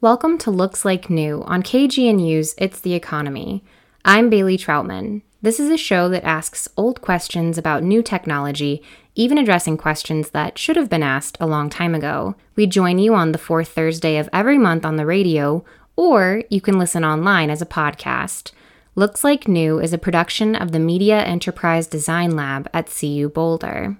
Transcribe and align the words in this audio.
Welcome 0.00 0.38
to 0.38 0.52
Looks 0.52 0.84
Like 0.84 1.10
New 1.10 1.42
on 1.42 1.64
KGNU's 1.64 2.54
It's 2.56 2.78
the 2.78 2.94
Economy. 2.94 3.64
I'm 4.04 4.30
Bailey 4.30 4.56
Troutman. 4.56 5.22
This 5.42 5.58
is 5.58 5.70
a 5.70 5.76
show 5.76 6.08
that 6.10 6.22
asks 6.22 6.68
old 6.76 7.00
questions 7.00 7.58
about 7.58 7.82
new 7.82 8.00
technology, 8.00 8.80
even 9.16 9.38
addressing 9.38 9.76
questions 9.76 10.30
that 10.30 10.56
should 10.56 10.76
have 10.76 10.88
been 10.88 11.02
asked 11.02 11.36
a 11.40 11.48
long 11.48 11.68
time 11.68 11.96
ago. 11.96 12.36
We 12.54 12.68
join 12.68 13.00
you 13.00 13.12
on 13.12 13.32
the 13.32 13.38
fourth 13.38 13.70
Thursday 13.70 14.18
of 14.18 14.28
every 14.32 14.56
month 14.56 14.84
on 14.84 14.94
the 14.94 15.04
radio, 15.04 15.64
or 15.96 16.44
you 16.48 16.60
can 16.60 16.78
listen 16.78 17.04
online 17.04 17.50
as 17.50 17.60
a 17.60 17.66
podcast. 17.66 18.52
Looks 18.94 19.24
Like 19.24 19.48
New 19.48 19.80
is 19.80 19.92
a 19.92 19.98
production 19.98 20.54
of 20.54 20.70
the 20.70 20.78
Media 20.78 21.24
Enterprise 21.24 21.88
Design 21.88 22.36
Lab 22.36 22.70
at 22.72 22.86
CU 22.88 23.28
Boulder. 23.28 23.98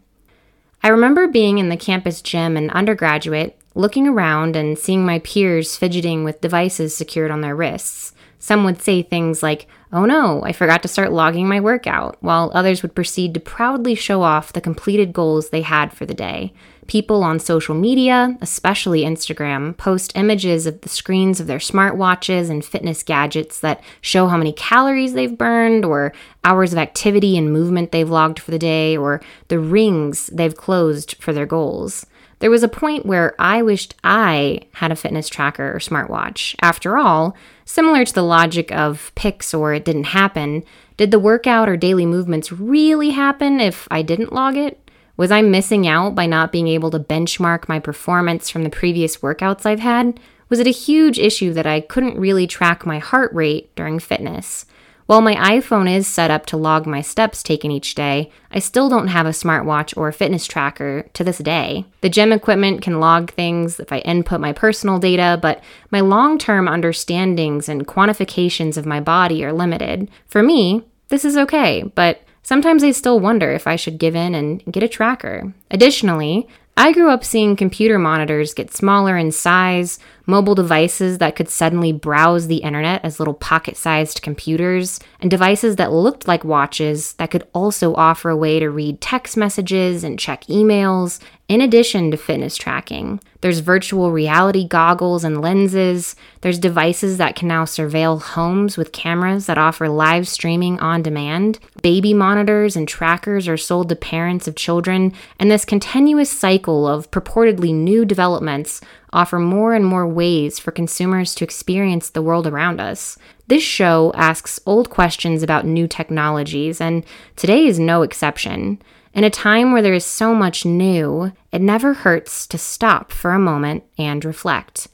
I 0.80 0.91
remember 0.91 1.27
being 1.27 1.59
in 1.59 1.71
the 1.71 1.77
campus 1.77 2.23
gym 2.23 2.57
in 2.57 2.71
undergraduate 2.71 3.57
looking 3.79 4.09
around 4.09 4.57
and 4.57 4.77
seeing 4.77 5.07
my 5.07 5.21
peers 5.21 5.77
fidgeting 5.77 6.25
with 6.25 6.41
devices 6.41 6.97
secured 6.97 7.31
on 7.31 7.43
their 7.43 7.55
wrists. 7.55 8.13
Some 8.41 8.64
would 8.64 8.82
say 8.82 9.03
things 9.03 9.43
like, 9.43 9.69
Oh 9.93 10.05
no, 10.05 10.43
I 10.43 10.53
forgot 10.53 10.82
to 10.82 10.89
start 10.89 11.13
logging 11.13 11.49
my 11.49 11.61
workout, 11.61 12.17
while 12.21 12.50
others 12.53 12.83
would 12.83 12.95
proceed 12.95 13.33
to 13.35 13.41
proudly 13.41 13.95
show 13.95 14.22
off 14.22 14.53
the 14.53 14.61
completed 14.61 15.13
goals 15.13 15.49
they 15.49 15.63
had 15.63 15.93
for 15.93 16.05
the 16.05 16.13
day. 16.13 16.53
People 16.89 17.22
on 17.22 17.39
social 17.39 17.75
media, 17.75 18.36
especially 18.41 19.03
Instagram, 19.03 19.77
post 19.77 20.13
images 20.14 20.67
of 20.67 20.81
the 20.81 20.89
screens 20.89 21.41
of 21.41 21.47
their 21.47 21.58
smartwatches 21.58 22.50
and 22.50 22.64
fitness 22.64 23.03
gadgets 23.03 23.61
that 23.61 23.83
show 24.00 24.27
how 24.27 24.36
many 24.36 24.53
calories 24.53 25.14
they've 25.14 25.39
burned, 25.39 25.85
or 25.85 26.13
hours 26.45 26.72
of 26.72 26.79
activity 26.79 27.39
and 27.39 27.53
movement 27.53 27.93
they've 27.93 28.11
logged 28.11 28.41
for 28.41 28.50
the 28.50 28.58
day, 28.58 28.97
or 28.97 29.22
the 29.49 29.58
rings 29.58 30.27
they've 30.29 30.57
closed 30.57 31.14
for 31.21 31.33
their 31.33 31.47
goals. 31.47 32.05
There 32.41 32.51
was 32.51 32.62
a 32.62 32.69
point 32.69 33.05
where 33.05 33.34
I 33.39 33.62
wished 33.62 33.95
I 34.05 34.61
had 34.75 34.92
a 34.92 34.97
fitness 34.97 35.28
tracker 35.28 35.75
or 35.75 35.78
smartwatch. 35.78 36.55
After 36.62 36.97
all, 36.97 37.37
similar 37.64 38.05
to 38.05 38.14
the 38.14 38.23
logic 38.23 38.70
of 38.70 39.12
pics 39.14 39.53
or 39.53 39.75
it 39.75 39.84
didn't 39.84 40.05
happen, 40.05 40.64
did 40.97 41.11
the 41.11 41.19
workout 41.19 41.69
or 41.69 41.77
daily 41.77 42.06
movements 42.06 42.53
really 42.53 43.11
happen 43.11 43.61
if 43.61 43.89
I 43.91 44.03
didn't 44.03 44.33
log 44.33 44.56
it? 44.56 44.91
Was 45.17 45.33
I 45.33 45.42
missing 45.42 45.89
out 45.89 46.14
by 46.14 46.27
not 46.27 46.53
being 46.53 46.69
able 46.69 46.92
to 46.92 47.00
benchmark 47.00 47.69
my 47.69 47.80
performance 47.80 48.48
from 48.48 48.62
the 48.62 48.70
previous 48.70 49.17
workouts 49.17 49.67
I've 49.67 49.80
had? 49.80 50.20
Was 50.48 50.61
it 50.61 50.67
a 50.69 50.70
huge 50.70 51.19
issue 51.19 51.52
that 51.55 51.67
I 51.67 51.80
couldn't 51.80 52.19
really 52.19 52.47
track 52.47 52.86
my 52.86 53.00
heart 53.00 53.33
rate 53.34 53.75
during 53.75 53.98
fitness? 53.98 54.64
While 55.09 55.23
my 55.23 55.37
iPhone 55.37 55.91
is 55.91 56.06
set 56.06 56.31
up 56.31 56.45
to 56.47 56.59
log 56.59 56.87
my 56.87 57.01
steps 57.01 57.42
taken 57.42 57.70
each 57.70 57.95
day, 57.95 58.31
I 58.53 58.59
still 58.59 58.91
don't 58.91 59.09
have 59.09 59.25
a 59.25 59.31
smartwatch 59.31 59.97
or 59.97 60.09
a 60.09 60.12
fitness 60.12 60.47
tracker 60.47 61.06
to 61.14 61.25
this 61.25 61.39
day. 61.39 61.87
The 62.03 62.11
gym 62.11 62.31
equipment 62.31 62.83
can 62.83 63.01
log 63.01 63.31
things 63.31 63.81
if 63.81 63.91
I 63.91 64.01
input 64.01 64.39
my 64.39 64.53
personal 64.53 64.98
data, 64.98 65.39
but 65.41 65.64
my 65.91 66.01
long 66.01 66.36
term 66.36 66.69
understandings 66.69 67.70
and 67.70 67.86
quantifications 67.86 68.77
of 68.77 68.84
my 68.84 69.01
body 69.01 69.42
are 69.47 69.53
limited. 69.55 70.11
For 70.27 70.42
me, 70.42 70.84
this 71.09 71.25
is 71.25 71.39
okay, 71.39 71.84
but 71.95 72.20
Sometimes 72.48 72.83
I 72.83 72.92
still 72.92 73.20
wonder 73.20 73.53
if 73.53 73.67
I 73.67 73.77
should 73.77 73.98
give 73.98 74.17
in 74.17 74.34
and 74.34 74.64
get 74.73 74.83
a 74.83 74.89
tracker. 74.89 75.53
Additionally, 75.70 76.48
I 76.79 76.92
grew 76.92 77.11
up 77.11 77.23
seeing 77.23 77.56
computer 77.56 77.98
monitors 77.98 78.55
get 78.55 78.73
smaller 78.73 79.19
in 79.19 79.33
size, 79.33 79.98
mobile 80.28 80.54
devices 80.54 81.18
that 81.18 81.34
could 81.34 81.48
suddenly 81.48 81.90
browse 81.90 82.46
the 82.46 82.58
internet 82.58 83.02
as 83.04 83.18
little 83.18 83.34
pocket 83.34 83.76
sized 83.76 84.22
computers, 84.22 85.00
and 85.20 85.30
devices 85.30 85.76
that 85.76 85.90
looked 85.90 86.28
like 86.28 86.44
watches 86.44 87.14
that 87.14 87.30
could 87.30 87.48
also 87.54 87.94
offer 87.94 88.28
a 88.30 88.36
way 88.36 88.60
to 88.60 88.68
read 88.68 89.00
text 89.00 89.36
messages 89.36 90.04
and 90.04 90.18
check 90.18 90.44
emails, 90.44 91.18
in 91.48 91.62
addition 91.62 92.10
to 92.10 92.16
fitness 92.18 92.56
tracking. 92.56 93.18
There's 93.40 93.60
virtual 93.60 94.12
reality 94.12 94.68
goggles 94.68 95.24
and 95.24 95.40
lenses. 95.40 96.14
There's 96.42 96.58
devices 96.58 97.16
that 97.16 97.36
can 97.36 97.48
now 97.48 97.64
surveil 97.64 98.20
homes 98.20 98.76
with 98.76 98.92
cameras 98.92 99.46
that 99.46 99.56
offer 99.56 99.88
live 99.88 100.28
streaming 100.28 100.78
on 100.80 101.02
demand. 101.02 101.58
Baby 101.82 102.12
monitors 102.12 102.76
and 102.76 102.86
trackers 102.86 103.48
are 103.48 103.56
sold 103.56 103.88
to 103.88 103.96
parents 103.96 104.46
of 104.46 104.56
children, 104.56 105.14
and 105.38 105.50
this 105.50 105.64
continuous 105.64 106.30
cycle 106.30 106.86
of 106.86 107.11
purportedly 107.11 107.72
new 107.72 108.05
developments 108.05 108.83
offer 109.13 109.39
more 109.39 109.74
and 109.74 109.85
more 109.85 110.07
ways 110.07 110.58
for 110.58 110.70
consumers 110.70 111.35
to 111.35 111.45
experience 111.45 112.11
the 112.11 112.23
world 112.23 112.46
around 112.46 112.80
us. 112.80 113.19
This 113.46 113.63
show 113.63 114.13
asks 114.14 114.61
old 114.67 114.91
questions 114.91 115.42
about 115.42 115.64
new 115.64 115.86
technologies, 115.86 116.80
and 116.80 117.05
today 117.36 117.67
is 117.67 117.79
no 117.79 118.02
exception. 118.02 118.80
In 119.14 119.24
a 119.24 119.30
time 119.30 119.73
where 119.73 119.83
there 119.83 119.95
is 119.95 120.05
so 120.05 120.35
much 120.35 120.64
new, 120.64 121.33
it 121.51 121.61
never 121.61 121.95
hurts 121.95 122.47
to 122.47 122.58
stop 122.58 123.11
for 123.11 123.33
a 123.33 123.39
moment 123.39 123.85
and 123.97 124.24
reflect. 124.24 124.89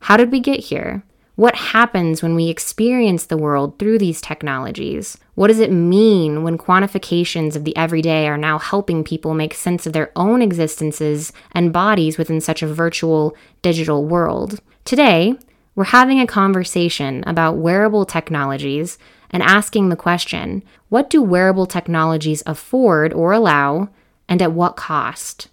How 0.00 0.16
did 0.16 0.32
we 0.32 0.40
get 0.40 0.60
here? 0.60 1.02
What 1.38 1.54
happens 1.54 2.20
when 2.20 2.34
we 2.34 2.48
experience 2.48 3.26
the 3.26 3.36
world 3.36 3.78
through 3.78 3.98
these 3.98 4.20
technologies? 4.20 5.16
What 5.36 5.46
does 5.46 5.60
it 5.60 5.70
mean 5.70 6.42
when 6.42 6.58
quantifications 6.58 7.54
of 7.54 7.62
the 7.62 7.76
everyday 7.76 8.26
are 8.26 8.36
now 8.36 8.58
helping 8.58 9.04
people 9.04 9.34
make 9.34 9.54
sense 9.54 9.86
of 9.86 9.92
their 9.92 10.10
own 10.16 10.42
existences 10.42 11.32
and 11.52 11.72
bodies 11.72 12.18
within 12.18 12.40
such 12.40 12.60
a 12.60 12.66
virtual, 12.66 13.36
digital 13.62 14.04
world? 14.04 14.58
Today, 14.84 15.34
we're 15.76 15.84
having 15.84 16.18
a 16.18 16.26
conversation 16.26 17.22
about 17.24 17.56
wearable 17.56 18.04
technologies 18.04 18.98
and 19.30 19.40
asking 19.40 19.90
the 19.90 19.94
question 19.94 20.64
what 20.88 21.08
do 21.08 21.22
wearable 21.22 21.66
technologies 21.66 22.42
afford 22.46 23.12
or 23.12 23.30
allow, 23.30 23.90
and 24.28 24.42
at 24.42 24.50
what 24.50 24.74
cost? 24.74 25.46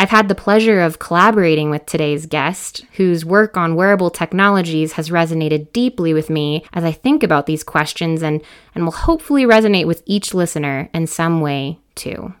I've 0.00 0.08
had 0.08 0.28
the 0.28 0.34
pleasure 0.34 0.80
of 0.80 0.98
collaborating 0.98 1.68
with 1.68 1.84
today's 1.84 2.24
guest, 2.24 2.86
whose 2.92 3.22
work 3.22 3.58
on 3.58 3.74
wearable 3.74 4.08
technologies 4.08 4.92
has 4.92 5.10
resonated 5.10 5.74
deeply 5.74 6.14
with 6.14 6.30
me 6.30 6.64
as 6.72 6.84
I 6.84 6.90
think 6.90 7.22
about 7.22 7.44
these 7.44 7.62
questions 7.62 8.22
and, 8.22 8.40
and 8.74 8.84
will 8.84 8.92
hopefully 8.92 9.44
resonate 9.44 9.86
with 9.86 10.02
each 10.06 10.32
listener 10.32 10.88
in 10.94 11.06
some 11.06 11.42
way 11.42 11.80
too. 11.96 12.32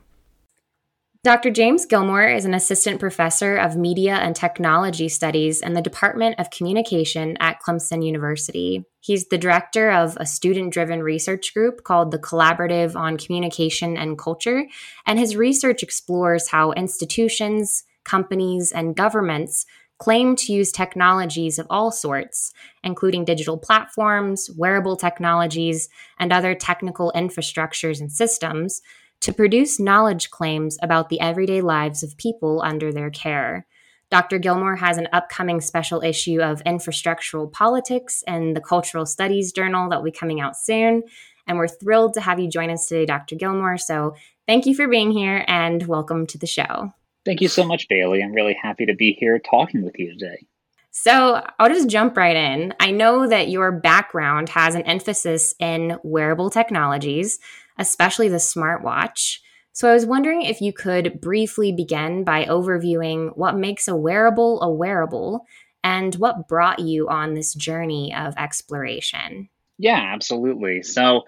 Dr. 1.22 1.50
James 1.50 1.84
Gilmore 1.84 2.26
is 2.26 2.46
an 2.46 2.54
assistant 2.54 2.98
professor 2.98 3.54
of 3.54 3.76
media 3.76 4.14
and 4.14 4.34
technology 4.34 5.06
studies 5.06 5.60
in 5.60 5.74
the 5.74 5.82
Department 5.82 6.36
of 6.38 6.48
Communication 6.48 7.36
at 7.40 7.60
Clemson 7.60 8.02
University. 8.02 8.86
He's 9.00 9.28
the 9.28 9.36
director 9.36 9.90
of 9.90 10.16
a 10.18 10.24
student 10.24 10.72
driven 10.72 11.02
research 11.02 11.52
group 11.52 11.84
called 11.84 12.10
the 12.10 12.18
Collaborative 12.18 12.96
on 12.96 13.18
Communication 13.18 13.98
and 13.98 14.16
Culture, 14.16 14.66
and 15.04 15.18
his 15.18 15.36
research 15.36 15.82
explores 15.82 16.48
how 16.48 16.72
institutions, 16.72 17.84
companies, 18.02 18.72
and 18.72 18.96
governments 18.96 19.66
claim 19.98 20.34
to 20.36 20.54
use 20.54 20.72
technologies 20.72 21.58
of 21.58 21.66
all 21.68 21.92
sorts, 21.92 22.50
including 22.82 23.26
digital 23.26 23.58
platforms, 23.58 24.48
wearable 24.56 24.96
technologies, 24.96 25.90
and 26.18 26.32
other 26.32 26.54
technical 26.54 27.12
infrastructures 27.14 28.00
and 28.00 28.10
systems 28.10 28.80
to 29.20 29.32
produce 29.32 29.78
knowledge 29.78 30.30
claims 30.30 30.78
about 30.82 31.08
the 31.08 31.20
everyday 31.20 31.60
lives 31.60 32.02
of 32.02 32.16
people 32.16 32.62
under 32.62 32.92
their 32.92 33.10
care. 33.10 33.66
Dr. 34.10 34.38
Gilmore 34.38 34.76
has 34.76 34.98
an 34.98 35.08
upcoming 35.12 35.60
special 35.60 36.02
issue 36.02 36.40
of 36.40 36.64
Infrastructural 36.64 37.52
Politics 37.52 38.24
and 38.26 38.56
the 38.56 38.60
Cultural 38.60 39.06
Studies 39.06 39.52
Journal 39.52 39.88
that 39.88 39.96
will 39.98 40.10
be 40.10 40.10
coming 40.10 40.40
out 40.40 40.56
soon. 40.56 41.04
And 41.46 41.58
we're 41.58 41.68
thrilled 41.68 42.14
to 42.14 42.20
have 42.20 42.40
you 42.40 42.48
join 42.48 42.70
us 42.70 42.88
today, 42.88 43.06
Dr. 43.06 43.36
Gilmore. 43.36 43.78
So 43.78 44.14
thank 44.48 44.66
you 44.66 44.74
for 44.74 44.88
being 44.88 45.12
here 45.12 45.44
and 45.46 45.86
welcome 45.86 46.26
to 46.28 46.38
the 46.38 46.46
show. 46.46 46.92
Thank 47.24 47.40
you 47.40 47.48
so 47.48 47.62
much, 47.62 47.86
Bailey. 47.88 48.22
I'm 48.22 48.32
really 48.32 48.56
happy 48.60 48.86
to 48.86 48.94
be 48.94 49.12
here 49.12 49.38
talking 49.38 49.84
with 49.84 49.98
you 49.98 50.18
today. 50.18 50.46
So 50.90 51.46
I'll 51.58 51.68
just 51.68 51.88
jump 51.88 52.16
right 52.16 52.34
in. 52.34 52.74
I 52.80 52.90
know 52.90 53.28
that 53.28 53.48
your 53.48 53.70
background 53.70 54.48
has 54.48 54.74
an 54.74 54.82
emphasis 54.82 55.54
in 55.60 55.98
wearable 56.02 56.50
technologies 56.50 57.38
especially 57.80 58.28
the 58.28 58.36
smartwatch. 58.36 59.38
So 59.72 59.88
I 59.88 59.94
was 59.94 60.04
wondering 60.04 60.42
if 60.42 60.60
you 60.60 60.72
could 60.72 61.20
briefly 61.20 61.72
begin 61.72 62.22
by 62.22 62.44
overviewing 62.44 63.36
what 63.36 63.56
makes 63.56 63.88
a 63.88 63.96
wearable 63.96 64.60
a 64.62 64.70
wearable 64.70 65.46
and 65.82 66.14
what 66.16 66.46
brought 66.46 66.78
you 66.78 67.08
on 67.08 67.34
this 67.34 67.54
journey 67.54 68.14
of 68.14 68.34
exploration. 68.36 69.48
Yeah, 69.78 70.12
absolutely. 70.12 70.82
So, 70.82 71.22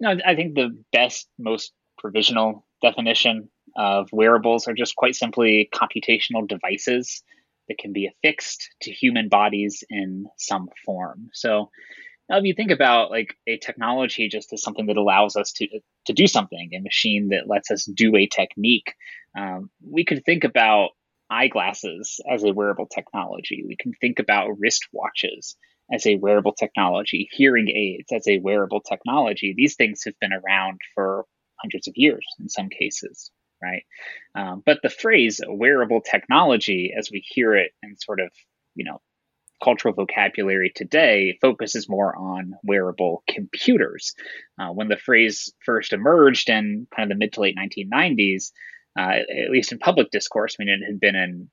you 0.00 0.08
know, 0.08 0.16
I 0.26 0.34
think 0.34 0.54
the 0.54 0.70
best, 0.92 1.28
most 1.38 1.72
provisional 1.98 2.66
definition 2.80 3.50
of 3.76 4.08
wearables 4.10 4.66
are 4.66 4.74
just 4.74 4.96
quite 4.96 5.14
simply 5.14 5.68
computational 5.74 6.48
devices 6.48 7.22
that 7.68 7.76
can 7.78 7.92
be 7.92 8.06
affixed 8.06 8.70
to 8.82 8.90
human 8.90 9.28
bodies 9.28 9.84
in 9.90 10.26
some 10.38 10.68
form. 10.86 11.28
So, 11.34 11.70
now, 12.32 12.38
if 12.38 12.44
you 12.44 12.54
think 12.54 12.70
about 12.70 13.10
like 13.10 13.36
a 13.46 13.58
technology 13.58 14.26
just 14.26 14.54
as 14.54 14.62
something 14.62 14.86
that 14.86 14.96
allows 14.96 15.36
us 15.36 15.52
to 15.52 15.68
to 16.06 16.14
do 16.14 16.26
something, 16.26 16.70
a 16.74 16.80
machine 16.80 17.28
that 17.28 17.46
lets 17.46 17.70
us 17.70 17.84
do 17.84 18.16
a 18.16 18.26
technique, 18.26 18.94
um, 19.38 19.70
we 19.86 20.06
could 20.06 20.24
think 20.24 20.42
about 20.42 20.90
eyeglasses 21.28 22.20
as 22.30 22.42
a 22.42 22.52
wearable 22.52 22.86
technology. 22.86 23.64
We 23.68 23.76
can 23.76 23.92
think 24.00 24.18
about 24.18 24.52
wristwatches 24.52 25.56
as 25.92 26.06
a 26.06 26.16
wearable 26.16 26.54
technology, 26.54 27.28
hearing 27.32 27.68
aids 27.68 28.10
as 28.10 28.26
a 28.26 28.38
wearable 28.38 28.80
technology. 28.80 29.52
These 29.54 29.76
things 29.76 30.04
have 30.06 30.18
been 30.18 30.32
around 30.32 30.80
for 30.94 31.26
hundreds 31.62 31.86
of 31.86 31.94
years 31.96 32.26
in 32.40 32.48
some 32.48 32.70
cases, 32.70 33.30
right? 33.62 33.82
Um, 34.34 34.62
but 34.64 34.78
the 34.82 34.88
phrase 34.88 35.42
wearable 35.46 36.00
technology, 36.00 36.94
as 36.96 37.10
we 37.12 37.22
hear 37.26 37.54
it 37.54 37.72
in 37.82 37.98
sort 37.98 38.20
of 38.20 38.30
you 38.74 38.86
know 38.86 39.02
cultural 39.62 39.94
vocabulary 39.94 40.72
today 40.74 41.38
focuses 41.40 41.88
more 41.88 42.14
on 42.16 42.54
wearable 42.64 43.22
computers. 43.28 44.14
Uh, 44.58 44.68
when 44.68 44.88
the 44.88 44.96
phrase 44.96 45.52
first 45.64 45.92
emerged 45.92 46.50
in 46.50 46.86
kind 46.94 47.10
of 47.10 47.16
the 47.16 47.18
mid 47.18 47.32
to 47.32 47.40
late 47.40 47.56
1990s, 47.56 48.52
uh, 48.98 49.20
at 49.44 49.50
least 49.50 49.72
in 49.72 49.78
public 49.78 50.10
discourse, 50.10 50.56
I 50.58 50.64
mean, 50.64 50.68
it 50.68 50.84
had 50.84 51.00
been 51.00 51.16
in 51.16 51.50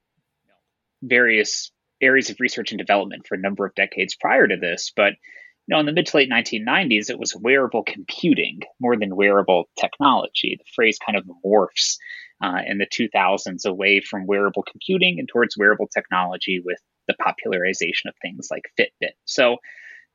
various 1.01 1.71
areas 2.01 2.29
of 2.29 2.39
research 2.39 2.71
and 2.71 2.79
development 2.79 3.27
for 3.27 3.35
a 3.35 3.39
number 3.39 3.65
of 3.65 3.75
decades 3.75 4.15
prior 4.15 4.47
to 4.47 4.57
this, 4.57 4.91
but 4.95 5.13
you 5.67 5.75
know, 5.75 5.79
in 5.79 5.85
the 5.85 5.93
mid 5.93 6.07
to 6.07 6.17
late 6.17 6.31
1990s, 6.31 7.11
it 7.11 7.19
was 7.19 7.35
wearable 7.35 7.83
computing 7.83 8.61
more 8.79 8.97
than 8.97 9.15
wearable 9.15 9.69
technology. 9.79 10.57
The 10.57 10.71
phrase 10.75 10.97
kind 11.05 11.15
of 11.15 11.25
morphs 11.45 11.97
uh, 12.41 12.61
in 12.65 12.79
the 12.79 12.87
2000s 12.87 13.65
away 13.65 14.01
from 14.01 14.25
wearable 14.25 14.63
computing 14.63 15.19
and 15.19 15.27
towards 15.27 15.57
wearable 15.57 15.87
technology 15.87 16.59
with 16.65 16.79
the 17.09 17.15
popularization 17.15 18.07
of 18.07 18.15
things 18.21 18.47
like 18.49 18.71
Fitbit. 18.79 19.13
So, 19.25 19.57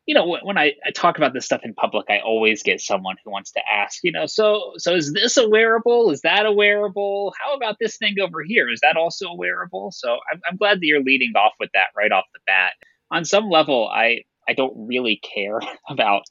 you 0.07 0.15
know, 0.15 0.39
when 0.43 0.57
I, 0.57 0.73
I, 0.87 0.91
talk 0.95 1.17
about 1.17 1.33
this 1.33 1.45
stuff 1.45 1.63
in 1.65 1.75
public, 1.75 2.07
I 2.09 2.21
always 2.21 2.63
get 2.63 2.81
someone 2.81 3.17
who 3.25 3.31
wants 3.31 3.51
to 3.53 3.61
ask, 3.71 4.05
you 4.05 4.13
know, 4.13 4.27
so 4.27 4.73
so 4.77 4.95
is 4.95 5.13
this 5.13 5.37
a 5.37 5.49
wearable? 5.49 6.11
Is 6.11 6.21
that 6.23 6.47
a 6.47 6.53
wearable? 6.53 7.35
How 7.41 7.55
about 7.55 7.77
this 7.81 7.97
thing 7.97 8.17
over 8.21 8.43
here? 8.43 8.71
Is 8.71 8.81
that 8.81 8.97
also 8.97 9.29
a 9.29 9.37
wearable? 9.37 9.93
So 9.93 10.19
I'm, 10.31 10.41
I'm 10.49 10.57
glad 10.57 10.79
that 10.79 10.87
you're 10.87 11.03
leading 11.03 11.33
off 11.35 11.55
with 11.59 11.71
that 11.75 11.89
right 11.97 12.13
off 12.13 12.25
the 12.33 12.41
bat. 12.47 12.75
On 13.11 13.25
some 13.25 13.49
level, 13.49 13.89
I 13.89 14.21
I 14.49 14.53
don't 14.53 14.75
really 14.77 15.21
care 15.35 15.61
about 15.89 16.23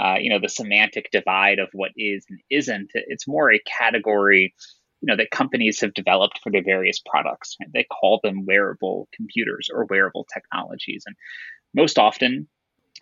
uh, 0.00 0.16
you 0.20 0.30
know 0.30 0.38
the 0.38 0.48
semantic 0.48 1.08
divide 1.10 1.58
of 1.58 1.68
what 1.72 1.90
is 1.96 2.24
and 2.28 2.38
isn't. 2.50 2.90
It's 2.94 3.26
more 3.26 3.52
a 3.52 3.60
category 3.60 4.54
you 5.02 5.06
know 5.06 5.16
that 5.16 5.30
companies 5.30 5.80
have 5.80 5.94
developed 5.94 6.40
for 6.42 6.50
their 6.50 6.62
various 6.62 7.00
products. 7.04 7.56
Right? 7.60 7.70
They 7.72 7.84
call 7.84 8.20
them 8.22 8.46
wearable 8.46 9.08
computers 9.14 9.68
or 9.72 9.86
wearable 9.90 10.26
technologies, 10.32 11.04
and 11.06 11.16
most 11.74 11.98
often, 11.98 12.48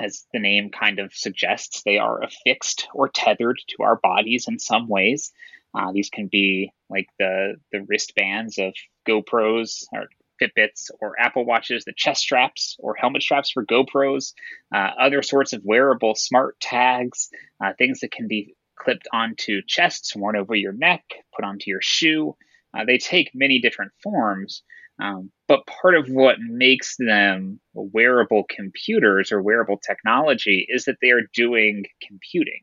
as 0.00 0.26
the 0.32 0.40
name 0.40 0.70
kind 0.70 0.98
of 0.98 1.12
suggests, 1.14 1.82
they 1.84 1.98
are 1.98 2.22
affixed 2.22 2.88
or 2.94 3.08
tethered 3.08 3.58
to 3.68 3.82
our 3.82 3.96
bodies 3.96 4.46
in 4.48 4.58
some 4.58 4.88
ways. 4.88 5.32
Uh, 5.74 5.92
these 5.92 6.10
can 6.10 6.28
be 6.30 6.72
like 6.88 7.06
the 7.18 7.54
the 7.70 7.84
wristbands 7.86 8.58
of 8.58 8.74
GoPros 9.06 9.84
or 9.92 10.08
Fitbits 10.40 10.90
or 11.00 11.20
Apple 11.20 11.44
Watches, 11.44 11.84
the 11.84 11.92
chest 11.94 12.22
straps 12.22 12.76
or 12.78 12.94
helmet 12.94 13.22
straps 13.22 13.50
for 13.50 13.64
GoPros, 13.64 14.32
uh, 14.74 14.90
other 14.98 15.22
sorts 15.22 15.52
of 15.52 15.62
wearable 15.64 16.14
smart 16.14 16.58
tags, 16.60 17.28
uh, 17.62 17.72
things 17.78 18.00
that 18.00 18.10
can 18.10 18.26
be 18.26 18.54
clipped 18.80 19.08
onto 19.12 19.60
chests, 19.66 20.16
worn 20.16 20.36
over 20.36 20.54
your 20.54 20.72
neck, 20.72 21.04
put 21.34 21.44
onto 21.44 21.70
your 21.70 21.82
shoe. 21.82 22.36
Uh, 22.76 22.84
they 22.84 22.98
take 22.98 23.30
many 23.34 23.60
different 23.60 23.92
forms, 24.02 24.62
um, 25.00 25.30
but 25.48 25.66
part 25.66 25.94
of 25.94 26.08
what 26.08 26.36
makes 26.40 26.96
them 26.98 27.60
wearable 27.74 28.44
computers 28.48 29.32
or 29.32 29.42
wearable 29.42 29.78
technology 29.78 30.66
is 30.68 30.84
that 30.84 30.96
they 31.02 31.10
are 31.10 31.22
doing 31.34 31.84
computing. 32.06 32.60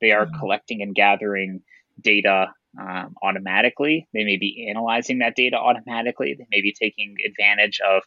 They 0.00 0.12
are 0.12 0.26
mm-hmm. 0.26 0.38
collecting 0.38 0.82
and 0.82 0.94
gathering 0.94 1.60
data 2.00 2.52
um, 2.78 3.14
automatically. 3.22 4.06
They 4.12 4.24
may 4.24 4.36
be 4.36 4.68
analyzing 4.70 5.20
that 5.20 5.36
data 5.36 5.56
automatically. 5.56 6.34
They 6.38 6.46
may 6.50 6.60
be 6.60 6.74
taking 6.78 7.16
advantage 7.24 7.80
of 7.80 8.02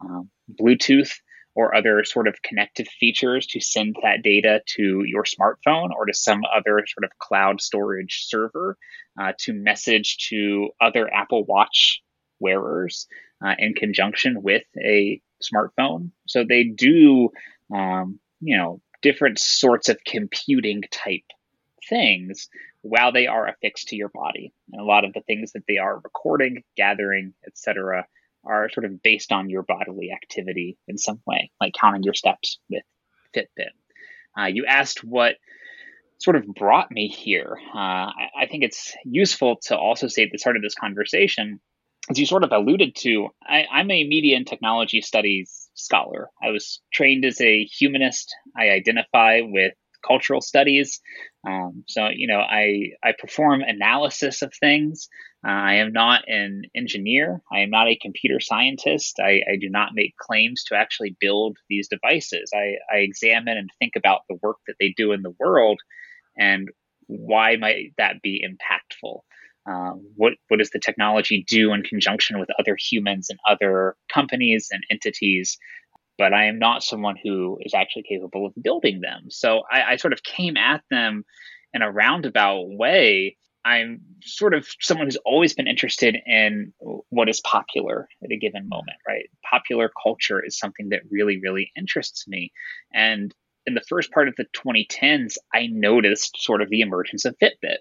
um, 0.00 0.30
Bluetooth 0.60 1.12
or 1.54 1.74
other 1.74 2.02
sort 2.04 2.28
of 2.28 2.40
connective 2.42 2.88
features 2.88 3.46
to 3.46 3.60
send 3.60 3.96
that 4.02 4.22
data 4.22 4.60
to 4.66 5.02
your 5.04 5.24
smartphone 5.24 5.90
or 5.90 6.06
to 6.06 6.14
some 6.14 6.42
other 6.54 6.84
sort 6.86 7.04
of 7.04 7.18
cloud 7.18 7.60
storage 7.60 8.24
server 8.26 8.76
uh, 9.20 9.32
to 9.38 9.52
message 9.52 10.16
to 10.28 10.70
other 10.80 11.12
Apple 11.12 11.44
Watch 11.44 12.02
wearers 12.40 13.06
uh, 13.44 13.54
in 13.58 13.74
conjunction 13.74 14.42
with 14.42 14.64
a 14.82 15.20
smartphone. 15.42 16.10
So 16.26 16.44
they 16.44 16.64
do, 16.64 17.30
um, 17.74 18.18
you 18.40 18.56
know, 18.56 18.80
different 19.02 19.38
sorts 19.38 19.88
of 19.88 19.98
computing 20.06 20.82
type 20.90 21.24
things 21.88 22.48
while 22.82 23.12
they 23.12 23.26
are 23.26 23.48
affixed 23.48 23.88
to 23.88 23.96
your 23.96 24.08
body. 24.08 24.52
And 24.72 24.80
a 24.80 24.84
lot 24.84 25.04
of 25.04 25.12
the 25.12 25.20
things 25.20 25.52
that 25.52 25.64
they 25.66 25.78
are 25.78 26.00
recording, 26.02 26.62
gathering, 26.76 27.34
etc., 27.46 28.06
are 28.44 28.68
sort 28.70 28.84
of 28.84 29.02
based 29.02 29.32
on 29.32 29.50
your 29.50 29.62
bodily 29.62 30.10
activity 30.12 30.76
in 30.88 30.98
some 30.98 31.20
way, 31.26 31.50
like 31.60 31.74
counting 31.78 32.02
your 32.02 32.14
steps 32.14 32.58
with 32.68 32.82
Fitbit. 33.34 33.70
Uh, 34.38 34.46
you 34.46 34.64
asked 34.66 35.04
what 35.04 35.36
sort 36.18 36.36
of 36.36 36.46
brought 36.46 36.90
me 36.90 37.08
here. 37.08 37.58
Uh, 37.74 37.78
I, 37.78 38.28
I, 38.42 38.46
think 38.46 38.62
it's 38.62 38.94
useful 39.04 39.58
to 39.64 39.76
also 39.76 40.06
say 40.06 40.22
at 40.22 40.28
the 40.30 40.38
start 40.38 40.56
of 40.56 40.62
this 40.62 40.74
conversation, 40.74 41.60
as 42.10 42.18
you 42.18 42.26
sort 42.26 42.44
of 42.44 42.52
alluded 42.52 42.94
to, 42.96 43.28
I, 43.42 43.66
I'm 43.70 43.90
a 43.90 44.04
media 44.04 44.36
and 44.36 44.46
technology 44.46 45.00
studies 45.00 45.68
scholar. 45.74 46.30
I 46.42 46.50
was 46.50 46.80
trained 46.92 47.24
as 47.24 47.40
a 47.40 47.64
humanist. 47.64 48.34
I 48.56 48.70
identify 48.70 49.40
with 49.42 49.74
cultural 50.06 50.40
studies. 50.40 51.00
Um, 51.46 51.84
so, 51.86 52.08
you 52.08 52.26
know, 52.26 52.40
I, 52.40 52.90
I 53.02 53.12
perform 53.18 53.62
analysis 53.62 54.42
of 54.42 54.52
things. 54.58 55.08
Uh, 55.44 55.50
I 55.50 55.74
am 55.74 55.92
not 55.92 56.22
an 56.28 56.62
engineer. 56.74 57.40
I 57.52 57.60
am 57.60 57.70
not 57.70 57.88
a 57.88 57.98
computer 58.00 58.38
scientist. 58.40 59.18
I, 59.20 59.42
I 59.50 59.56
do 59.60 59.68
not 59.68 59.90
make 59.94 60.16
claims 60.16 60.64
to 60.64 60.76
actually 60.76 61.16
build 61.20 61.56
these 61.68 61.88
devices. 61.88 62.50
I, 62.54 62.76
I 62.92 62.98
examine 62.98 63.58
and 63.58 63.70
think 63.78 63.94
about 63.96 64.20
the 64.28 64.38
work 64.42 64.58
that 64.66 64.76
they 64.78 64.94
do 64.96 65.12
in 65.12 65.22
the 65.22 65.34
world 65.38 65.80
and 66.36 66.68
why 67.06 67.56
might 67.56 67.92
that 67.98 68.22
be 68.22 68.44
impactful. 68.46 69.20
Um, 69.64 70.10
what 70.16 70.32
what 70.48 70.58
does 70.58 70.70
the 70.70 70.80
technology 70.80 71.44
do 71.46 71.72
in 71.72 71.82
conjunction 71.84 72.40
with 72.40 72.48
other 72.58 72.76
humans 72.76 73.28
and 73.30 73.38
other 73.48 73.96
companies 74.12 74.68
and 74.72 74.82
entities 74.90 75.56
but 76.18 76.32
I 76.32 76.46
am 76.46 76.58
not 76.58 76.84
someone 76.84 77.16
who 77.22 77.58
is 77.62 77.74
actually 77.74 78.04
capable 78.04 78.46
of 78.46 78.52
building 78.62 79.00
them. 79.00 79.24
So 79.30 79.62
I, 79.70 79.92
I 79.92 79.96
sort 79.96 80.12
of 80.12 80.22
came 80.22 80.56
at 80.56 80.82
them 80.90 81.24
in 81.72 81.82
a 81.82 81.90
roundabout 81.90 82.66
way. 82.68 83.36
I'm 83.64 84.00
sort 84.22 84.54
of 84.54 84.66
someone 84.80 85.06
who's 85.06 85.18
always 85.24 85.54
been 85.54 85.68
interested 85.68 86.16
in 86.26 86.72
what 87.10 87.28
is 87.28 87.40
popular 87.40 88.08
at 88.22 88.32
a 88.32 88.36
given 88.36 88.68
moment, 88.68 88.98
right? 89.06 89.28
Popular 89.48 89.90
culture 90.02 90.44
is 90.44 90.58
something 90.58 90.88
that 90.88 91.02
really, 91.10 91.40
really 91.40 91.70
interests 91.76 92.26
me. 92.26 92.52
And 92.92 93.32
in 93.66 93.74
the 93.74 93.84
first 93.88 94.10
part 94.10 94.28
of 94.28 94.34
the 94.36 94.46
2010s, 94.56 95.36
I 95.54 95.68
noticed 95.70 96.42
sort 96.42 96.62
of 96.62 96.70
the 96.70 96.80
emergence 96.80 97.24
of 97.24 97.36
Fitbit 97.38 97.78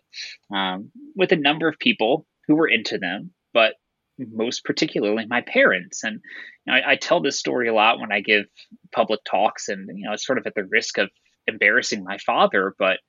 um, 0.55 0.91
with 1.15 1.31
a 1.31 1.37
number 1.37 1.67
of 1.67 1.79
people 1.79 2.27
who 2.47 2.55
were 2.55 2.67
into 2.67 2.97
them, 2.97 3.31
but 3.53 3.73
most 4.17 4.63
particularly 4.63 5.25
my 5.25 5.41
parents. 5.41 6.03
And 6.03 6.19
you 6.65 6.73
know, 6.73 6.79
I, 6.79 6.91
I, 6.91 6.95
tell 6.95 7.21
this 7.21 7.39
story 7.39 7.67
a 7.67 7.73
lot 7.73 7.99
when 7.99 8.11
I 8.11 8.21
give 8.21 8.45
public 8.91 9.21
talks, 9.23 9.67
and 9.67 9.89
you 9.97 10.05
know, 10.05 10.13
it's 10.13 10.25
sort 10.25 10.37
of 10.37 10.45
at 10.45 10.53
the 10.53 10.65
risk 10.65 10.99
of 10.99 11.09
embarrassing 11.47 12.03
my 12.03 12.17
father, 12.19 12.75
but 12.77 12.99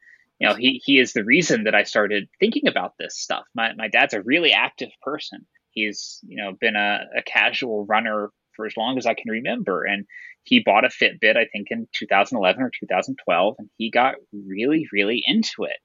you 0.42 0.49
know, 0.49 0.54
he 0.56 0.82
he 0.84 0.99
is 0.99 1.12
the 1.12 1.22
reason 1.22 1.64
that 1.64 1.75
I 1.76 1.84
started 1.84 2.28
thinking 2.40 2.66
about 2.66 2.94
this 2.99 3.16
stuff. 3.16 3.44
My 3.54 3.75
my 3.75 3.87
dad's 3.87 4.12
a 4.12 4.22
really 4.22 4.52
active 4.52 4.90
person. 5.00 5.46
He's 5.70 6.18
you 6.26 6.37
know 6.37 6.52
been 6.61 6.75
a, 6.75 7.02
a 7.16 7.22
casual 7.22 7.87
runner 7.87 8.30
for 8.56 8.66
as 8.66 8.76
long 8.76 8.99
as 8.99 9.06
I 9.06 9.14
can 9.14 9.30
remember, 9.30 9.84
and 9.84 10.04
he 10.42 10.58
bought 10.58 10.84
a 10.84 10.88
Fitbit, 10.88 11.37
I 11.37 11.46
think, 11.52 11.68
in 11.70 11.87
2011 11.94 12.61
or 12.61 12.72
2012, 12.80 13.54
and 13.56 13.70
he 13.78 13.92
got 13.92 14.16
really, 14.32 14.88
really 14.92 15.22
into 15.25 15.62
it. 15.62 15.76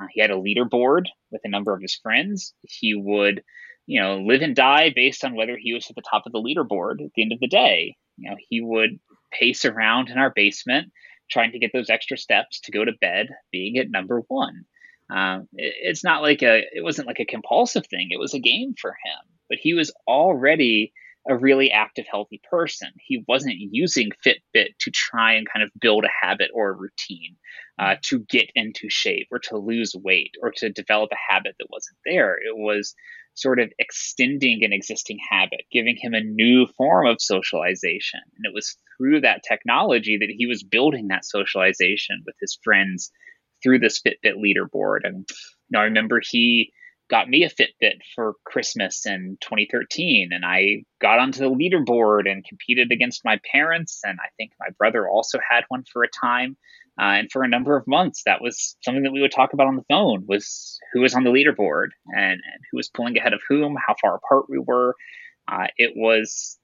Uh, 0.00 0.06
he 0.10 0.20
had 0.20 0.32
a 0.32 0.34
leaderboard 0.34 1.04
with 1.30 1.42
a 1.44 1.48
number 1.48 1.72
of 1.72 1.80
his 1.80 1.94
friends. 2.02 2.52
He 2.62 2.96
would 2.96 3.44
you 3.86 4.00
know, 4.00 4.18
live 4.18 4.42
and 4.42 4.54
die 4.54 4.92
based 4.94 5.24
on 5.24 5.34
whether 5.34 5.56
he 5.56 5.72
was 5.72 5.88
at 5.88 5.96
the 5.96 6.02
top 6.08 6.24
of 6.26 6.32
the 6.32 6.38
leaderboard 6.38 7.04
at 7.04 7.10
the 7.14 7.22
end 7.22 7.32
of 7.32 7.40
the 7.40 7.48
day. 7.48 7.96
You 8.18 8.30
know, 8.30 8.36
he 8.48 8.60
would 8.60 9.00
pace 9.32 9.64
around 9.64 10.10
in 10.10 10.18
our 10.18 10.32
basement 10.34 10.92
trying 11.30 11.52
to 11.52 11.58
get 11.58 11.72
those 11.72 11.90
extra 11.90 12.18
steps 12.18 12.60
to 12.60 12.72
go 12.72 12.84
to 12.84 12.92
bed, 13.00 13.28
being 13.50 13.78
at 13.78 13.90
number 13.90 14.22
one. 14.28 14.64
Um, 15.10 15.48
it, 15.54 15.74
it's 15.82 16.04
not 16.04 16.22
like 16.22 16.42
a, 16.42 16.58
it 16.72 16.82
wasn't 16.82 17.08
like 17.08 17.20
a 17.20 17.24
compulsive 17.24 17.86
thing. 17.86 18.08
It 18.10 18.20
was 18.20 18.34
a 18.34 18.40
game 18.40 18.74
for 18.80 18.90
him, 18.90 19.36
but 19.48 19.58
he 19.60 19.74
was 19.74 19.92
already 20.06 20.92
a 21.30 21.38
really 21.38 21.70
active, 21.70 22.06
healthy 22.10 22.40
person. 22.50 22.90
He 22.98 23.24
wasn't 23.28 23.56
using 23.58 24.10
Fitbit 24.26 24.70
to 24.80 24.90
try 24.90 25.34
and 25.34 25.46
kind 25.50 25.62
of 25.62 25.70
build 25.80 26.04
a 26.04 26.26
habit 26.26 26.50
or 26.52 26.70
a 26.70 26.76
routine, 26.76 27.36
uh, 27.78 27.96
to 28.02 28.18
get 28.18 28.50
into 28.54 28.90
shape 28.90 29.28
or 29.30 29.38
to 29.38 29.56
lose 29.56 29.94
weight 29.94 30.32
or 30.42 30.52
to 30.56 30.70
develop 30.70 31.10
a 31.12 31.32
habit 31.32 31.54
that 31.58 31.70
wasn't 31.70 31.96
there. 32.04 32.34
It 32.34 32.56
was 32.56 32.94
sort 33.34 33.60
of 33.60 33.72
extending 33.78 34.64
an 34.64 34.72
existing 34.72 35.18
habit, 35.30 35.60
giving 35.72 35.96
him 35.96 36.14
a 36.14 36.20
new 36.20 36.66
form 36.76 37.06
of 37.06 37.20
socialization. 37.20 38.20
And 38.36 38.44
it 38.44 38.52
was 38.52 38.76
through 38.98 39.20
that 39.20 39.42
technology 39.48 40.18
that 40.18 40.34
he 40.36 40.46
was 40.46 40.62
building 40.62 41.08
that 41.08 41.24
socialization 41.24 42.22
with 42.26 42.34
his 42.40 42.58
friends 42.62 43.10
through 43.62 43.78
this 43.78 44.02
Fitbit 44.02 44.34
leaderboard. 44.34 45.00
And 45.04 45.28
you 45.28 45.70
know, 45.70 45.80
I 45.80 45.84
remember 45.84 46.20
he 46.22 46.72
got 47.10 47.28
me 47.28 47.44
a 47.44 47.50
Fitbit 47.50 47.98
for 48.14 48.34
Christmas 48.44 49.04
in 49.04 49.36
2013, 49.40 50.30
and 50.32 50.44
I 50.44 50.84
got 51.00 51.18
onto 51.18 51.40
the 51.40 51.50
leaderboard 51.50 52.30
and 52.30 52.44
competed 52.44 52.92
against 52.92 53.24
my 53.24 53.40
parents. 53.50 54.00
And 54.04 54.18
I 54.20 54.28
think 54.36 54.52
my 54.60 54.68
brother 54.78 55.08
also 55.08 55.38
had 55.48 55.64
one 55.68 55.84
for 55.92 56.04
a 56.04 56.08
time. 56.08 56.56
Uh, 57.00 57.18
and 57.18 57.32
for 57.32 57.42
a 57.42 57.48
number 57.48 57.76
of 57.76 57.86
months, 57.86 58.22
that 58.26 58.42
was 58.42 58.76
something 58.82 59.02
that 59.04 59.12
we 59.12 59.20
would 59.20 59.32
talk 59.32 59.52
about 59.52 59.66
on 59.66 59.76
the 59.76 59.84
phone 59.88 60.24
was 60.28 60.78
who 60.92 61.00
was 61.00 61.14
on 61.14 61.24
the 61.24 61.30
leaderboard 61.30 61.88
and, 62.14 62.32
and 62.32 62.60
who 62.70 62.76
was 62.76 62.90
pulling 62.90 63.16
ahead 63.16 63.32
of 63.32 63.40
whom, 63.48 63.76
how 63.86 63.94
far 64.00 64.16
apart 64.16 64.46
we 64.48 64.58
were. 64.58 64.94
Uh, 65.50 65.66
it 65.78 65.92
was 65.96 66.58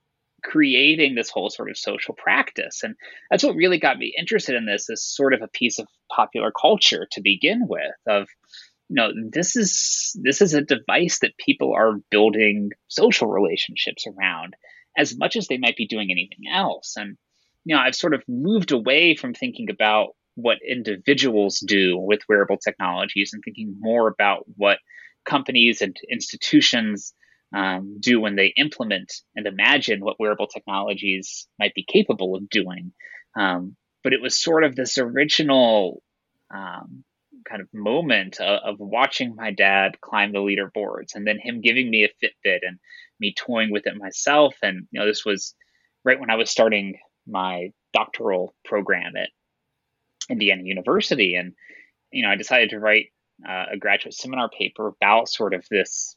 creating 0.44 1.14
this 1.14 1.30
whole 1.30 1.50
sort 1.50 1.70
of 1.70 1.78
social 1.78 2.14
practice. 2.14 2.82
And 2.82 2.94
that's 3.30 3.42
what 3.42 3.56
really 3.56 3.78
got 3.78 3.98
me 3.98 4.14
interested 4.16 4.54
in 4.54 4.66
this 4.66 4.88
as 4.90 5.02
sort 5.02 5.34
of 5.34 5.42
a 5.42 5.48
piece 5.48 5.78
of 5.78 5.88
popular 6.14 6.52
culture 6.52 7.06
to 7.12 7.20
begin 7.20 7.66
with 7.66 7.94
of 8.06 8.28
know 8.94 9.10
this 9.32 9.56
is 9.56 10.16
this 10.22 10.40
is 10.40 10.54
a 10.54 10.62
device 10.62 11.18
that 11.20 11.36
people 11.38 11.74
are 11.74 12.00
building 12.10 12.70
social 12.88 13.28
relationships 13.28 14.06
around 14.06 14.54
as 14.96 15.16
much 15.16 15.36
as 15.36 15.48
they 15.48 15.58
might 15.58 15.76
be 15.76 15.86
doing 15.86 16.10
anything 16.10 16.50
else 16.52 16.94
and 16.96 17.16
you 17.64 17.74
know 17.74 17.82
i've 17.82 17.96
sort 17.96 18.14
of 18.14 18.22
moved 18.28 18.72
away 18.72 19.16
from 19.16 19.34
thinking 19.34 19.70
about 19.70 20.10
what 20.36 20.58
individuals 20.68 21.60
do 21.66 21.96
with 21.98 22.20
wearable 22.28 22.58
technologies 22.58 23.30
and 23.32 23.42
thinking 23.42 23.74
more 23.80 24.06
about 24.06 24.44
what 24.56 24.78
companies 25.24 25.80
and 25.80 25.96
institutions 26.10 27.14
um, 27.54 27.98
do 28.00 28.20
when 28.20 28.36
they 28.36 28.52
implement 28.56 29.12
and 29.34 29.46
imagine 29.46 30.00
what 30.00 30.20
wearable 30.20 30.46
technologies 30.46 31.48
might 31.58 31.74
be 31.74 31.84
capable 31.86 32.36
of 32.36 32.48
doing. 32.50 32.92
Um, 33.38 33.76
but 34.04 34.12
it 34.12 34.20
was 34.20 34.40
sort 34.40 34.64
of 34.64 34.76
this 34.76 34.98
original 34.98 36.02
um, 36.54 37.04
kind 37.48 37.62
of 37.62 37.68
moment 37.72 38.40
of, 38.40 38.60
of, 38.64 38.76
watching 38.78 39.34
my 39.34 39.50
dad 39.50 40.00
climb 40.00 40.32
the 40.32 40.38
leaderboards 40.38 41.14
and 41.14 41.26
then 41.26 41.38
him 41.38 41.60
giving 41.60 41.90
me 41.90 42.04
a 42.04 42.08
Fitbit 42.08 42.60
and 42.62 42.78
me 43.20 43.34
toying 43.36 43.70
with 43.70 43.86
it 43.86 43.96
myself. 43.96 44.54
And, 44.62 44.86
you 44.90 45.00
know, 45.00 45.06
this 45.06 45.24
was 45.24 45.54
right 46.04 46.18
when 46.18 46.30
I 46.30 46.36
was 46.36 46.50
starting 46.50 46.98
my 47.26 47.70
doctoral 47.92 48.54
program 48.64 49.16
at 49.16 49.30
Indiana 50.30 50.62
University. 50.64 51.34
And, 51.34 51.52
you 52.12 52.22
know, 52.22 52.30
I 52.30 52.36
decided 52.36 52.70
to 52.70 52.78
write 52.78 53.06
uh, 53.46 53.66
a 53.72 53.76
graduate 53.76 54.14
seminar 54.14 54.48
paper 54.48 54.88
about 54.88 55.28
sort 55.28 55.54
of 55.54 55.64
this 55.70 56.16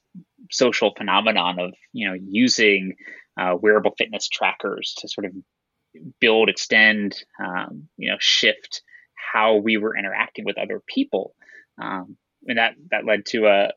social 0.52 0.94
phenomenon 0.96 1.60
of 1.60 1.74
you 1.92 2.08
know 2.08 2.16
using 2.18 2.96
uh, 3.40 3.56
wearable 3.62 3.94
fitness 3.98 4.30
trackers 4.30 4.94
to 4.98 5.08
sort 5.08 5.26
of 5.26 5.34
build, 6.20 6.50
extend, 6.50 7.16
um, 7.44 7.88
you 7.98 8.10
know, 8.10 8.18
shift 8.20 8.82
how 9.34 9.56
we 9.56 9.78
were 9.78 9.98
interacting 9.98 10.46
with 10.46 10.58
other 10.58 10.82
people, 10.86 11.36
um, 11.82 12.18
and 12.48 12.58
that 12.58 12.76
that 12.92 13.06
led 13.06 13.26
to 13.28 13.48
a 13.48 13.72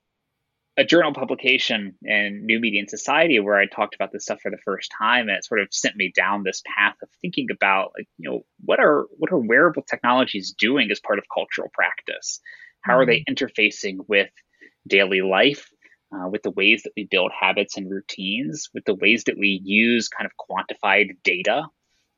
a 0.79 0.85
journal 0.85 1.13
publication 1.13 1.95
in 2.03 2.47
New 2.47 2.59
Media 2.59 2.81
and 2.81 2.89
Society 2.89 3.39
where 3.39 3.59
I 3.59 3.67
talked 3.67 3.95
about 3.95 4.11
this 4.11 4.25
stuff 4.25 4.41
for 4.41 4.51
the 4.51 4.59
first 4.65 4.91
time, 4.97 5.29
and 5.29 5.37
it 5.37 5.45
sort 5.45 5.61
of 5.61 5.69
sent 5.71 5.97
me 5.97 6.13
down 6.15 6.45
this 6.45 6.63
path 6.77 6.97
of 7.03 7.11
thinking 7.21 7.49
about 7.51 7.93
like 7.97 8.09
you 8.19 8.31
know 8.31 8.43
what 8.65 8.81
are 8.81 9.07
what 9.19 9.33
are 9.33 9.39
wearable 9.39 9.83
technologies 9.83 10.55
doing 10.57 10.91
as 10.91 11.01
part 11.01 11.19
of 11.19 11.25
cultural 11.33 11.69
practice? 11.73 12.41
How 12.81 12.99
are 12.99 13.07
they 13.07 13.21
mm-hmm. 13.21 13.35
interfacing 13.35 13.99
with 14.09 14.31
daily 14.89 15.21
life? 15.21 15.69
uh, 16.13 16.29
with 16.29 16.43
the 16.43 16.51
ways 16.51 16.83
that 16.83 16.93
we 16.97 17.05
build 17.05 17.33
habits 17.39 17.77
and 17.77 17.91
routines, 17.91 18.69
with 18.75 18.85
the 18.85 18.95
ways 18.95 19.25
that 19.25 19.39
we 19.39 19.61
use 19.65 20.09
kind 20.09 20.27
of 20.29 20.33
quantified 20.37 21.17
data 21.25 21.65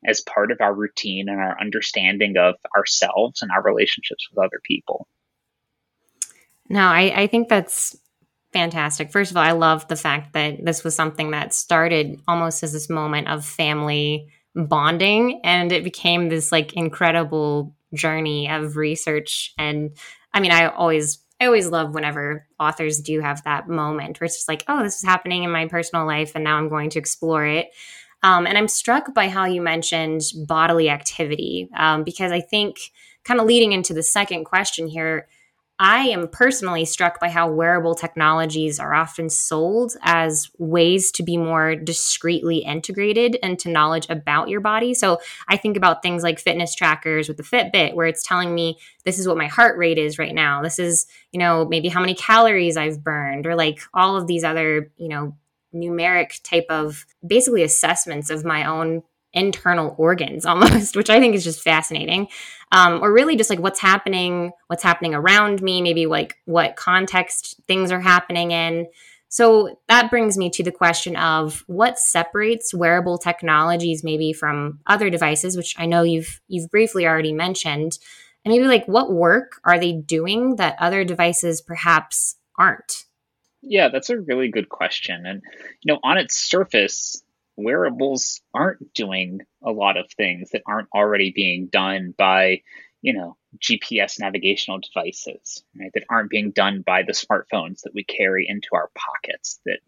as 0.07 0.21
part 0.21 0.51
of 0.51 0.61
our 0.61 0.73
routine 0.73 1.29
and 1.29 1.39
our 1.39 1.59
understanding 1.59 2.37
of 2.37 2.55
ourselves 2.75 3.41
and 3.41 3.51
our 3.51 3.63
relationships 3.63 4.27
with 4.29 4.43
other 4.43 4.59
people. 4.63 5.07
No, 6.69 6.87
I, 6.87 7.13
I 7.23 7.27
think 7.27 7.49
that's 7.49 7.95
fantastic. 8.53 9.11
First 9.11 9.31
of 9.31 9.37
all, 9.37 9.43
I 9.43 9.51
love 9.51 9.87
the 9.87 9.95
fact 9.95 10.33
that 10.33 10.63
this 10.63 10.83
was 10.83 10.95
something 10.95 11.31
that 11.31 11.53
started 11.53 12.21
almost 12.27 12.63
as 12.63 12.73
this 12.73 12.89
moment 12.89 13.27
of 13.27 13.45
family 13.45 14.29
bonding 14.55 15.41
and 15.43 15.71
it 15.71 15.83
became 15.83 16.29
this 16.29 16.51
like 16.51 16.73
incredible 16.73 17.75
journey 17.93 18.49
of 18.49 18.77
research 18.77 19.53
and 19.57 19.91
I 20.33 20.39
mean 20.39 20.51
I 20.51 20.67
always 20.67 21.19
I 21.39 21.47
always 21.47 21.67
love 21.67 21.93
whenever 21.93 22.47
authors 22.59 22.99
do 22.99 23.19
have 23.19 23.43
that 23.43 23.67
moment 23.67 24.19
where 24.19 24.25
it's 24.25 24.37
just 24.37 24.47
like, 24.47 24.63
oh, 24.67 24.83
this 24.83 24.95
is 24.95 25.03
happening 25.03 25.43
in 25.43 25.51
my 25.51 25.67
personal 25.67 26.05
life, 26.05 26.31
and 26.33 26.43
now 26.43 26.57
I'm 26.57 26.69
going 26.69 26.89
to 26.91 26.99
explore 26.99 27.45
it. 27.45 27.67
Um, 28.23 28.47
and 28.47 28.57
I'm 28.57 28.67
struck 28.67 29.13
by 29.13 29.29
how 29.29 29.45
you 29.45 29.61
mentioned 29.61 30.21
bodily 30.47 30.89
activity 30.89 31.69
um, 31.75 32.03
because 32.03 32.31
I 32.31 32.41
think, 32.41 32.77
kind 33.23 33.39
of 33.39 33.45
leading 33.45 33.71
into 33.71 33.93
the 33.93 34.03
second 34.03 34.45
question 34.45 34.87
here, 34.87 35.27
I 35.77 36.03
am 36.07 36.29
personally 36.29 36.85
struck 36.85 37.19
by 37.19 37.27
how 37.27 37.51
wearable 37.51 37.95
technologies 37.95 38.79
are 38.79 38.93
often 38.93 39.29
sold 39.29 39.91
as 40.03 40.49
ways 40.57 41.11
to 41.11 41.23
be 41.23 41.35
more 41.35 41.75
discreetly 41.75 42.59
integrated 42.59 43.35
into 43.43 43.69
knowledge 43.69 44.07
about 44.09 44.47
your 44.47 44.61
body. 44.61 44.93
So 44.93 45.19
I 45.49 45.57
think 45.57 45.75
about 45.75 46.01
things 46.01 46.23
like 46.23 46.39
fitness 46.39 46.75
trackers 46.75 47.27
with 47.27 47.35
the 47.35 47.43
Fitbit, 47.43 47.93
where 47.93 48.07
it's 48.07 48.23
telling 48.23 48.55
me 48.55 48.77
this 49.03 49.19
is 49.19 49.27
what 49.27 49.37
my 49.37 49.47
heart 49.47 49.77
rate 49.77 49.97
is 49.97 50.17
right 50.17 50.33
now. 50.33 50.61
This 50.61 50.79
is, 50.79 51.07
you 51.33 51.39
know, 51.39 51.65
maybe 51.65 51.89
how 51.89 51.99
many 51.99 52.15
calories 52.15 52.77
I've 52.77 53.03
burned, 53.03 53.45
or 53.45 53.55
like 53.55 53.81
all 53.93 54.15
of 54.15 54.27
these 54.27 54.45
other, 54.45 54.91
you 54.95 55.09
know, 55.09 55.35
numeric 55.75 56.41
type 56.43 56.65
of 56.69 57.05
basically 57.25 57.63
assessments 57.63 58.29
of 58.29 58.45
my 58.45 58.65
own 58.65 59.03
internal 59.35 59.93
organs 59.97 60.45
almost, 60.45 60.95
which 60.95 61.09
I 61.09 61.19
think 61.19 61.35
is 61.35 61.43
just 61.43 61.61
fascinating. 61.61 62.27
Um, 62.71 63.03
or 63.03 63.13
really 63.13 63.35
just 63.35 63.49
like 63.49 63.59
what's 63.59 63.79
happening, 63.79 64.51
what's 64.67 64.83
happening 64.83 65.13
around 65.13 65.61
me, 65.61 65.81
maybe 65.81 66.07
like 66.07 66.37
what 66.45 66.75
context 66.75 67.61
things 67.67 67.91
are 67.91 67.99
happening 67.99 68.51
in. 68.51 68.87
So 69.27 69.79
that 69.87 70.09
brings 70.09 70.37
me 70.37 70.49
to 70.51 70.63
the 70.63 70.71
question 70.71 71.15
of 71.15 71.63
what 71.67 71.99
separates 71.99 72.73
wearable 72.73 73.17
technologies 73.17 74.03
maybe 74.03 74.33
from 74.33 74.79
other 74.87 75.09
devices, 75.09 75.57
which 75.57 75.75
I 75.77 75.85
know 75.85 76.03
you've 76.03 76.41
you've 76.47 76.71
briefly 76.71 77.05
already 77.05 77.33
mentioned. 77.33 77.99
And 78.43 78.53
maybe 78.53 78.67
like 78.67 78.87
what 78.87 79.11
work 79.11 79.59
are 79.63 79.79
they 79.79 79.91
doing 79.91 80.55
that 80.55 80.77
other 80.79 81.03
devices 81.03 81.61
perhaps 81.61 82.37
aren't? 82.57 83.05
Yeah, 83.67 83.89
that's 83.89 84.09
a 84.09 84.19
really 84.19 84.49
good 84.49 84.69
question. 84.69 85.25
And 85.25 85.41
you 85.81 85.93
know, 85.93 85.99
on 86.03 86.17
its 86.17 86.37
surface, 86.37 87.23
wearables 87.57 88.41
aren't 88.53 88.93
doing 88.93 89.41
a 89.63 89.71
lot 89.71 89.97
of 89.97 90.11
things 90.11 90.51
that 90.51 90.61
aren't 90.67 90.89
already 90.93 91.31
being 91.31 91.67
done 91.67 92.13
by, 92.17 92.61
you 93.01 93.13
know, 93.13 93.37
GPS 93.59 94.19
navigational 94.19 94.79
devices, 94.79 95.63
right? 95.79 95.91
That 95.93 96.03
aren't 96.09 96.29
being 96.29 96.51
done 96.51 96.81
by 96.85 97.03
the 97.03 97.13
smartphones 97.13 97.81
that 97.81 97.93
we 97.95 98.03
carry 98.03 98.45
into 98.47 98.69
our 98.73 98.91
pockets, 98.95 99.59
that, 99.65 99.79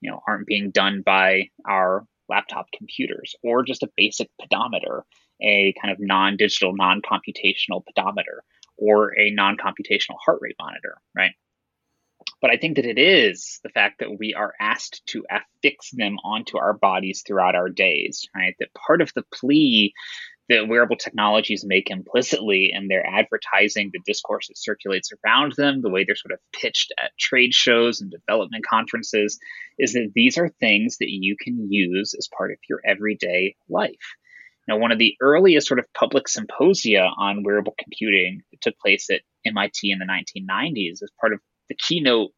you 0.00 0.10
know, 0.10 0.20
aren't 0.28 0.46
being 0.46 0.70
done 0.70 1.02
by 1.04 1.48
our 1.66 2.06
laptop 2.28 2.66
computers 2.76 3.34
or 3.42 3.62
just 3.64 3.82
a 3.82 3.90
basic 3.96 4.28
pedometer, 4.40 5.04
a 5.40 5.72
kind 5.80 5.92
of 5.92 6.00
non 6.00 6.36
digital, 6.36 6.74
non 6.74 7.00
computational 7.00 7.82
pedometer 7.86 8.42
or 8.76 9.18
a 9.18 9.30
non 9.30 9.56
computational 9.56 10.16
heart 10.22 10.40
rate 10.42 10.56
monitor, 10.60 10.98
right? 11.16 11.32
But 12.42 12.50
I 12.50 12.56
think 12.56 12.76
that 12.76 12.84
it 12.84 12.98
is 12.98 13.60
the 13.62 13.70
fact 13.70 14.00
that 14.00 14.18
we 14.18 14.34
are 14.34 14.52
asked 14.60 15.00
to 15.06 15.24
affix 15.30 15.90
them 15.92 16.16
onto 16.24 16.58
our 16.58 16.74
bodies 16.74 17.22
throughout 17.24 17.54
our 17.54 17.68
days, 17.68 18.26
right? 18.34 18.54
That 18.58 18.74
part 18.74 19.00
of 19.00 19.12
the 19.14 19.22
plea 19.32 19.94
that 20.48 20.66
wearable 20.66 20.96
technologies 20.96 21.64
make 21.64 21.88
implicitly 21.88 22.72
in 22.74 22.88
their 22.88 23.06
advertising, 23.06 23.90
the 23.92 24.00
discourse 24.04 24.48
that 24.48 24.58
circulates 24.58 25.12
around 25.24 25.52
them, 25.56 25.82
the 25.82 25.88
way 25.88 26.04
they're 26.04 26.16
sort 26.16 26.32
of 26.32 26.40
pitched 26.52 26.92
at 26.98 27.16
trade 27.16 27.54
shows 27.54 28.00
and 28.00 28.10
development 28.10 28.66
conferences, 28.66 29.38
is 29.78 29.92
that 29.92 30.10
these 30.12 30.36
are 30.36 30.48
things 30.48 30.98
that 30.98 31.10
you 31.10 31.36
can 31.40 31.70
use 31.70 32.12
as 32.18 32.28
part 32.36 32.50
of 32.50 32.58
your 32.68 32.80
everyday 32.84 33.54
life. 33.68 34.16
Now, 34.66 34.78
one 34.78 34.90
of 34.90 34.98
the 34.98 35.14
earliest 35.20 35.68
sort 35.68 35.80
of 35.80 35.92
public 35.94 36.26
symposia 36.26 37.04
on 37.16 37.44
wearable 37.44 37.74
computing 37.78 38.42
took 38.60 38.78
place 38.78 39.10
at 39.10 39.22
MIT 39.46 39.90
in 39.92 40.00
the 40.00 40.06
1990s 40.06 41.02
as 41.02 41.10
part 41.20 41.32
of 41.32 41.40
the 41.68 41.76
keynote 41.76 42.32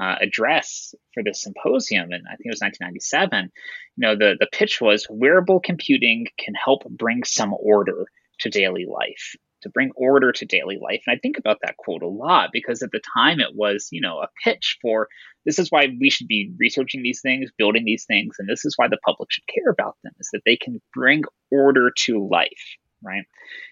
uh, 0.00 0.16
address 0.20 0.94
for 1.14 1.22
the 1.22 1.32
symposium, 1.32 2.12
and 2.12 2.24
I 2.26 2.36
think 2.36 2.46
it 2.46 2.50
was 2.50 2.60
1997. 2.60 3.50
You 3.96 4.06
know, 4.06 4.14
the 4.14 4.36
the 4.38 4.48
pitch 4.52 4.80
was 4.80 5.06
wearable 5.08 5.60
computing 5.60 6.26
can 6.38 6.54
help 6.54 6.84
bring 6.90 7.24
some 7.24 7.54
order 7.58 8.06
to 8.40 8.50
daily 8.50 8.84
life, 8.86 9.34
to 9.62 9.70
bring 9.70 9.90
order 9.96 10.32
to 10.32 10.44
daily 10.44 10.78
life. 10.80 11.02
And 11.06 11.16
I 11.16 11.18
think 11.18 11.38
about 11.38 11.58
that 11.62 11.78
quote 11.78 12.02
a 12.02 12.08
lot 12.08 12.50
because 12.52 12.82
at 12.82 12.90
the 12.92 13.00
time 13.16 13.40
it 13.40 13.54
was, 13.54 13.88
you 13.90 14.00
know, 14.00 14.18
a 14.18 14.28
pitch 14.44 14.78
for 14.82 15.08
this 15.46 15.58
is 15.58 15.70
why 15.70 15.88
we 15.98 16.10
should 16.10 16.28
be 16.28 16.52
researching 16.58 17.02
these 17.02 17.22
things, 17.22 17.50
building 17.56 17.84
these 17.84 18.04
things, 18.04 18.36
and 18.38 18.48
this 18.48 18.64
is 18.64 18.74
why 18.76 18.88
the 18.88 18.98
public 19.04 19.30
should 19.30 19.46
care 19.46 19.70
about 19.70 19.96
them, 20.04 20.12
is 20.18 20.28
that 20.32 20.42
they 20.44 20.56
can 20.56 20.80
bring 20.92 21.22
order 21.50 21.90
to 22.04 22.28
life, 22.28 22.76
right? 23.02 23.24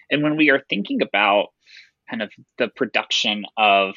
And 0.09 0.23
when 0.23 0.37
we 0.37 0.49
are 0.49 0.63
thinking 0.69 1.01
about 1.01 1.49
kind 2.09 2.21
of 2.21 2.31
the 2.57 2.69
production 2.69 3.43
of 3.57 3.95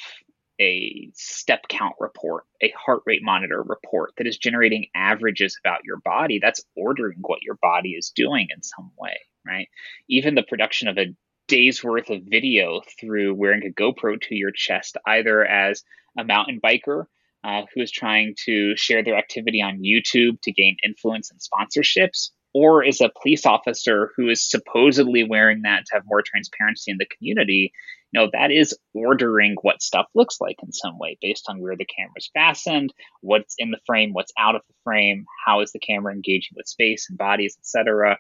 a 0.61 1.11
step 1.15 1.69
count 1.69 1.95
report, 2.00 2.45
a 2.62 2.71
heart 2.71 3.03
rate 3.07 3.23
monitor 3.23 3.62
report 3.62 4.12
that 4.19 4.27
is 4.27 4.38
generating 4.38 4.87
averages 4.95 5.59
about 5.65 5.85
your 5.85 5.99
body, 5.99 6.38
that's 6.41 6.65
ordering 6.77 7.19
what 7.21 7.43
your 7.43 7.59
body 7.62 7.91
is 7.91 8.12
doing 8.15 8.49
in 8.55 8.62
some 8.62 8.91
way, 8.99 9.19
right? 9.47 9.69
Even 10.09 10.35
the 10.35 10.43
production 10.43 10.88
of 10.88 10.99
a 10.99 11.15
day's 11.47 11.83
worth 11.83 12.11
of 12.11 12.23
video 12.25 12.83
through 13.00 13.35
wearing 13.35 13.62
a 13.65 13.73
GoPro 13.73 14.21
to 14.21 14.35
your 14.35 14.53
chest, 14.53 14.97
either 15.07 15.45
as 15.45 15.83
a 16.19 16.25
mountain 16.25 16.61
biker 16.62 17.05
uh, 17.45 17.62
who 17.75 17.81
is 17.81 17.91
trying 17.91 18.35
to 18.45 18.77
share 18.77 19.03
their 19.03 19.17
activity 19.17 19.62
on 19.62 19.83
YouTube 19.83 20.41
to 20.43 20.53
gain 20.53 20.77
influence 20.85 21.31
and 21.31 21.41
sponsorships, 21.41 22.31
or 22.53 22.85
is 22.85 23.00
a 23.00 23.11
police 23.23 23.47
officer 23.47 24.12
who 24.17 24.29
is 24.29 24.49
supposedly 24.49 25.25
wearing 25.25 25.62
that 25.62 25.85
to 25.87 25.95
have 25.95 26.03
more 26.07 26.23
transparency 26.23 26.91
in 26.91 26.99
the 26.99 27.07
community, 27.07 27.73
you 28.12 28.21
know, 28.21 28.31
that 28.33 28.50
is 28.50 28.77
ordering 28.95 29.57
what 29.61 29.83
stuff 29.83 30.07
looks 30.15 30.41
like 30.41 30.57
in 30.62 30.73
some 30.73 30.99
way 30.99 31.19
based 31.21 31.47
on 31.49 31.61
where 31.61 31.77
the 31.77 31.85
camera 31.85 32.15
is 32.17 32.31
fastened, 32.33 32.93
what's 33.21 33.55
in 33.59 33.71
the 33.71 33.81
frame, 33.87 34.12
what's 34.12 34.33
out 34.38 34.55
of 34.55 34.62
the 34.69 34.75
frame, 34.85 35.27
how 35.45 35.61
is 35.61 35.73
the 35.73 35.79
camera 35.79 36.12
engaging 36.12 36.57
with 36.57 36.67
space 36.67 37.07
and 37.11 37.19
bodies, 37.19 37.57
etc. 37.61 38.19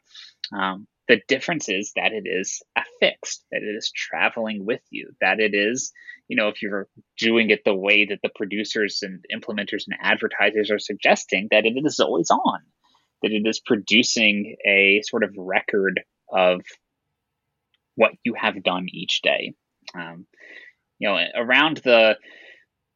Um, 0.52 0.86
the 1.08 1.22
difference 1.26 1.70
is 1.70 1.92
that 1.96 2.12
it 2.12 2.24
is 2.26 2.62
affixed, 2.76 3.44
that 3.50 3.62
it 3.62 3.74
is 3.74 3.90
traveling 3.90 4.66
with 4.66 4.82
you, 4.90 5.10
that 5.22 5.40
it 5.40 5.54
is, 5.54 5.90
you 6.28 6.36
know, 6.36 6.48
if 6.48 6.60
you're 6.60 6.86
doing 7.16 7.48
it 7.48 7.64
the 7.64 7.74
way 7.74 8.04
that 8.04 8.20
the 8.22 8.30
producers 8.34 9.02
and 9.02 9.24
implementers 9.34 9.84
and 9.88 9.96
advertisers 10.02 10.70
are 10.70 10.78
suggesting, 10.78 11.48
that 11.50 11.64
it 11.64 11.72
is 11.82 11.98
always 11.98 12.30
on, 12.30 12.60
that 13.22 13.32
it 13.32 13.46
is 13.46 13.58
producing 13.58 14.56
a 14.66 15.00
sort 15.02 15.24
of 15.24 15.34
record 15.38 16.02
of 16.30 16.60
what 17.94 18.12
you 18.22 18.34
have 18.34 18.62
done 18.62 18.86
each 18.92 19.22
day. 19.22 19.54
Um, 19.94 20.26
you 20.98 21.08
know, 21.08 21.18
around 21.36 21.78
the 21.78 22.16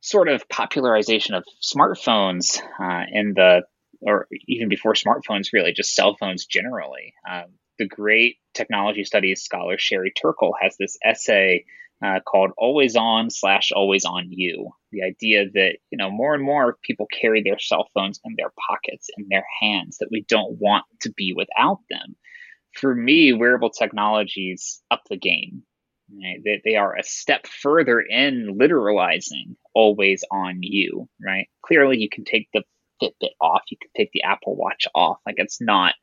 sort 0.01 0.29
of 0.29 0.49
popularization 0.49 1.35
of 1.35 1.45
smartphones 1.63 2.61
uh, 2.81 3.05
in 3.11 3.35
the 3.35 3.63
or 4.03 4.27
even 4.49 4.69
before 4.69 4.95
smartphones, 4.95 5.53
really, 5.53 5.73
just 5.73 5.95
cell 5.95 6.17
phones 6.19 6.45
generally. 6.47 7.15
Um, 7.31 7.53
the 7.79 7.87
great 7.87 8.37
technology 8.53 9.05
studies 9.05 9.43
scholar 9.43 9.79
Sherry 9.79 10.13
Turkle 10.13 10.55
has 10.61 10.77
this 10.77 10.99
essay 11.05 11.65
uh, 12.05 12.19
called 12.21 12.51
"Always 12.59 12.97
On 12.97 13.31
slash 13.31 13.71
Always 13.73 14.05
On 14.05 14.27
You." 14.31 14.71
The 14.91 15.05
idea 15.05 15.45
that 15.55 15.77
you 15.91 15.99
know 15.99 16.11
more 16.11 16.35
and 16.35 16.45
more 16.45 16.77
people 16.83 17.07
carry 17.07 17.43
their 17.43 17.59
cell 17.59 17.89
phones 17.95 18.21
in 18.25 18.35
their 18.37 18.53
pockets, 18.69 19.09
in 19.17 19.27
their 19.31 19.45
hands, 19.61 19.99
that 19.99 20.09
we 20.11 20.25
don't 20.29 20.59
want 20.61 20.85
to 21.03 21.13
be 21.13 21.33
without 21.33 21.79
them. 21.89 22.17
For 22.75 22.95
me, 22.95 23.33
wearable 23.33 23.71
technologies 23.71 24.83
up 24.91 25.03
the 25.09 25.17
game. 25.17 25.63
Right? 26.12 26.40
They, 26.45 26.62
they 26.64 26.76
are 26.76 26.97
a 26.97 27.02
step 27.02 27.47
further 27.47 28.00
in 28.00 28.59
literalizing 28.61 29.57
always 29.75 30.25
on 30.31 30.59
you, 30.61 31.09
right? 31.25 31.49
Clearly, 31.64 31.99
you 31.99 32.09
can 32.11 32.25
take 32.25 32.49
the 32.52 32.62
Fitbit 33.02 33.31
off, 33.40 33.62
you 33.71 33.76
can 33.81 33.90
take 33.97 34.11
the 34.12 34.23
Apple 34.23 34.57
Watch 34.57 34.87
off. 34.95 35.19
Like 35.26 35.37
it's 35.38 35.61
not 35.61 35.95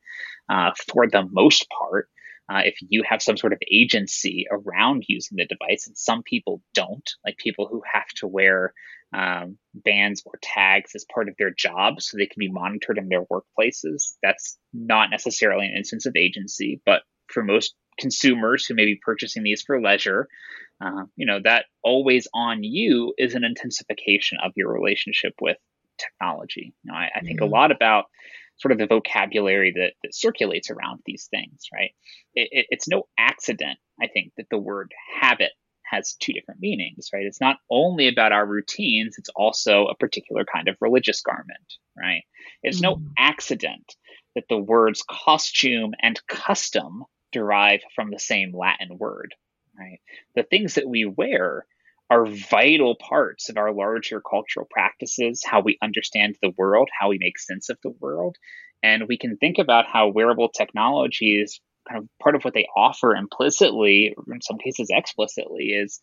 uh, 0.48 0.72
for 0.92 1.08
the 1.08 1.26
most 1.30 1.66
part. 1.70 2.08
Uh, 2.52 2.62
if 2.64 2.74
you 2.80 3.04
have 3.08 3.22
some 3.22 3.36
sort 3.36 3.52
of 3.52 3.60
agency 3.70 4.44
around 4.50 5.04
using 5.06 5.36
the 5.36 5.46
device, 5.46 5.86
and 5.86 5.96
some 5.96 6.22
people 6.24 6.60
don't, 6.74 7.08
like 7.24 7.36
people 7.36 7.68
who 7.70 7.80
have 7.90 8.08
to 8.08 8.26
wear 8.26 8.74
um, 9.12 9.56
bands 9.72 10.22
or 10.26 10.32
tags 10.42 10.92
as 10.94 11.04
part 11.12 11.28
of 11.28 11.36
their 11.38 11.50
job 11.50 12.00
so 12.00 12.16
they 12.16 12.26
can 12.26 12.40
be 12.40 12.50
monitored 12.50 12.98
in 12.98 13.08
their 13.08 13.24
workplaces, 13.26 14.14
that's 14.22 14.58
not 14.72 15.10
necessarily 15.10 15.66
an 15.66 15.76
instance 15.76 16.06
of 16.06 16.16
agency. 16.16 16.80
But 16.84 17.02
for 17.30 17.42
most 17.42 17.74
consumers 17.98 18.64
who 18.64 18.74
may 18.74 18.84
be 18.84 19.00
purchasing 19.02 19.42
these 19.42 19.62
for 19.62 19.80
leisure, 19.80 20.28
uh, 20.80 21.04
you 21.16 21.26
know, 21.26 21.40
that 21.42 21.66
always 21.82 22.26
on 22.34 22.62
you 22.62 23.14
is 23.18 23.34
an 23.34 23.44
intensification 23.44 24.38
of 24.42 24.52
your 24.56 24.72
relationship 24.72 25.34
with 25.40 25.56
technology. 25.98 26.72
You 26.82 26.92
know, 26.92 26.98
I, 26.98 27.10
I 27.14 27.20
think 27.20 27.40
mm-hmm. 27.40 27.52
a 27.52 27.56
lot 27.56 27.70
about 27.70 28.06
sort 28.58 28.72
of 28.72 28.78
the 28.78 28.86
vocabulary 28.86 29.72
that, 29.76 29.92
that 30.02 30.14
circulates 30.14 30.70
around 30.70 31.00
these 31.06 31.28
things, 31.30 31.66
right? 31.74 31.90
It, 32.34 32.48
it, 32.50 32.66
it's 32.70 32.88
no 32.88 33.04
accident, 33.18 33.78
I 34.00 34.06
think, 34.06 34.32
that 34.36 34.46
the 34.50 34.58
word 34.58 34.92
habit 35.20 35.52
has 35.90 36.14
two 36.20 36.32
different 36.32 36.60
meanings, 36.60 37.08
right? 37.12 37.24
It's 37.24 37.40
not 37.40 37.56
only 37.70 38.08
about 38.08 38.32
our 38.32 38.46
routines, 38.46 39.16
it's 39.18 39.30
also 39.34 39.86
a 39.86 39.96
particular 39.96 40.44
kind 40.44 40.68
of 40.68 40.76
religious 40.80 41.20
garment, 41.20 41.58
right? 41.98 42.22
It's 42.62 42.78
mm. 42.78 42.82
no 42.82 43.02
accident 43.18 43.96
that 44.34 44.44
the 44.48 44.58
words 44.58 45.02
costume 45.08 45.92
and 46.00 46.20
custom 46.28 47.04
derive 47.32 47.80
from 47.94 48.10
the 48.10 48.18
same 48.18 48.56
Latin 48.56 48.98
word, 48.98 49.34
right? 49.78 50.00
The 50.34 50.42
things 50.42 50.74
that 50.74 50.88
we 50.88 51.04
wear 51.04 51.66
are 52.10 52.26
vital 52.26 52.96
parts 52.96 53.48
of 53.48 53.56
our 53.56 53.72
larger 53.72 54.20
cultural 54.20 54.66
practices, 54.68 55.42
how 55.44 55.60
we 55.60 55.78
understand 55.80 56.36
the 56.42 56.52
world, 56.58 56.88
how 56.98 57.08
we 57.10 57.18
make 57.20 57.38
sense 57.38 57.68
of 57.68 57.78
the 57.82 57.94
world. 58.00 58.36
And 58.82 59.04
we 59.08 59.16
can 59.16 59.36
think 59.36 59.58
about 59.58 59.86
how 59.86 60.08
wearable 60.08 60.48
technology 60.48 61.40
is 61.40 61.60
kind 61.88 62.02
of 62.02 62.08
part 62.20 62.34
of 62.34 62.42
what 62.42 62.54
they 62.54 62.66
offer 62.76 63.14
implicitly, 63.14 64.14
or 64.16 64.34
in 64.34 64.42
some 64.42 64.58
cases 64.58 64.88
explicitly, 64.90 65.66
is 65.66 66.00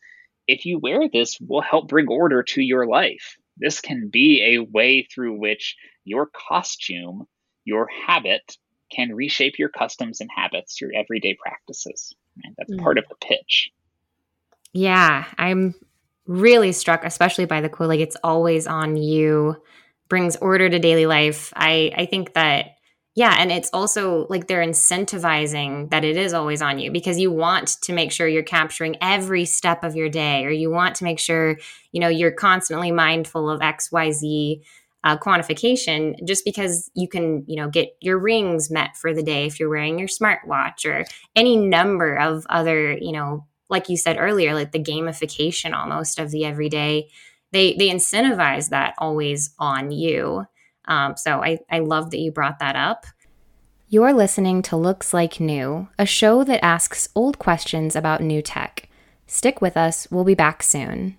if 0.47 0.65
you 0.65 0.79
wear 0.79 1.09
this, 1.11 1.37
will 1.41 1.61
help 1.61 1.89
bring 1.89 2.07
order 2.07 2.43
to 2.43 2.61
your 2.61 2.87
life. 2.87 3.35
This 3.57 3.81
can 3.81 4.09
be 4.11 4.55
a 4.55 4.63
way 4.63 5.07
through 5.13 5.39
which 5.39 5.75
your 6.05 6.27
costume, 6.27 7.25
your 7.65 7.89
habit, 8.07 8.57
can 8.91 9.13
reshape 9.13 9.59
your 9.59 9.69
customs 9.69 10.21
and 10.21 10.29
habits, 10.35 10.79
your 10.81 10.91
everyday 10.95 11.35
practices. 11.35 12.13
Right? 12.43 12.53
That's 12.57 12.73
mm. 12.73 12.81
part 12.81 12.97
of 12.97 13.05
the 13.09 13.15
pitch. 13.15 13.71
Yeah, 14.73 15.25
I'm 15.37 15.75
really 16.25 16.71
struck, 16.71 17.03
especially 17.03 17.45
by 17.45 17.61
the 17.61 17.69
quote, 17.69 17.89
like 17.89 17.99
it's 17.99 18.17
always 18.23 18.67
on 18.67 18.97
you, 18.97 19.55
brings 20.09 20.35
order 20.37 20.69
to 20.69 20.79
daily 20.79 21.05
life. 21.05 21.51
I, 21.55 21.91
I 21.95 22.05
think 22.05 22.33
that, 22.33 22.75
yeah. 23.15 23.35
And 23.39 23.51
it's 23.51 23.69
also 23.73 24.27
like 24.29 24.47
they're 24.47 24.61
incentivizing 24.61 25.89
that 25.89 26.03
it 26.03 26.17
is 26.17 26.33
always 26.33 26.61
on 26.61 26.77
you 26.77 26.91
because 26.91 27.17
you 27.17 27.31
want 27.31 27.81
to 27.81 27.93
make 27.93 28.11
sure 28.11 28.27
you're 28.27 28.43
capturing 28.43 28.95
every 29.01 29.45
step 29.45 29.83
of 29.83 29.95
your 29.95 30.09
day, 30.09 30.45
or 30.45 30.51
you 30.51 30.69
want 30.69 30.95
to 30.97 31.03
make 31.03 31.17
sure, 31.17 31.57
you 31.91 31.99
know, 31.99 32.09
you're 32.09 32.31
constantly 32.31 32.91
mindful 32.91 33.49
of 33.49 33.59
XYZ. 33.61 34.61
Uh, 35.03 35.15
quantification 35.15 36.15
just 36.25 36.43
because 36.43 36.89
you 36.93 37.07
can 37.07 37.45
you 37.47 37.55
know 37.55 37.69
get 37.69 37.95
your 38.01 38.17
rings 38.17 38.69
met 38.69 38.97
for 38.97 39.13
the 39.13 39.23
day 39.23 39.45
if 39.45 39.57
you're 39.57 39.69
wearing 39.69 39.97
your 39.97 40.07
smartwatch 40.07 40.85
or 40.85 41.05
any 41.35 41.55
number 41.55 42.15
of 42.15 42.45
other 42.49 42.93
you 42.93 43.13
know 43.13 43.45
like 43.69 43.89
you 43.89 43.97
said 43.97 44.17
earlier, 44.19 44.53
like 44.53 44.71
the 44.71 44.83
gamification 44.83 45.73
almost 45.73 46.19
of 46.19 46.31
the 46.31 46.45
everyday, 46.45 47.09
they 47.51 47.73
they 47.73 47.89
incentivize 47.89 48.69
that 48.69 48.95
always 48.97 49.53
on 49.59 49.91
you. 49.91 50.45
Um, 50.87 51.17
so 51.17 51.43
I, 51.43 51.59
I 51.69 51.79
love 51.79 52.11
that 52.11 52.19
you 52.19 52.31
brought 52.31 52.59
that 52.59 52.75
up. 52.75 53.05
You're 53.89 54.13
listening 54.13 54.61
to 54.63 54.77
Looks 54.77 55.13
Like 55.13 55.39
New, 55.39 55.87
a 55.97 56.05
show 56.05 56.43
that 56.43 56.63
asks 56.63 57.09
old 57.15 57.39
questions 57.39 57.95
about 57.95 58.21
new 58.21 58.41
tech. 58.41 58.89
Stick 59.27 59.61
with 59.61 59.77
us, 59.77 60.07
we'll 60.09 60.23
be 60.23 60.35
back 60.35 60.63
soon. 60.63 61.17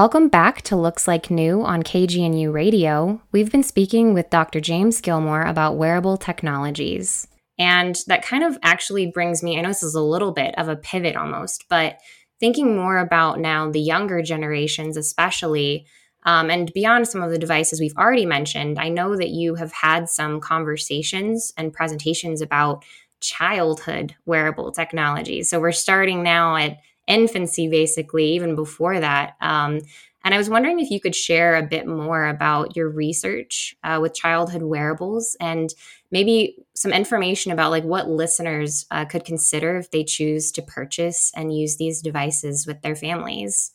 Welcome 0.00 0.28
back 0.28 0.62
to 0.62 0.76
Looks 0.76 1.06
Like 1.06 1.30
New 1.30 1.62
on 1.62 1.82
KGNU 1.82 2.50
Radio. 2.50 3.20
We've 3.32 3.52
been 3.52 3.62
speaking 3.62 4.14
with 4.14 4.30
Dr. 4.30 4.58
James 4.58 4.98
Gilmore 5.02 5.42
about 5.42 5.76
wearable 5.76 6.16
technologies. 6.16 7.28
And 7.58 7.94
that 8.06 8.24
kind 8.24 8.42
of 8.42 8.56
actually 8.62 9.08
brings 9.08 9.42
me, 9.42 9.58
I 9.58 9.60
know 9.60 9.68
this 9.68 9.82
is 9.82 9.94
a 9.94 10.00
little 10.00 10.32
bit 10.32 10.54
of 10.56 10.68
a 10.70 10.76
pivot 10.76 11.16
almost, 11.16 11.66
but 11.68 11.98
thinking 12.40 12.74
more 12.74 12.96
about 12.96 13.40
now 13.40 13.70
the 13.70 13.78
younger 13.78 14.22
generations, 14.22 14.96
especially, 14.96 15.84
um, 16.24 16.48
and 16.48 16.72
beyond 16.72 17.06
some 17.06 17.22
of 17.22 17.30
the 17.30 17.36
devices 17.36 17.78
we've 17.78 17.98
already 17.98 18.24
mentioned, 18.24 18.78
I 18.78 18.88
know 18.88 19.18
that 19.18 19.28
you 19.28 19.56
have 19.56 19.72
had 19.72 20.08
some 20.08 20.40
conversations 20.40 21.52
and 21.58 21.74
presentations 21.74 22.40
about 22.40 22.86
childhood 23.20 24.14
wearable 24.24 24.72
technologies. 24.72 25.50
So 25.50 25.60
we're 25.60 25.72
starting 25.72 26.22
now 26.22 26.56
at 26.56 26.78
infancy, 27.10 27.68
basically, 27.68 28.32
even 28.32 28.54
before 28.54 29.00
that. 29.00 29.36
Um, 29.40 29.80
and 30.22 30.34
I 30.34 30.38
was 30.38 30.50
wondering 30.50 30.80
if 30.80 30.90
you 30.90 31.00
could 31.00 31.14
share 31.14 31.56
a 31.56 31.62
bit 31.62 31.86
more 31.86 32.26
about 32.26 32.76
your 32.76 32.88
research 32.88 33.74
uh, 33.82 33.98
with 34.00 34.14
childhood 34.14 34.62
wearables 34.62 35.36
and 35.40 35.72
maybe 36.10 36.56
some 36.74 36.92
information 36.92 37.52
about 37.52 37.70
like 37.70 37.84
what 37.84 38.08
listeners 38.08 38.86
uh, 38.90 39.06
could 39.06 39.24
consider 39.24 39.78
if 39.78 39.90
they 39.90 40.04
choose 40.04 40.52
to 40.52 40.62
purchase 40.62 41.32
and 41.34 41.56
use 41.56 41.76
these 41.78 42.02
devices 42.02 42.66
with 42.66 42.82
their 42.82 42.96
families. 42.96 43.72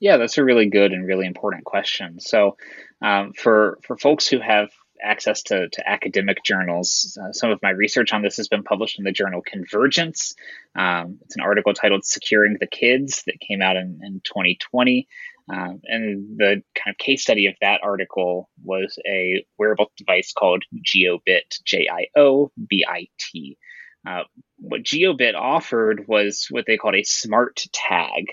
Yeah, 0.00 0.18
that's 0.18 0.38
a 0.38 0.44
really 0.44 0.68
good 0.68 0.92
and 0.92 1.06
really 1.06 1.26
important 1.26 1.64
question. 1.64 2.20
So, 2.20 2.56
um, 3.02 3.32
for 3.32 3.78
for 3.82 3.96
folks 3.96 4.28
who 4.28 4.38
have 4.38 4.70
access 5.02 5.42
to, 5.44 5.68
to 5.68 5.88
academic 5.88 6.38
journals. 6.44 7.18
Uh, 7.20 7.32
some 7.32 7.50
of 7.50 7.60
my 7.62 7.70
research 7.70 8.12
on 8.12 8.22
this 8.22 8.36
has 8.36 8.48
been 8.48 8.62
published 8.62 8.98
in 8.98 9.04
the 9.04 9.12
journal 9.12 9.42
Convergence. 9.44 10.34
Um, 10.76 11.18
it's 11.22 11.36
an 11.36 11.42
article 11.42 11.74
titled 11.74 12.04
Securing 12.04 12.56
the 12.58 12.66
Kids 12.66 13.22
that 13.26 13.40
came 13.40 13.62
out 13.62 13.76
in, 13.76 14.00
in 14.02 14.20
2020. 14.24 15.08
Um, 15.52 15.80
and 15.84 16.38
the 16.38 16.62
kind 16.74 16.94
of 16.94 16.98
case 16.98 17.22
study 17.22 17.46
of 17.48 17.54
that 17.60 17.80
article 17.82 18.48
was 18.62 18.98
a 19.06 19.44
wearable 19.58 19.92
device 19.96 20.32
called 20.32 20.64
Jiobit, 20.74 21.62
J 21.64 21.86
I 21.90 22.06
O 22.16 22.50
B 22.68 22.84
I 22.88 23.08
T. 23.18 23.58
Uh, 24.06 24.22
what 24.58 24.82
Jiobit 24.82 25.34
offered 25.34 26.06
was 26.08 26.46
what 26.50 26.64
they 26.66 26.78
called 26.78 26.94
a 26.94 27.04
smart 27.04 27.64
tag. 27.72 28.26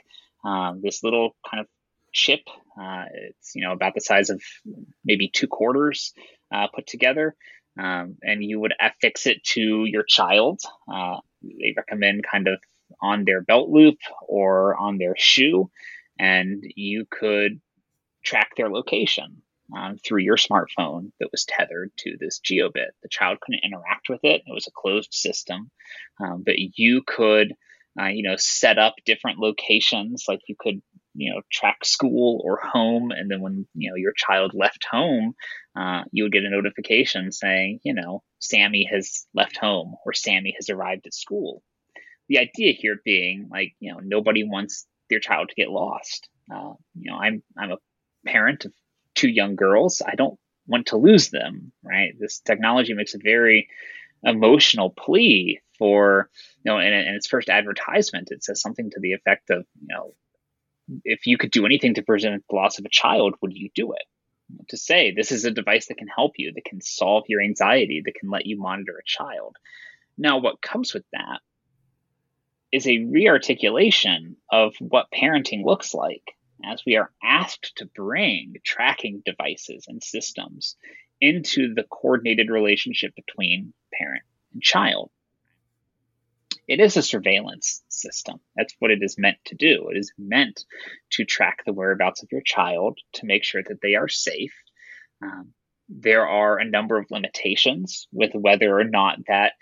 Um, 0.45 0.82
this 0.82 1.04
little 1.04 1.36
kind 1.50 1.62
of 1.62 1.67
chip. 2.13 2.41
Uh, 2.82 3.06
it's 3.13 3.56
you 3.56 3.63
know 3.65 3.74
about 3.74 3.93
the 3.93 4.02
size 4.02 4.30
of 4.30 4.41
maybe 5.04 5.28
two 5.28 5.47
quarters 5.47 6.13
uh, 6.51 6.67
put 6.73 6.87
together, 6.87 7.35
um, 7.79 8.17
and 8.21 8.43
you 8.43 8.59
would 8.59 8.73
affix 8.79 9.27
it 9.27 9.43
to 9.43 9.85
your 9.85 10.03
child. 10.03 10.61
Uh, 10.91 11.17
they 11.41 11.73
recommend 11.75 12.23
kind 12.29 12.47
of 12.47 12.59
on 13.01 13.23
their 13.25 13.41
belt 13.41 13.69
loop 13.69 13.97
or 14.27 14.75
on 14.75 14.97
their 14.97 15.15
shoe, 15.17 15.69
and 16.19 16.63
you 16.75 17.05
could 17.09 17.61
track 18.23 18.51
their 18.55 18.69
location 18.69 19.41
um, 19.75 19.97
through 19.97 20.21
your 20.21 20.37
smartphone 20.37 21.11
that 21.19 21.31
was 21.31 21.45
tethered 21.45 21.91
to 21.97 22.17
this 22.19 22.39
Jiobit. 22.39 22.91
The 23.01 23.09
child 23.09 23.39
couldn't 23.39 23.63
interact 23.63 24.09
with 24.09 24.23
it; 24.23 24.43
it 24.45 24.53
was 24.53 24.67
a 24.67 24.71
closed 24.75 25.13
system, 25.13 25.71
um, 26.19 26.43
but 26.45 26.55
you 26.57 27.01
could, 27.05 27.53
uh, 27.99 28.07
you 28.07 28.23
know, 28.23 28.35
set 28.37 28.77
up 28.77 28.95
different 29.05 29.39
locations. 29.39 30.25
Like 30.27 30.41
you 30.47 30.55
could, 30.59 30.81
you 31.13 31.34
know, 31.34 31.41
track 31.52 31.84
school 31.84 32.41
or 32.43 32.60
home, 32.62 33.12
and 33.12 33.30
then 33.30 33.41
when 33.41 33.67
you 33.74 33.89
know 33.89 33.95
your 33.95 34.13
child 34.15 34.52
left 34.54 34.86
home, 34.89 35.34
uh, 35.76 36.04
you 36.12 36.24
would 36.24 36.32
get 36.32 36.43
a 36.43 36.50
notification 36.50 37.32
saying, 37.32 37.80
you 37.84 37.93
know, 37.93 38.24
Sammy 38.39 38.88
has 38.91 39.26
left 39.34 39.58
home 39.58 39.95
or 40.06 40.13
Sammy 40.13 40.54
has 40.58 40.69
arrived 40.69 41.08
at 41.08 41.13
school. 41.13 41.63
The 42.30 42.39
idea 42.39 42.74
here 42.74 43.00
being 43.04 43.50
like, 43.52 43.74
you 43.80 43.91
know, 43.91 44.00
nobody 44.02 44.43
wants 44.43 44.88
their 45.10 45.19
child 45.19 45.50
to 45.50 45.56
get 45.56 45.69
lost. 45.69 46.30
Uh, 46.54 46.74
you 46.95 47.12
know, 47.12 47.17
I'm 47.17 47.43
I'm 47.58 47.71
a 47.71 47.78
parent 48.26 48.65
of 48.65 48.74
two 49.15 49.30
young 49.30 49.56
girls. 49.56 50.02
I 50.06 50.15
don't 50.15 50.39
want 50.67 50.88
to 50.88 50.97
lose 50.97 51.30
them, 51.30 51.71
right? 51.84 52.13
This 52.17 52.39
technology 52.39 52.93
makes 52.93 53.13
a 53.13 53.19
very 53.21 53.67
emotional 54.24 54.91
plea 54.91 55.60
for, 55.78 56.30
you 56.63 56.71
know, 56.71 56.80
in, 56.80 56.93
in 56.93 57.15
its 57.15 57.28
first 57.28 57.50
advertisement, 57.50 58.30
it 58.32 58.43
says 58.43 58.62
something 58.62 58.89
to 58.91 59.00
the 59.00 59.13
effect 59.13 59.50
of, 59.50 59.65
you 59.80 59.88
know, 59.89 60.13
if 61.04 61.28
you 61.28 61.38
could 61.38 61.52
do 61.52 61.65
anything 61.65 61.94
to 61.96 62.04
prevent 62.04 62.44
the 62.50 62.56
loss 62.56 62.80
of 62.80 62.86
a 62.86 62.89
child, 62.89 63.36
would 63.41 63.54
you 63.54 63.70
do 63.76 63.94
it? 63.94 64.04
To 64.70 64.78
say 64.78 65.12
this 65.12 65.32
is 65.32 65.46
a 65.46 65.52
device 65.52 65.88
that 65.88 65.98
can 65.98 66.10
help 66.10 66.34
you, 66.38 66.52
that 66.54 66.65
can 66.65 66.82
solve 66.82 67.24
your 67.28 67.41
anxiety, 67.41 68.02
that 68.04 68.15
can 68.15 68.30
let 68.30 68.46
you 68.46 68.60
monitor 68.60 68.98
a 68.98 69.06
child. 69.06 69.56
Now, 70.17 70.39
what 70.39 70.62
comes 70.62 70.94
with 70.94 71.06
that 71.13 71.39
is 72.72 72.88
a 72.88 73.00
rearticulation 73.00 74.36
of 74.52 74.74
what 74.80 75.12
parenting 75.13 75.63
looks 75.65 75.94
like 75.94 76.36
as 76.65 76.84
we 76.86 76.96
are 76.96 77.12
asked 77.24 77.74
to 77.78 77.86
bring 77.86 78.56
tracking 78.63 79.22
devices 79.26 79.86
and 79.88 80.04
systems 80.04 80.76
into 81.20 81.74
the 81.74 81.84
coordinated 81.84 82.50
relationship 82.50 83.13
between 83.15 83.74
parent 83.94 84.24
and 84.54 84.62
child. 84.62 85.12
It 86.67 86.79
is 86.79 86.97
a 86.97 87.01
surveillance 87.01 87.81
system. 87.89 88.39
That's 88.55 88.75
what 88.79 88.91
it 88.91 88.99
is 89.01 89.17
meant 89.17 89.37
to 89.45 89.55
do. 89.55 89.89
It 89.89 89.97
is 89.97 90.13
meant 90.17 90.65
to 91.11 91.25
track 91.25 91.59
the 91.65 91.73
whereabouts 91.73 92.23
of 92.23 92.29
your 92.31 92.41
child 92.41 92.99
to 93.13 93.25
make 93.25 93.43
sure 93.43 93.63
that 93.67 93.81
they 93.81 93.95
are 93.95 94.07
safe. 94.07 94.53
Um, 95.21 95.53
there 95.89 96.27
are 96.27 96.57
a 96.57 96.69
number 96.69 96.97
of 96.97 97.11
limitations 97.11 98.07
with 98.11 98.31
whether 98.33 98.77
or 98.77 98.85
not 98.85 99.19
that 99.27 99.53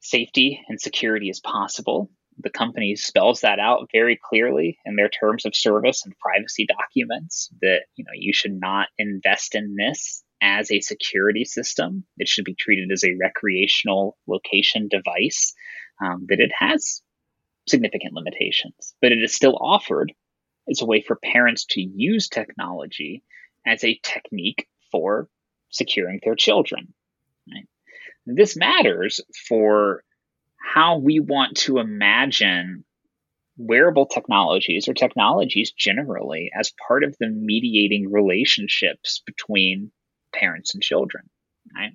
safety 0.00 0.64
and 0.68 0.80
security 0.80 1.28
is 1.28 1.40
possible 1.40 2.10
the 2.42 2.50
company 2.50 2.96
spells 2.96 3.40
that 3.40 3.58
out 3.58 3.88
very 3.92 4.18
clearly 4.22 4.78
in 4.84 4.96
their 4.96 5.08
terms 5.08 5.44
of 5.44 5.54
service 5.54 6.04
and 6.04 6.14
privacy 6.18 6.66
documents 6.66 7.50
that 7.60 7.82
you 7.96 8.04
know 8.04 8.12
you 8.14 8.32
should 8.32 8.58
not 8.58 8.88
invest 8.98 9.54
in 9.54 9.76
this 9.76 10.22
as 10.42 10.70
a 10.70 10.80
security 10.80 11.44
system 11.44 12.04
it 12.18 12.28
should 12.28 12.44
be 12.44 12.54
treated 12.54 12.90
as 12.90 13.04
a 13.04 13.16
recreational 13.20 14.16
location 14.26 14.88
device 14.88 15.54
um, 16.02 16.26
that 16.28 16.40
it 16.40 16.52
has 16.58 17.02
significant 17.66 18.14
limitations 18.14 18.94
but 19.00 19.12
it 19.12 19.22
is 19.22 19.34
still 19.34 19.56
offered 19.56 20.12
as 20.68 20.80
a 20.80 20.86
way 20.86 21.02
for 21.02 21.16
parents 21.16 21.64
to 21.66 21.80
use 21.80 22.28
technology 22.28 23.22
as 23.66 23.84
a 23.84 24.00
technique 24.02 24.66
for 24.90 25.28
securing 25.70 26.20
their 26.22 26.34
children 26.34 26.92
right? 27.52 27.66
this 28.26 28.56
matters 28.56 29.20
for 29.48 30.02
how 30.56 30.98
we 30.98 31.20
want 31.20 31.56
to 31.56 31.78
imagine 31.78 32.84
wearable 33.56 34.06
technologies 34.06 34.88
or 34.88 34.94
technologies 34.94 35.72
generally 35.72 36.50
as 36.58 36.72
part 36.86 37.04
of 37.04 37.16
the 37.18 37.28
mediating 37.28 38.10
relationships 38.10 39.22
between 39.26 39.90
parents 40.32 40.74
and 40.74 40.82
children. 40.82 41.28
Right? 41.74 41.92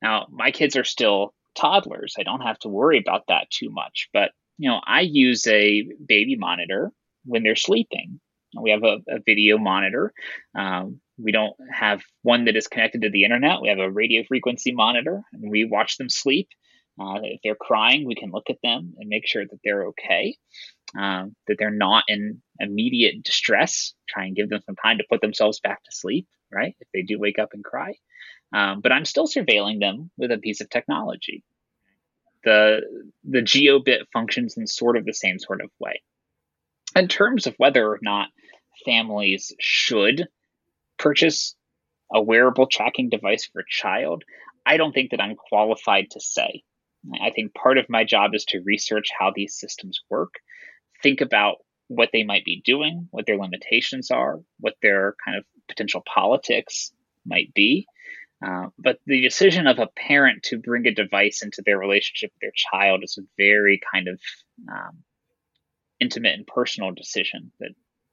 Now, 0.00 0.26
my 0.30 0.50
kids 0.50 0.76
are 0.76 0.84
still 0.84 1.34
toddlers. 1.56 2.14
I 2.18 2.22
don't 2.22 2.42
have 2.42 2.58
to 2.60 2.68
worry 2.68 2.98
about 2.98 3.24
that 3.28 3.50
too 3.50 3.70
much. 3.70 4.08
But, 4.12 4.30
you 4.58 4.68
know, 4.70 4.80
I 4.84 5.00
use 5.00 5.46
a 5.46 5.86
baby 6.06 6.36
monitor 6.36 6.92
when 7.24 7.42
they're 7.42 7.56
sleeping. 7.56 8.20
We 8.60 8.70
have 8.70 8.84
a, 8.84 8.98
a 9.08 9.20
video 9.24 9.58
monitor. 9.58 10.12
Um, 10.56 11.00
we 11.18 11.32
don't 11.32 11.54
have 11.72 12.02
one 12.22 12.44
that 12.44 12.56
is 12.56 12.68
connected 12.68 13.02
to 13.02 13.10
the 13.10 13.24
internet. 13.24 13.60
We 13.60 13.68
have 13.68 13.78
a 13.78 13.90
radio 13.90 14.22
frequency 14.26 14.72
monitor, 14.72 15.22
and 15.32 15.50
we 15.50 15.64
watch 15.64 15.96
them 15.96 16.08
sleep. 16.08 16.48
Uh, 16.98 17.20
if 17.22 17.40
they're 17.42 17.54
crying, 17.54 18.06
we 18.06 18.14
can 18.14 18.30
look 18.30 18.48
at 18.48 18.56
them 18.62 18.94
and 18.98 19.08
make 19.08 19.26
sure 19.26 19.44
that 19.44 19.58
they're 19.62 19.88
okay, 19.88 20.36
um, 20.98 21.34
that 21.46 21.56
they're 21.58 21.70
not 21.70 22.04
in 22.08 22.42
immediate 22.58 23.22
distress. 23.22 23.92
Try 24.08 24.24
and 24.26 24.36
give 24.36 24.48
them 24.48 24.62
some 24.64 24.76
time 24.76 24.98
to 24.98 25.04
put 25.10 25.20
themselves 25.20 25.60
back 25.60 25.82
to 25.84 25.92
sleep, 25.92 26.26
right? 26.52 26.74
If 26.80 26.88
they 26.92 27.02
do 27.02 27.18
wake 27.18 27.38
up 27.38 27.50
and 27.52 27.64
cry. 27.64 27.94
Um, 28.52 28.80
but 28.80 28.92
I'm 28.92 29.04
still 29.04 29.26
surveilling 29.26 29.80
them 29.80 30.10
with 30.16 30.30
a 30.30 30.38
piece 30.38 30.60
of 30.60 30.70
technology. 30.70 31.42
The, 32.44 32.82
the 33.24 33.40
Jiobit 33.40 34.04
functions 34.12 34.56
in 34.56 34.66
sort 34.66 34.96
of 34.96 35.04
the 35.04 35.12
same 35.12 35.38
sort 35.38 35.60
of 35.60 35.70
way. 35.80 36.02
In 36.94 37.08
terms 37.08 37.46
of 37.46 37.54
whether 37.58 37.86
or 37.86 37.98
not 38.02 38.28
families 38.84 39.52
should 39.58 40.28
purchase 40.98 41.54
a 42.12 42.22
wearable 42.22 42.68
tracking 42.68 43.08
device 43.08 43.48
for 43.52 43.60
a 43.60 43.68
child, 43.68 44.22
I 44.64 44.76
don't 44.76 44.92
think 44.92 45.10
that 45.10 45.20
I'm 45.20 45.34
qualified 45.34 46.10
to 46.12 46.20
say. 46.20 46.62
I 47.20 47.30
think 47.30 47.54
part 47.54 47.78
of 47.78 47.88
my 47.88 48.04
job 48.04 48.34
is 48.34 48.44
to 48.46 48.62
research 48.64 49.08
how 49.16 49.32
these 49.34 49.54
systems 49.54 50.00
work, 50.10 50.34
think 51.02 51.20
about 51.20 51.56
what 51.88 52.10
they 52.12 52.24
might 52.24 52.44
be 52.44 52.62
doing, 52.64 53.08
what 53.10 53.26
their 53.26 53.38
limitations 53.38 54.10
are, 54.10 54.40
what 54.58 54.74
their 54.82 55.14
kind 55.24 55.38
of 55.38 55.44
potential 55.68 56.02
politics 56.06 56.92
might 57.24 57.52
be. 57.54 57.86
Uh, 58.44 58.66
but 58.78 58.98
the 59.06 59.22
decision 59.22 59.66
of 59.66 59.78
a 59.78 59.88
parent 59.96 60.42
to 60.42 60.58
bring 60.58 60.86
a 60.86 60.94
device 60.94 61.42
into 61.42 61.62
their 61.64 61.78
relationship 61.78 62.30
with 62.34 62.40
their 62.40 62.52
child 62.54 63.02
is 63.02 63.18
a 63.18 63.26
very 63.38 63.80
kind 63.92 64.08
of 64.08 64.20
um, 64.70 64.98
intimate 66.00 66.34
and 66.34 66.46
personal 66.46 66.92
decision 66.92 67.50
that 67.60 67.70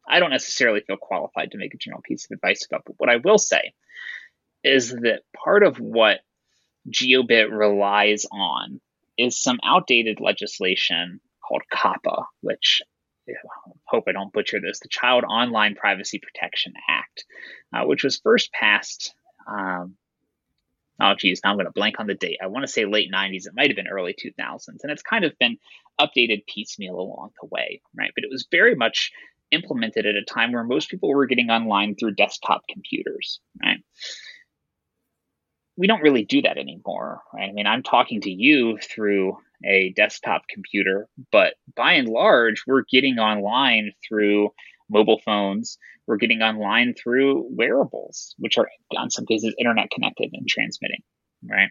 I 0.07 0.19
don't 0.19 0.29
necessarily 0.29 0.81
feel 0.81 0.97
qualified 0.97 1.51
to 1.51 1.57
make 1.57 1.73
a 1.73 1.77
general 1.77 2.01
piece 2.01 2.25
of 2.25 2.35
advice 2.35 2.65
about. 2.65 2.83
But 2.85 2.95
what 2.97 3.09
I 3.09 3.17
will 3.17 3.37
say 3.37 3.73
is 4.63 4.91
that 4.91 5.21
part 5.35 5.63
of 5.63 5.77
what 5.77 6.19
Jiobit 6.89 7.49
relies 7.51 8.25
on 8.31 8.79
is 9.17 9.41
some 9.41 9.59
outdated 9.63 10.19
legislation 10.19 11.19
called 11.45 11.63
COPPA, 11.73 12.23
which 12.41 12.81
hope 13.85 14.05
I 14.07 14.11
don't 14.11 14.33
butcher 14.33 14.59
this, 14.59 14.79
the 14.79 14.87
Child 14.87 15.23
Online 15.23 15.75
Privacy 15.75 16.19
Protection 16.19 16.73
Act, 16.89 17.25
uh, 17.73 17.85
which 17.85 18.03
was 18.03 18.19
first 18.19 18.51
passed. 18.51 19.13
Um, 19.47 19.95
oh, 20.99 21.13
geez, 21.17 21.41
now 21.43 21.51
I'm 21.51 21.57
going 21.57 21.65
to 21.65 21.71
blank 21.71 21.99
on 21.99 22.07
the 22.07 22.15
date. 22.15 22.39
I 22.41 22.47
want 22.47 22.65
to 22.65 22.71
say 22.71 22.85
late 22.85 23.11
90s. 23.11 23.47
It 23.47 23.55
might 23.55 23.69
have 23.69 23.75
been 23.75 23.87
early 23.87 24.13
2000s. 24.13 24.67
And 24.83 24.91
it's 24.91 25.03
kind 25.03 25.25
of 25.25 25.37
been 25.39 25.57
updated 25.99 26.45
piecemeal 26.47 26.99
along 26.99 27.31
the 27.41 27.47
way, 27.47 27.81
right? 27.95 28.11
But 28.15 28.23
it 28.23 28.31
was 28.31 28.47
very 28.49 28.75
much 28.75 29.11
implemented 29.51 30.05
at 30.05 30.15
a 30.15 30.23
time 30.23 30.51
where 30.51 30.63
most 30.63 30.89
people 30.89 31.13
were 31.13 31.27
getting 31.27 31.49
online 31.49 31.95
through 31.95 32.15
desktop 32.15 32.63
computers, 32.67 33.39
right? 33.61 33.83
we 35.75 35.87
don't 35.87 36.01
really 36.01 36.23
do 36.23 36.41
that 36.43 36.57
anymore. 36.57 37.21
Right? 37.33 37.49
I 37.49 37.51
mean, 37.51 37.67
I'm 37.67 37.83
talking 37.83 38.21
to 38.21 38.31
you 38.31 38.77
through 38.77 39.37
a 39.65 39.93
desktop 39.95 40.43
computer, 40.49 41.07
but 41.31 41.55
by 41.75 41.93
and 41.93 42.07
large, 42.07 42.63
we're 42.67 42.83
getting 42.89 43.19
online 43.19 43.91
through 44.07 44.49
mobile 44.89 45.21
phones. 45.25 45.77
We're 46.07 46.17
getting 46.17 46.41
online 46.41 46.93
through 46.93 47.47
wearables, 47.51 48.35
which 48.37 48.57
are 48.57 48.69
in 48.91 49.09
some 49.09 49.25
cases 49.25 49.55
internet 49.57 49.89
connected 49.89 50.31
and 50.33 50.47
transmitting, 50.47 51.01
right? 51.49 51.69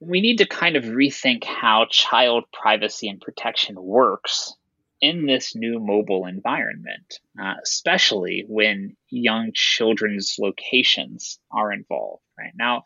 We 0.00 0.20
need 0.20 0.38
to 0.38 0.46
kind 0.46 0.76
of 0.76 0.84
rethink 0.84 1.44
how 1.44 1.86
child 1.90 2.44
privacy 2.52 3.08
and 3.08 3.20
protection 3.20 3.76
works 3.78 4.54
in 5.00 5.26
this 5.26 5.54
new 5.54 5.78
mobile 5.78 6.26
environment, 6.26 7.20
uh, 7.40 7.54
especially 7.62 8.44
when 8.48 8.96
young 9.10 9.52
children's 9.54 10.36
locations 10.38 11.38
are 11.52 11.72
involved. 11.72 12.22
Right 12.36 12.52
now, 12.56 12.82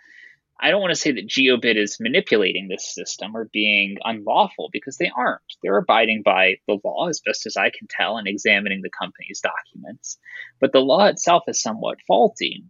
I 0.62 0.70
don't 0.70 0.81
want 0.81 0.94
to 0.94 1.01
say 1.01 1.11
that 1.11 1.27
Jiobit 1.27 1.77
is 1.77 1.98
manipulating 1.98 2.68
this 2.68 2.94
system 2.94 3.37
or 3.37 3.51
being 3.53 3.96
unlawful 4.05 4.70
because 4.72 4.96
they 4.96 5.11
aren't. 5.14 5.40
They're 5.61 5.77
abiding 5.77 6.22
by 6.25 6.59
the 6.68 6.79
law 6.85 7.09
as 7.09 7.20
best 7.20 7.46
as 7.46 7.57
I 7.57 7.70
can 7.70 7.88
tell 7.90 8.16
and 8.16 8.29
examining 8.29 8.81
the 8.81 8.90
company's 8.96 9.40
documents. 9.40 10.18
But 10.61 10.72
the 10.72 10.79
law 10.79 11.07
itself 11.07 11.42
is 11.48 11.61
somewhat 11.61 11.98
faulty 12.07 12.64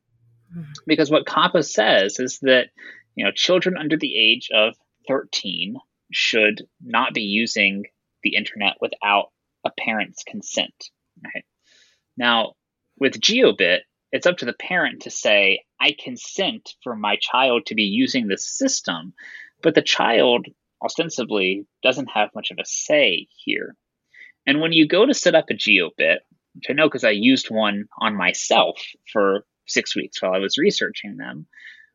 mm-hmm. 0.57 0.72
because 0.87 1.11
what 1.11 1.26
COPPA 1.26 1.64
says 1.64 2.18
is 2.18 2.38
that 2.40 2.68
you 3.14 3.26
know 3.26 3.31
children 3.31 3.76
under 3.78 3.98
the 3.98 4.16
age 4.16 4.48
of 4.55 4.74
13 5.07 5.76
should 6.11 6.62
not 6.81 7.12
be 7.12 7.22
using 7.22 7.85
the 8.22 8.37
internet 8.37 8.76
without 8.81 9.26
a 9.66 9.70
parent's 9.78 10.24
consent. 10.24 10.88
Right? 11.22 11.44
Now, 12.16 12.55
with 12.98 13.20
Jiobit, 13.20 13.81
it's 14.12 14.27
up 14.27 14.38
to 14.38 14.44
the 14.44 14.53
parent 14.53 15.03
to 15.03 15.11
say, 15.11 15.64
I 15.81 15.96
consent 15.98 16.75
for 16.83 16.94
my 16.94 17.16
child 17.20 17.66
to 17.66 17.75
be 17.75 17.85
using 17.85 18.29
this 18.29 18.46
system, 18.46 19.14
but 19.62 19.75
the 19.75 19.83
child 19.83 20.46
ostensibly 20.85 21.66
doesn't 21.83 22.11
have 22.11 22.35
much 22.35 22.51
of 22.51 22.59
a 22.59 22.64
say 22.64 23.29
here. 23.44 23.75
And 24.46 24.61
when 24.61 24.72
you 24.72 24.87
go 24.87 25.07
to 25.07 25.14
set 25.14 25.35
up 25.35 25.46
a 25.51 25.55
Jiobit, 25.55 26.18
which 26.55 26.66
I 26.68 26.72
know 26.75 26.87
because 26.87 27.05
I 27.05 27.11
used 27.11 27.51
one 27.51 27.87
on 27.98 28.16
myself 28.16 28.79
for 29.11 29.46
six 29.66 29.96
weeks 29.96 30.20
while 30.20 30.35
I 30.35 30.38
was 30.38 30.59
researching 30.59 31.16
them. 31.16 31.46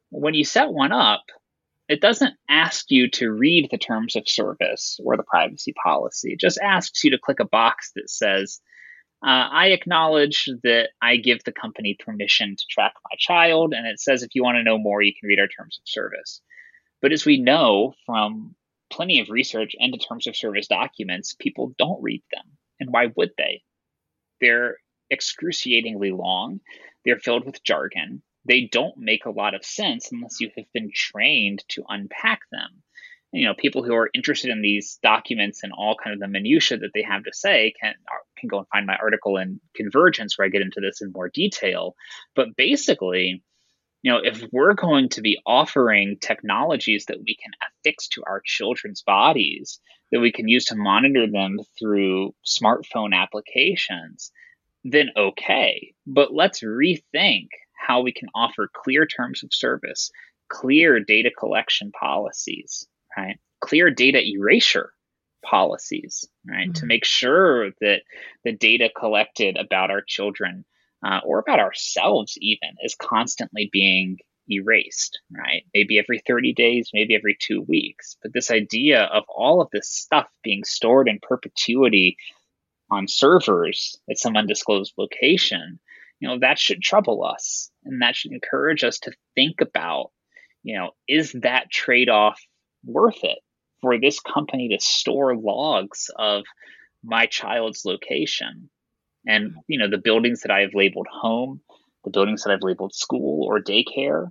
When 0.09 0.33
you 0.33 0.43
set 0.43 0.69
one 0.69 0.91
up, 0.91 1.23
it 1.87 2.01
doesn't 2.01 2.35
ask 2.49 2.89
you 2.89 3.09
to 3.11 3.31
read 3.31 3.69
the 3.71 3.77
terms 3.77 4.15
of 4.15 4.27
service 4.27 4.99
or 5.03 5.15
the 5.15 5.23
privacy 5.23 5.73
policy. 5.81 6.33
It 6.33 6.39
just 6.39 6.59
asks 6.61 7.03
you 7.03 7.11
to 7.11 7.19
click 7.19 7.39
a 7.39 7.45
box 7.45 7.91
that 7.95 8.09
says, 8.09 8.59
uh, 9.23 9.49
I 9.51 9.67
acknowledge 9.67 10.47
that 10.63 10.89
I 11.01 11.17
give 11.17 11.43
the 11.43 11.51
company 11.51 11.95
permission 11.99 12.55
to 12.55 12.65
track 12.69 12.93
my 13.09 13.15
child. 13.17 13.73
And 13.73 13.87
it 13.87 13.99
says 13.99 14.21
if 14.21 14.35
you 14.35 14.43
want 14.43 14.57
to 14.57 14.63
know 14.63 14.77
more, 14.77 15.01
you 15.01 15.13
can 15.19 15.27
read 15.27 15.39
our 15.39 15.47
terms 15.47 15.79
of 15.81 15.89
service. 15.89 16.41
But 17.01 17.11
as 17.11 17.25
we 17.25 17.39
know 17.39 17.93
from 18.05 18.55
plenty 18.91 19.19
of 19.19 19.29
research 19.29 19.75
the 19.79 19.97
terms 19.97 20.27
of 20.27 20.35
service 20.35 20.67
documents, 20.67 21.35
people 21.39 21.73
don't 21.77 22.01
read 22.01 22.23
them. 22.31 22.45
And 22.79 22.91
why 22.91 23.07
would 23.15 23.31
they? 23.37 23.63
They're 24.39 24.77
excruciatingly 25.11 26.11
long, 26.11 26.59
they're 27.03 27.19
filled 27.19 27.45
with 27.45 27.63
jargon. 27.63 28.21
They 28.45 28.69
don't 28.71 28.97
make 28.97 29.25
a 29.25 29.31
lot 29.31 29.55
of 29.55 29.65
sense 29.65 30.11
unless 30.11 30.39
you 30.39 30.51
have 30.55 30.71
been 30.73 30.91
trained 30.93 31.63
to 31.69 31.83
unpack 31.89 32.41
them 32.51 32.83
you 33.31 33.45
know 33.45 33.53
people 33.53 33.83
who 33.83 33.93
are 33.93 34.09
interested 34.13 34.51
in 34.51 34.61
these 34.61 34.99
documents 35.03 35.63
and 35.63 35.73
all 35.73 35.95
kind 36.01 36.13
of 36.13 36.19
the 36.19 36.27
minutia 36.27 36.77
that 36.77 36.91
they 36.93 37.01
have 37.01 37.23
to 37.23 37.33
say 37.33 37.73
can 37.79 37.93
can 38.37 38.47
go 38.47 38.59
and 38.59 38.67
find 38.69 38.85
my 38.85 38.95
article 38.95 39.37
in 39.37 39.59
convergence 39.75 40.37
where 40.37 40.45
i 40.45 40.49
get 40.49 40.61
into 40.61 40.79
this 40.79 41.01
in 41.01 41.11
more 41.11 41.29
detail. 41.29 41.95
But 42.35 42.55
basically 42.55 43.43
you 44.01 44.11
know 44.11 44.19
if 44.23 44.43
we're 44.51 44.73
going 44.73 45.09
to 45.09 45.21
be 45.21 45.39
offering 45.45 46.17
technologies 46.21 47.05
that 47.05 47.19
we 47.19 47.35
can 47.35 47.51
affix 47.61 48.07
to 48.09 48.23
our 48.25 48.41
children's 48.45 49.01
bodies 49.01 49.79
that 50.11 50.21
we 50.21 50.31
can 50.31 50.47
use 50.47 50.65
to 50.65 50.75
monitor 50.75 51.27
them 51.29 51.57
through 51.77 52.33
smartphone 52.45 53.13
applications 53.13 54.31
then 54.83 55.09
okay. 55.17 55.93
But 56.05 56.33
let's 56.33 56.61
rethink 56.63 57.47
how 57.77 58.01
we 58.01 58.13
can 58.13 58.29
offer 58.33 58.69
clear 58.73 59.05
terms 59.05 59.43
of 59.43 59.53
service 59.53 60.11
clear 60.49 61.01
data 61.01 61.29
collection 61.37 61.91
policies 61.91 62.87
right? 63.17 63.39
Clear 63.59 63.89
data 63.89 64.21
erasure 64.23 64.93
policies, 65.43 66.27
right? 66.47 66.67
Mm-hmm. 66.67 66.73
To 66.73 66.85
make 66.85 67.05
sure 67.05 67.71
that 67.81 68.01
the 68.43 68.51
data 68.51 68.89
collected 68.95 69.57
about 69.57 69.91
our 69.91 70.01
children 70.01 70.65
uh, 71.05 71.19
or 71.25 71.39
about 71.39 71.59
ourselves 71.59 72.37
even 72.39 72.69
is 72.83 72.95
constantly 72.95 73.69
being 73.71 74.17
erased, 74.49 75.19
right? 75.31 75.63
Maybe 75.73 75.99
every 75.99 76.21
30 76.25 76.53
days, 76.53 76.91
maybe 76.93 77.15
every 77.15 77.37
two 77.39 77.61
weeks. 77.67 78.17
But 78.21 78.33
this 78.33 78.51
idea 78.51 79.03
of 79.03 79.23
all 79.27 79.61
of 79.61 79.69
this 79.71 79.89
stuff 79.89 80.27
being 80.43 80.63
stored 80.63 81.07
in 81.07 81.19
perpetuity 81.21 82.17
on 82.89 83.07
servers 83.07 83.97
at 84.09 84.17
some 84.17 84.37
undisclosed 84.37 84.93
location, 84.97 85.79
you 86.19 86.27
know, 86.27 86.39
that 86.39 86.59
should 86.59 86.81
trouble 86.81 87.23
us. 87.23 87.69
And 87.83 88.01
that 88.01 88.15
should 88.15 88.31
encourage 88.31 88.83
us 88.83 88.99
to 88.99 89.11
think 89.35 89.61
about, 89.61 90.11
you 90.63 90.77
know, 90.77 90.91
is 91.07 91.33
that 91.33 91.69
trade 91.69 92.09
off 92.09 92.39
worth 92.87 93.23
it 93.23 93.39
for 93.81 93.99
this 93.99 94.19
company 94.19 94.69
to 94.69 94.79
store 94.79 95.35
logs 95.35 96.09
of 96.17 96.43
my 97.03 97.25
child's 97.27 97.85
location. 97.85 98.69
And 99.25 99.55
you 99.67 99.77
know 99.77 99.89
the 99.89 99.97
buildings 99.97 100.41
that 100.41 100.51
i 100.51 100.61
have 100.61 100.73
labeled 100.73 101.07
home 101.11 101.61
the 102.05 102.11
buildings 102.11 102.43
that 102.43 102.53
i've 102.53 102.63
labeled 102.63 102.93
school 102.93 103.45
or 103.45 103.61
daycare 103.61 104.27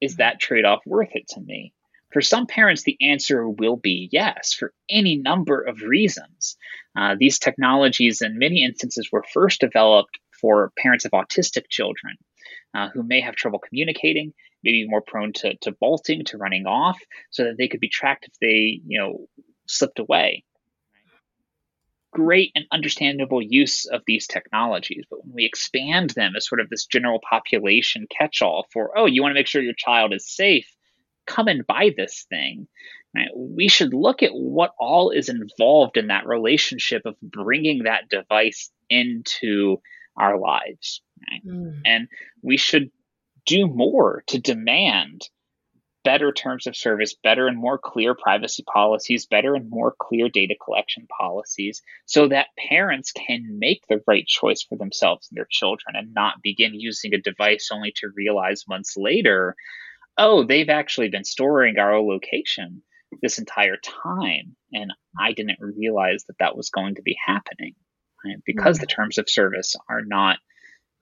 is 0.00 0.16
that 0.16 0.40
trade-off 0.40 0.80
worth 0.86 1.10
it 1.14 1.28
to 1.28 1.40
me? 1.40 1.72
For 2.12 2.22
some 2.22 2.46
parents 2.46 2.84
the 2.84 2.96
answer 3.00 3.48
will 3.48 3.76
be 3.76 4.08
yes 4.10 4.54
for 4.54 4.72
any 4.88 5.16
number 5.16 5.60
of 5.60 5.82
reasons. 5.82 6.56
Uh, 6.96 7.16
these 7.18 7.38
technologies 7.38 8.22
in 8.22 8.38
many 8.38 8.64
instances 8.64 9.10
were 9.12 9.24
first 9.32 9.60
developed 9.60 10.18
for 10.40 10.72
parents 10.78 11.04
of 11.04 11.10
autistic 11.12 11.64
children 11.68 12.16
uh, 12.74 12.88
who 12.94 13.02
may 13.02 13.20
have 13.20 13.36
trouble 13.36 13.58
communicating 13.58 14.32
maybe 14.64 14.88
more 14.88 15.02
prone 15.02 15.32
to, 15.32 15.56
to 15.62 15.72
bolting, 15.72 16.24
to 16.26 16.38
running 16.38 16.66
off, 16.66 16.98
so 17.30 17.44
that 17.44 17.58
they 17.58 17.68
could 17.68 17.80
be 17.80 17.88
tracked 17.88 18.26
if 18.26 18.32
they, 18.40 18.80
you 18.86 18.98
know, 18.98 19.28
slipped 19.66 19.98
away. 19.98 20.44
Great 22.10 22.52
and 22.54 22.64
understandable 22.72 23.42
use 23.42 23.84
of 23.84 24.02
these 24.06 24.26
technologies, 24.26 25.04
but 25.10 25.24
when 25.24 25.34
we 25.34 25.44
expand 25.44 26.10
them 26.10 26.32
as 26.36 26.48
sort 26.48 26.60
of 26.60 26.70
this 26.70 26.86
general 26.86 27.20
population 27.28 28.06
catch 28.10 28.40
all 28.40 28.66
for, 28.72 28.96
oh, 28.96 29.06
you 29.06 29.22
want 29.22 29.30
to 29.32 29.38
make 29.38 29.46
sure 29.46 29.62
your 29.62 29.74
child 29.76 30.12
is 30.14 30.26
safe, 30.26 30.66
come 31.26 31.48
and 31.48 31.66
buy 31.66 31.90
this 31.96 32.26
thing. 32.30 32.66
Right? 33.14 33.28
We 33.36 33.68
should 33.68 33.94
look 33.94 34.22
at 34.22 34.32
what 34.32 34.72
all 34.78 35.10
is 35.10 35.28
involved 35.28 35.96
in 35.96 36.08
that 36.08 36.26
relationship 36.26 37.02
of 37.04 37.14
bringing 37.22 37.84
that 37.84 38.08
device 38.08 38.70
into 38.88 39.80
our 40.16 40.38
lives. 40.38 41.02
Right? 41.30 41.46
Mm. 41.46 41.80
And 41.84 42.08
we 42.42 42.56
should 42.56 42.90
do 43.48 43.66
more 43.66 44.22
to 44.26 44.38
demand 44.38 45.22
better 46.04 46.32
terms 46.32 46.66
of 46.66 46.76
service, 46.76 47.16
better 47.22 47.48
and 47.48 47.58
more 47.58 47.78
clear 47.78 48.14
privacy 48.14 48.62
policies, 48.72 49.26
better 49.26 49.54
and 49.54 49.68
more 49.68 49.94
clear 49.98 50.28
data 50.28 50.54
collection 50.62 51.06
policies, 51.18 51.82
so 52.06 52.28
that 52.28 52.46
parents 52.68 53.10
can 53.12 53.58
make 53.58 53.82
the 53.88 54.00
right 54.06 54.26
choice 54.26 54.62
for 54.62 54.76
themselves 54.76 55.28
and 55.30 55.36
their 55.36 55.48
children 55.50 55.96
and 55.96 56.14
not 56.14 56.42
begin 56.42 56.72
using 56.74 57.14
a 57.14 57.20
device 57.20 57.70
only 57.72 57.92
to 57.96 58.12
realize 58.14 58.64
months 58.68 58.96
later, 58.96 59.56
oh, 60.18 60.44
they've 60.44 60.70
actually 60.70 61.08
been 61.08 61.24
storing 61.24 61.78
our 61.78 62.00
location 62.00 62.82
this 63.22 63.38
entire 63.38 63.76
time. 63.76 64.54
And 64.72 64.92
I 65.18 65.32
didn't 65.32 65.58
realize 65.60 66.24
that 66.28 66.38
that 66.38 66.56
was 66.56 66.70
going 66.70 66.96
to 66.96 67.02
be 67.02 67.16
happening 67.26 67.74
right? 68.24 68.36
because 68.44 68.76
mm-hmm. 68.76 68.82
the 68.82 68.86
terms 68.86 69.18
of 69.18 69.28
service 69.28 69.74
are 69.88 70.02
not. 70.04 70.38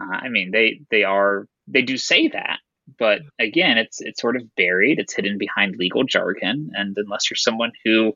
Uh, 0.00 0.14
I 0.14 0.28
mean, 0.28 0.50
they 0.50 0.80
they 0.90 1.04
are 1.04 1.48
they 1.68 1.82
do 1.82 1.96
say 1.96 2.28
that, 2.28 2.58
but 2.98 3.22
again, 3.38 3.78
it's 3.78 4.00
it's 4.00 4.20
sort 4.20 4.36
of 4.36 4.54
buried. 4.56 4.98
It's 4.98 5.14
hidden 5.14 5.38
behind 5.38 5.76
legal 5.76 6.04
jargon, 6.04 6.70
and 6.74 6.96
unless 6.96 7.30
you're 7.30 7.36
someone 7.36 7.72
who 7.84 8.14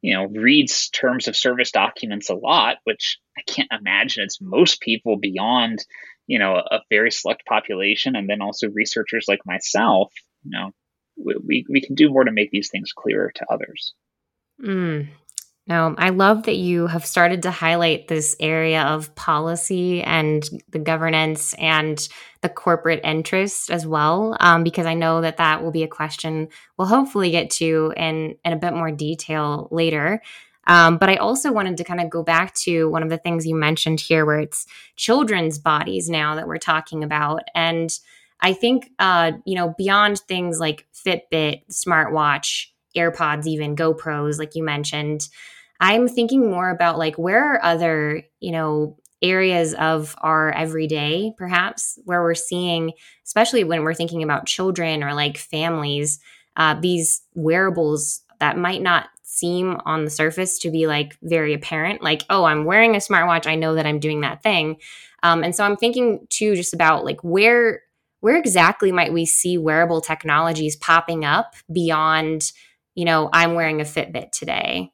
you 0.00 0.14
know 0.14 0.26
reads 0.26 0.88
terms 0.90 1.28
of 1.28 1.36
service 1.36 1.70
documents 1.70 2.28
a 2.28 2.34
lot, 2.34 2.78
which 2.84 3.18
I 3.38 3.42
can't 3.42 3.72
imagine 3.72 4.24
it's 4.24 4.40
most 4.40 4.80
people 4.80 5.16
beyond 5.16 5.84
you 6.26 6.38
know 6.38 6.56
a 6.56 6.80
very 6.90 7.10
select 7.10 7.46
population, 7.46 8.16
and 8.16 8.28
then 8.28 8.42
also 8.42 8.68
researchers 8.70 9.26
like 9.28 9.46
myself. 9.46 10.12
You 10.44 10.50
know, 10.50 10.70
we 11.16 11.64
we 11.68 11.80
can 11.80 11.94
do 11.94 12.10
more 12.10 12.24
to 12.24 12.32
make 12.32 12.50
these 12.50 12.70
things 12.70 12.92
clearer 12.92 13.30
to 13.36 13.46
others. 13.50 13.94
Mm, 14.60 15.08
no, 15.68 15.94
I 15.96 16.08
love 16.08 16.44
that 16.44 16.56
you 16.56 16.88
have 16.88 17.06
started 17.06 17.42
to 17.44 17.52
highlight 17.52 18.08
this 18.08 18.34
area 18.40 18.82
of 18.82 19.14
policy 19.14 20.02
and 20.02 20.42
the 20.70 20.80
governance 20.80 21.54
and 21.54 22.08
the 22.40 22.48
corporate 22.48 23.00
interest 23.04 23.70
as 23.70 23.86
well, 23.86 24.36
um, 24.40 24.64
because 24.64 24.86
I 24.86 24.94
know 24.94 25.20
that 25.20 25.36
that 25.36 25.62
will 25.62 25.70
be 25.70 25.84
a 25.84 25.88
question 25.88 26.48
we'll 26.76 26.88
hopefully 26.88 27.30
get 27.30 27.50
to 27.50 27.94
in, 27.96 28.36
in 28.44 28.52
a 28.52 28.56
bit 28.56 28.74
more 28.74 28.90
detail 28.90 29.68
later. 29.70 30.20
Um, 30.66 30.98
but 30.98 31.08
I 31.08 31.16
also 31.16 31.52
wanted 31.52 31.76
to 31.76 31.84
kind 31.84 32.00
of 32.00 32.10
go 32.10 32.22
back 32.22 32.54
to 32.54 32.88
one 32.88 33.02
of 33.02 33.08
the 33.08 33.18
things 33.18 33.46
you 33.46 33.54
mentioned 33.54 34.00
here, 34.00 34.26
where 34.26 34.40
it's 34.40 34.66
children's 34.96 35.58
bodies 35.58 36.08
now 36.08 36.34
that 36.34 36.46
we're 36.48 36.58
talking 36.58 37.04
about. 37.04 37.42
And 37.54 37.90
I 38.40 38.52
think, 38.52 38.90
uh, 38.98 39.32
you 39.44 39.54
know, 39.54 39.74
beyond 39.78 40.18
things 40.20 40.58
like 40.58 40.86
Fitbit, 40.92 41.62
smartwatch, 41.70 42.66
AirPods, 42.96 43.46
even 43.46 43.76
GoPros, 43.76 44.38
like 44.38 44.54
you 44.54 44.62
mentioned. 44.62 45.28
I'm 45.80 46.08
thinking 46.08 46.50
more 46.50 46.70
about 46.70 46.98
like 46.98 47.16
where 47.16 47.54
are 47.54 47.64
other, 47.64 48.22
you 48.40 48.52
know, 48.52 48.96
areas 49.22 49.74
of 49.74 50.16
our 50.20 50.50
everyday, 50.52 51.32
perhaps, 51.38 51.98
where 52.04 52.22
we're 52.22 52.34
seeing, 52.34 52.92
especially 53.24 53.64
when 53.64 53.82
we're 53.82 53.94
thinking 53.94 54.22
about 54.22 54.46
children 54.46 55.02
or 55.02 55.14
like 55.14 55.38
families, 55.38 56.18
uh, 56.56 56.78
these 56.80 57.22
wearables 57.34 58.22
that 58.40 58.58
might 58.58 58.82
not 58.82 59.08
seem 59.22 59.78
on 59.86 60.04
the 60.04 60.10
surface 60.10 60.58
to 60.58 60.70
be 60.70 60.86
like 60.86 61.16
very 61.22 61.54
apparent, 61.54 62.02
like, 62.02 62.24
oh, 62.28 62.44
I'm 62.44 62.64
wearing 62.64 62.94
a 62.94 62.98
smartwatch. 62.98 63.46
I 63.46 63.54
know 63.54 63.74
that 63.76 63.86
I'm 63.86 63.98
doing 63.98 64.20
that 64.20 64.42
thing. 64.42 64.76
Um, 65.22 65.42
and 65.42 65.54
so 65.54 65.64
I'm 65.64 65.76
thinking 65.76 66.26
too 66.28 66.54
just 66.54 66.74
about 66.74 67.04
like 67.04 67.22
where 67.22 67.82
where 68.20 68.36
exactly 68.36 68.92
might 68.92 69.12
we 69.12 69.26
see 69.26 69.58
wearable 69.58 70.00
technologies 70.00 70.76
popping 70.76 71.24
up 71.24 71.54
beyond 71.72 72.52
you 72.94 73.04
know, 73.04 73.28
I'm 73.32 73.54
wearing 73.54 73.80
a 73.80 73.84
Fitbit 73.84 74.32
today? 74.32 74.90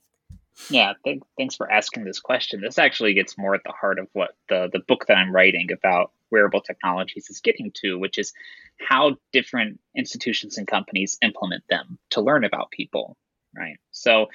Yeah, 0.71 0.95
th- 1.05 1.21
thanks 1.37 1.57
for 1.57 1.71
asking 1.71 2.05
this 2.05 2.21
question. 2.21 2.61
This 2.61 2.79
actually 2.79 3.15
gets 3.15 3.39
more 3.39 3.55
at 3.55 3.63
the 3.65 3.73
heart 3.73 3.99
of 3.99 4.09
what 4.13 4.31
the, 4.49 4.69
the 4.73 4.81
book 4.81 5.07
that 5.07 5.17
I'm 5.17 5.33
writing 5.33 5.69
about 5.73 6.11
wearable 6.31 6.61
technologies 6.61 7.31
is 7.31 7.41
getting 7.41 7.73
to, 7.83 7.99
which 7.99 8.19
is 8.19 8.33
how 8.81 9.17
different 9.33 9.81
institutions 9.97 10.59
and 10.59 10.67
companies 10.67 11.17
implement 11.23 11.65
them 11.71 11.99
to 12.11 12.21
learn 12.21 12.45
about 12.45 12.71
people, 12.71 13.17
right? 13.57 13.79
So, 13.93 14.27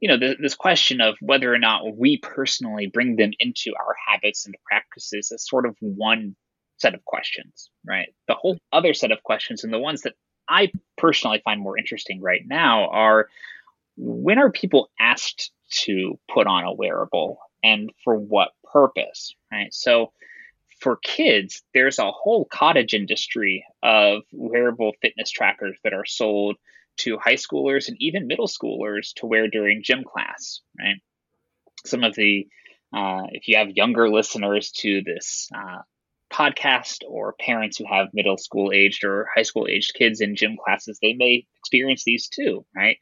you 0.00 0.08
know, 0.08 0.34
this 0.40 0.54
question 0.54 1.00
of 1.00 1.16
whether 1.20 1.52
or 1.52 1.58
not 1.58 1.96
we 1.96 2.18
personally 2.18 2.86
bring 2.86 3.16
them 3.16 3.32
into 3.38 3.72
our 3.78 3.94
habits 4.08 4.46
and 4.46 4.54
practices 4.64 5.32
is 5.32 5.46
sort 5.46 5.66
of 5.66 5.76
one 5.80 6.34
set 6.78 6.94
of 6.94 7.04
questions, 7.04 7.70
right? 7.86 8.08
The 8.26 8.34
whole 8.34 8.58
other 8.72 8.94
set 8.94 9.12
of 9.12 9.22
questions, 9.22 9.64
and 9.64 9.72
the 9.72 9.78
ones 9.78 10.02
that 10.02 10.14
I 10.48 10.72
personally 10.96 11.40
find 11.44 11.60
more 11.60 11.78
interesting 11.78 12.20
right 12.20 12.42
now 12.46 12.88
are 12.90 13.28
when 13.96 14.38
are 14.38 14.50
people 14.50 14.90
asked 14.98 15.50
to 15.70 16.18
put 16.32 16.46
on 16.46 16.64
a 16.64 16.72
wearable 16.72 17.38
and 17.62 17.90
for 18.04 18.16
what 18.16 18.50
purpose, 18.72 19.34
right? 19.52 19.72
So 19.74 20.12
for 20.80 20.96
kids, 20.96 21.62
there's 21.74 21.98
a 21.98 22.10
whole 22.10 22.44
cottage 22.44 22.94
industry 22.94 23.64
of 23.82 24.22
wearable 24.32 24.92
fitness 25.02 25.30
trackers 25.30 25.76
that 25.84 25.92
are 25.92 26.06
sold 26.06 26.56
to 26.98 27.18
high 27.18 27.34
schoolers 27.34 27.88
and 27.88 27.96
even 28.00 28.26
middle 28.26 28.46
schoolers 28.48 29.12
to 29.16 29.26
wear 29.26 29.48
during 29.48 29.82
gym 29.82 30.04
class, 30.04 30.60
right? 30.78 30.96
Some 31.84 32.04
of 32.04 32.14
the, 32.14 32.46
uh, 32.92 33.22
if 33.32 33.48
you 33.48 33.56
have 33.56 33.70
younger 33.70 34.08
listeners 34.08 34.70
to 34.78 35.02
this 35.02 35.48
uh, 35.54 35.82
podcast 36.32 36.98
or 37.08 37.34
parents 37.40 37.78
who 37.78 37.86
have 37.86 38.08
middle 38.12 38.38
school 38.38 38.72
aged 38.72 39.04
or 39.04 39.28
high 39.34 39.42
school 39.42 39.66
aged 39.68 39.94
kids 39.94 40.20
in 40.20 40.36
gym 40.36 40.56
classes, 40.62 40.98
they 41.00 41.14
may 41.14 41.46
experience 41.60 42.04
these 42.04 42.28
too, 42.28 42.64
right? 42.74 42.98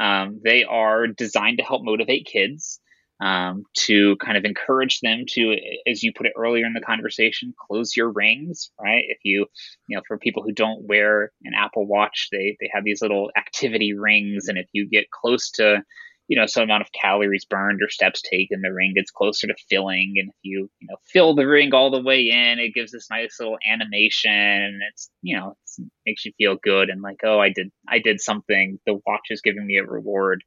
Um, 0.00 0.40
they 0.42 0.64
are 0.64 1.06
designed 1.06 1.58
to 1.58 1.64
help 1.64 1.84
motivate 1.84 2.26
kids 2.26 2.80
um, 3.20 3.64
to 3.74 4.16
kind 4.16 4.36
of 4.36 4.44
encourage 4.44 5.00
them 5.00 5.24
to, 5.30 5.56
as 5.86 6.02
you 6.02 6.12
put 6.12 6.26
it 6.26 6.32
earlier 6.36 6.66
in 6.66 6.72
the 6.72 6.80
conversation, 6.80 7.54
close 7.66 7.96
your 7.96 8.10
rings, 8.10 8.70
right? 8.80 9.04
If 9.08 9.18
you, 9.22 9.46
you 9.86 9.96
know, 9.96 10.02
for 10.06 10.18
people 10.18 10.42
who 10.42 10.52
don't 10.52 10.84
wear 10.84 11.30
an 11.44 11.52
Apple 11.54 11.86
Watch, 11.86 12.28
they 12.32 12.56
they 12.60 12.68
have 12.72 12.84
these 12.84 13.02
little 13.02 13.30
activity 13.36 13.94
rings, 13.94 14.48
and 14.48 14.58
if 14.58 14.66
you 14.72 14.88
get 14.88 15.10
close 15.10 15.50
to, 15.52 15.82
you 16.28 16.38
know, 16.38 16.46
some 16.46 16.64
amount 16.64 16.82
of 16.82 16.92
calories 16.92 17.44
burned 17.44 17.80
or 17.82 17.88
steps 17.88 18.22
taken, 18.22 18.62
the 18.62 18.72
ring 18.72 18.92
gets 18.94 19.10
closer 19.10 19.46
to 19.46 19.54
filling, 19.68 20.14
and 20.16 20.30
if 20.30 20.36
you, 20.42 20.70
you 20.80 20.88
know, 20.88 20.96
fill 21.06 21.34
the 21.34 21.46
ring 21.46 21.74
all 21.74 21.90
the 21.90 22.02
way 22.02 22.30
in, 22.30 22.58
it 22.58 22.74
gives 22.74 22.92
this 22.92 23.10
nice 23.10 23.36
little 23.38 23.58
animation, 23.70 24.32
and 24.32 24.80
it's, 24.90 25.10
you 25.22 25.36
know, 25.36 25.56
it's, 25.62 25.80
makes 26.06 26.24
you 26.24 26.32
feel 26.38 26.56
good 26.62 26.90
and 26.90 27.02
like, 27.02 27.20
oh, 27.24 27.38
I 27.38 27.50
did, 27.50 27.70
I 27.88 27.98
did 27.98 28.20
something. 28.20 28.78
The 28.86 29.00
watch 29.06 29.26
is 29.30 29.40
giving 29.42 29.66
me 29.66 29.78
a 29.78 29.84
reward. 29.84 30.44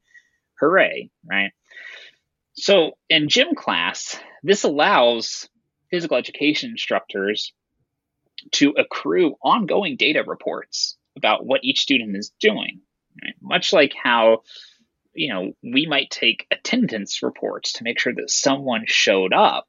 Hooray! 0.59 1.11
Right 1.29 1.51
so 2.57 2.97
in 3.09 3.29
gym 3.29 3.55
class, 3.55 4.19
this 4.43 4.63
allows 4.63 5.47
physical 5.91 6.17
education 6.17 6.71
instructors 6.71 7.53
to 8.53 8.71
accrue 8.77 9.35
ongoing 9.43 9.95
data 9.95 10.23
reports 10.25 10.97
about 11.15 11.45
what 11.45 11.63
each 11.63 11.81
student 11.81 12.15
is 12.15 12.31
doing. 12.39 12.81
Right? 13.23 13.35
Much 13.41 13.73
like 13.73 13.93
how 14.01 14.41
you 15.17 15.33
know 15.33 15.51
we 15.63 15.85
might 15.87 16.09
take 16.09 16.47
attendance 16.51 17.23
reports 17.23 17.73
to 17.73 17.83
make 17.83 17.99
sure 17.99 18.13
that 18.13 18.29
someone 18.29 18.83
showed 18.85 19.33
up. 19.33 19.67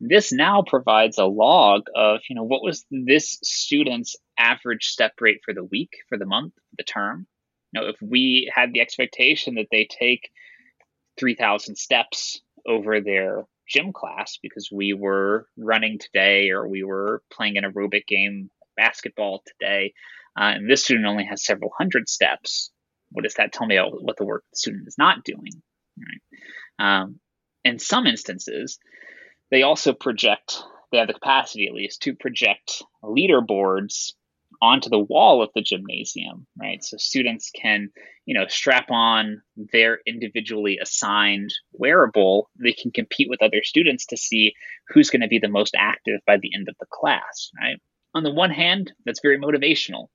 This 0.00 0.32
now 0.32 0.62
provides 0.66 1.18
a 1.18 1.24
log 1.24 1.82
of 1.94 2.20
you 2.28 2.36
know 2.36 2.44
what 2.44 2.62
was 2.62 2.84
this 2.90 3.38
student's 3.42 4.16
average 4.38 4.86
step 4.86 5.12
rate 5.20 5.40
for 5.44 5.54
the 5.54 5.64
week, 5.64 5.90
for 6.08 6.18
the 6.18 6.26
month, 6.26 6.54
the 6.76 6.84
term. 6.84 7.26
You 7.72 7.80
know, 7.80 7.88
if 7.88 7.96
we 8.02 8.50
had 8.52 8.72
the 8.72 8.80
expectation 8.80 9.54
that 9.54 9.68
they 9.70 9.86
take 9.88 10.30
3,000 11.18 11.76
steps 11.76 12.40
over 12.66 13.00
their 13.00 13.44
gym 13.68 13.92
class 13.92 14.38
because 14.42 14.70
we 14.72 14.92
were 14.92 15.46
running 15.56 15.98
today 15.98 16.50
or 16.50 16.66
we 16.66 16.82
were 16.82 17.22
playing 17.32 17.58
an 17.58 17.64
aerobic 17.64 18.06
game, 18.06 18.50
basketball 18.76 19.42
today, 19.46 19.92
uh, 20.36 20.54
and 20.54 20.68
this 20.68 20.84
student 20.84 21.06
only 21.06 21.24
has 21.24 21.44
several 21.44 21.70
hundred 21.76 22.08
steps. 22.08 22.70
What 23.12 23.24
does 23.24 23.34
that 23.34 23.52
tell 23.52 23.66
me 23.66 23.76
about 23.76 24.02
what 24.02 24.16
the 24.16 24.24
work 24.24 24.44
the 24.50 24.56
student 24.56 24.88
is 24.88 24.98
not 24.98 25.24
doing? 25.24 25.62
Right. 25.98 27.02
Um, 27.02 27.20
in 27.64 27.78
some 27.78 28.06
instances, 28.06 28.78
they 29.50 29.62
also 29.62 29.92
project, 29.92 30.62
they 30.90 30.98
have 30.98 31.08
the 31.08 31.14
capacity 31.14 31.66
at 31.66 31.74
least 31.74 32.02
to 32.02 32.14
project 32.14 32.82
leaderboards 33.04 34.12
onto 34.62 34.90
the 34.90 34.98
wall 34.98 35.42
of 35.42 35.50
the 35.54 35.62
gymnasium, 35.62 36.46
right? 36.60 36.82
So 36.84 36.96
students 36.98 37.50
can, 37.54 37.88
you 38.26 38.34
know, 38.34 38.46
strap 38.48 38.90
on 38.90 39.42
their 39.72 40.00
individually 40.06 40.78
assigned 40.82 41.52
wearable. 41.72 42.50
They 42.62 42.72
can 42.72 42.90
compete 42.90 43.28
with 43.30 43.42
other 43.42 43.62
students 43.62 44.06
to 44.06 44.16
see 44.16 44.54
who's 44.88 45.10
going 45.10 45.22
to 45.22 45.28
be 45.28 45.38
the 45.38 45.48
most 45.48 45.74
active 45.78 46.20
by 46.26 46.36
the 46.36 46.50
end 46.54 46.68
of 46.68 46.76
the 46.78 46.86
class, 46.90 47.50
right? 47.60 47.76
On 48.14 48.22
the 48.22 48.32
one 48.32 48.50
hand, 48.50 48.92
that's 49.06 49.20
very 49.20 49.38
motivational. 49.38 50.08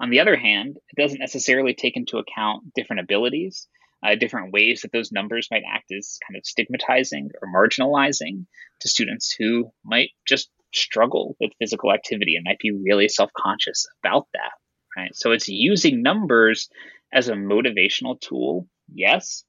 On 0.00 0.10
the 0.10 0.20
other 0.20 0.36
hand, 0.36 0.76
it 0.76 1.00
doesn't 1.00 1.18
necessarily 1.18 1.74
take 1.74 1.96
into 1.96 2.18
account 2.18 2.72
different 2.74 3.00
abilities, 3.00 3.66
uh, 4.02 4.14
different 4.14 4.52
ways 4.52 4.82
that 4.82 4.92
those 4.92 5.10
numbers 5.10 5.48
might 5.50 5.64
act 5.68 5.90
as 5.90 6.18
kind 6.26 6.36
of 6.36 6.46
stigmatizing 6.46 7.30
or 7.42 7.48
marginalizing 7.48 8.46
to 8.80 8.88
students 8.88 9.34
who 9.36 9.72
might 9.84 10.10
just 10.26 10.50
struggle 10.72 11.36
with 11.40 11.52
physical 11.58 11.92
activity 11.92 12.36
and 12.36 12.44
might 12.44 12.58
be 12.58 12.70
really 12.70 13.08
self-conscious 13.08 13.86
about 14.02 14.26
that 14.34 14.52
right? 14.96 15.14
So 15.14 15.32
it's 15.32 15.48
using 15.48 16.02
numbers 16.02 16.68
as 17.12 17.28
a 17.28 17.34
motivational 17.34 18.20
tool 18.20 18.68
yes 18.92 19.44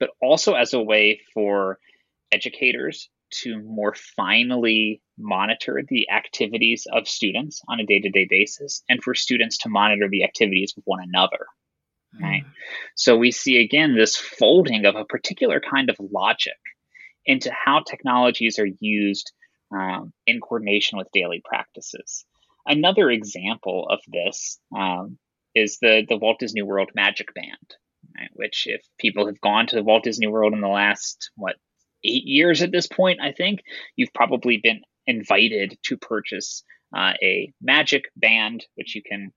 but 0.00 0.10
also 0.22 0.54
as 0.54 0.72
a 0.72 0.82
way 0.82 1.20
for 1.34 1.78
educators 2.32 3.10
to 3.42 3.60
more 3.62 3.94
finely 4.16 5.00
monitor 5.18 5.82
the 5.88 6.10
activities 6.10 6.86
of 6.92 7.08
students 7.08 7.60
on 7.68 7.80
a 7.80 7.86
day-to-day 7.86 8.26
basis 8.28 8.82
and 8.88 9.02
for 9.02 9.14
students 9.14 9.58
to 9.58 9.68
monitor 9.68 10.08
the 10.08 10.24
activities 10.24 10.74
of 10.76 10.82
one 10.86 11.00
another 11.02 11.46
right 12.20 12.44
mm. 12.44 12.50
so 12.94 13.16
we 13.16 13.30
see 13.30 13.58
again 13.58 13.94
this 13.94 14.16
folding 14.16 14.84
of 14.86 14.96
a 14.96 15.04
particular 15.04 15.60
kind 15.60 15.90
of 15.90 15.96
logic 15.98 16.54
into 17.26 17.50
how 17.52 17.80
technologies 17.80 18.58
are 18.58 18.68
used 18.80 19.32
um, 19.74 20.12
in 20.26 20.40
coordination 20.40 20.98
with 20.98 21.08
daily 21.12 21.42
practices. 21.44 22.24
Another 22.66 23.10
example 23.10 23.86
of 23.90 24.00
this 24.06 24.58
um, 24.76 25.18
is 25.54 25.78
the, 25.80 26.04
the 26.08 26.16
Walt 26.16 26.38
Disney 26.38 26.62
World 26.62 26.90
Magic 26.94 27.34
Band, 27.34 27.76
right? 28.16 28.30
which, 28.32 28.64
if 28.66 28.82
people 28.98 29.26
have 29.26 29.40
gone 29.40 29.66
to 29.66 29.76
the 29.76 29.82
Walt 29.82 30.04
Disney 30.04 30.26
World 30.26 30.54
in 30.54 30.60
the 30.60 30.68
last, 30.68 31.30
what, 31.36 31.56
eight 32.04 32.24
years 32.24 32.62
at 32.62 32.72
this 32.72 32.86
point, 32.86 33.20
I 33.20 33.32
think, 33.32 33.60
you've 33.96 34.12
probably 34.14 34.58
been 34.62 34.82
invited 35.06 35.78
to 35.84 35.96
purchase 35.96 36.62
uh, 36.96 37.12
a 37.22 37.52
magic 37.60 38.04
band, 38.16 38.64
which 38.76 38.94
you 38.94 39.02
can 39.02 39.32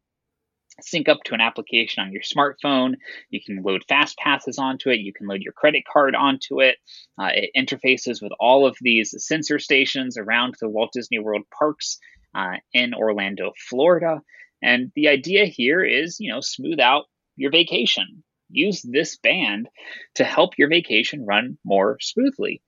sync 0.82 1.10
up 1.10 1.20
to 1.26 1.34
an 1.34 1.42
application 1.42 2.04
on 2.04 2.12
your 2.12 2.22
smartphone. 2.22 2.96
You 3.30 3.40
can 3.44 3.64
load 3.64 3.84
fast 3.90 4.18
passes 4.18 4.60
onto 4.60 4.90
it. 4.90 5.00
You 5.00 5.14
can 5.14 5.28
load 5.28 5.42
your 5.42 5.54
credit 5.54 5.84
card 5.92 6.16
onto 6.16 6.62
it. 6.62 6.78
Uh, 7.20 7.30
it 7.34 7.50
interfaces 7.58 8.22
with 8.22 8.32
all 8.40 8.68
of 8.68 8.78
these 8.82 9.16
sensor 9.18 9.60
stations 9.60 10.18
around 10.18 10.56
the 10.60 10.70
Walt 10.70 10.92
Disney 10.94 11.20
World 11.20 11.44
parks 11.58 11.98
uh, 12.36 12.58
in 12.74 12.94
Orlando, 12.94 13.54
Florida. 13.70 14.22
And 14.62 14.92
the 14.96 15.08
idea 15.08 15.46
here 15.46 15.84
is, 15.84 16.20
you 16.20 16.32
know, 16.32 16.42
smooth 16.42 16.80
out 16.80 17.06
your 17.36 17.52
vacation. 17.52 18.24
Use 18.50 18.82
this 18.82 19.18
band 19.18 19.70
to 20.16 20.24
help 20.24 20.58
your 20.58 20.70
vacation 20.70 21.26
run 21.26 21.58
more 21.64 21.98
smoothly. 22.00 22.62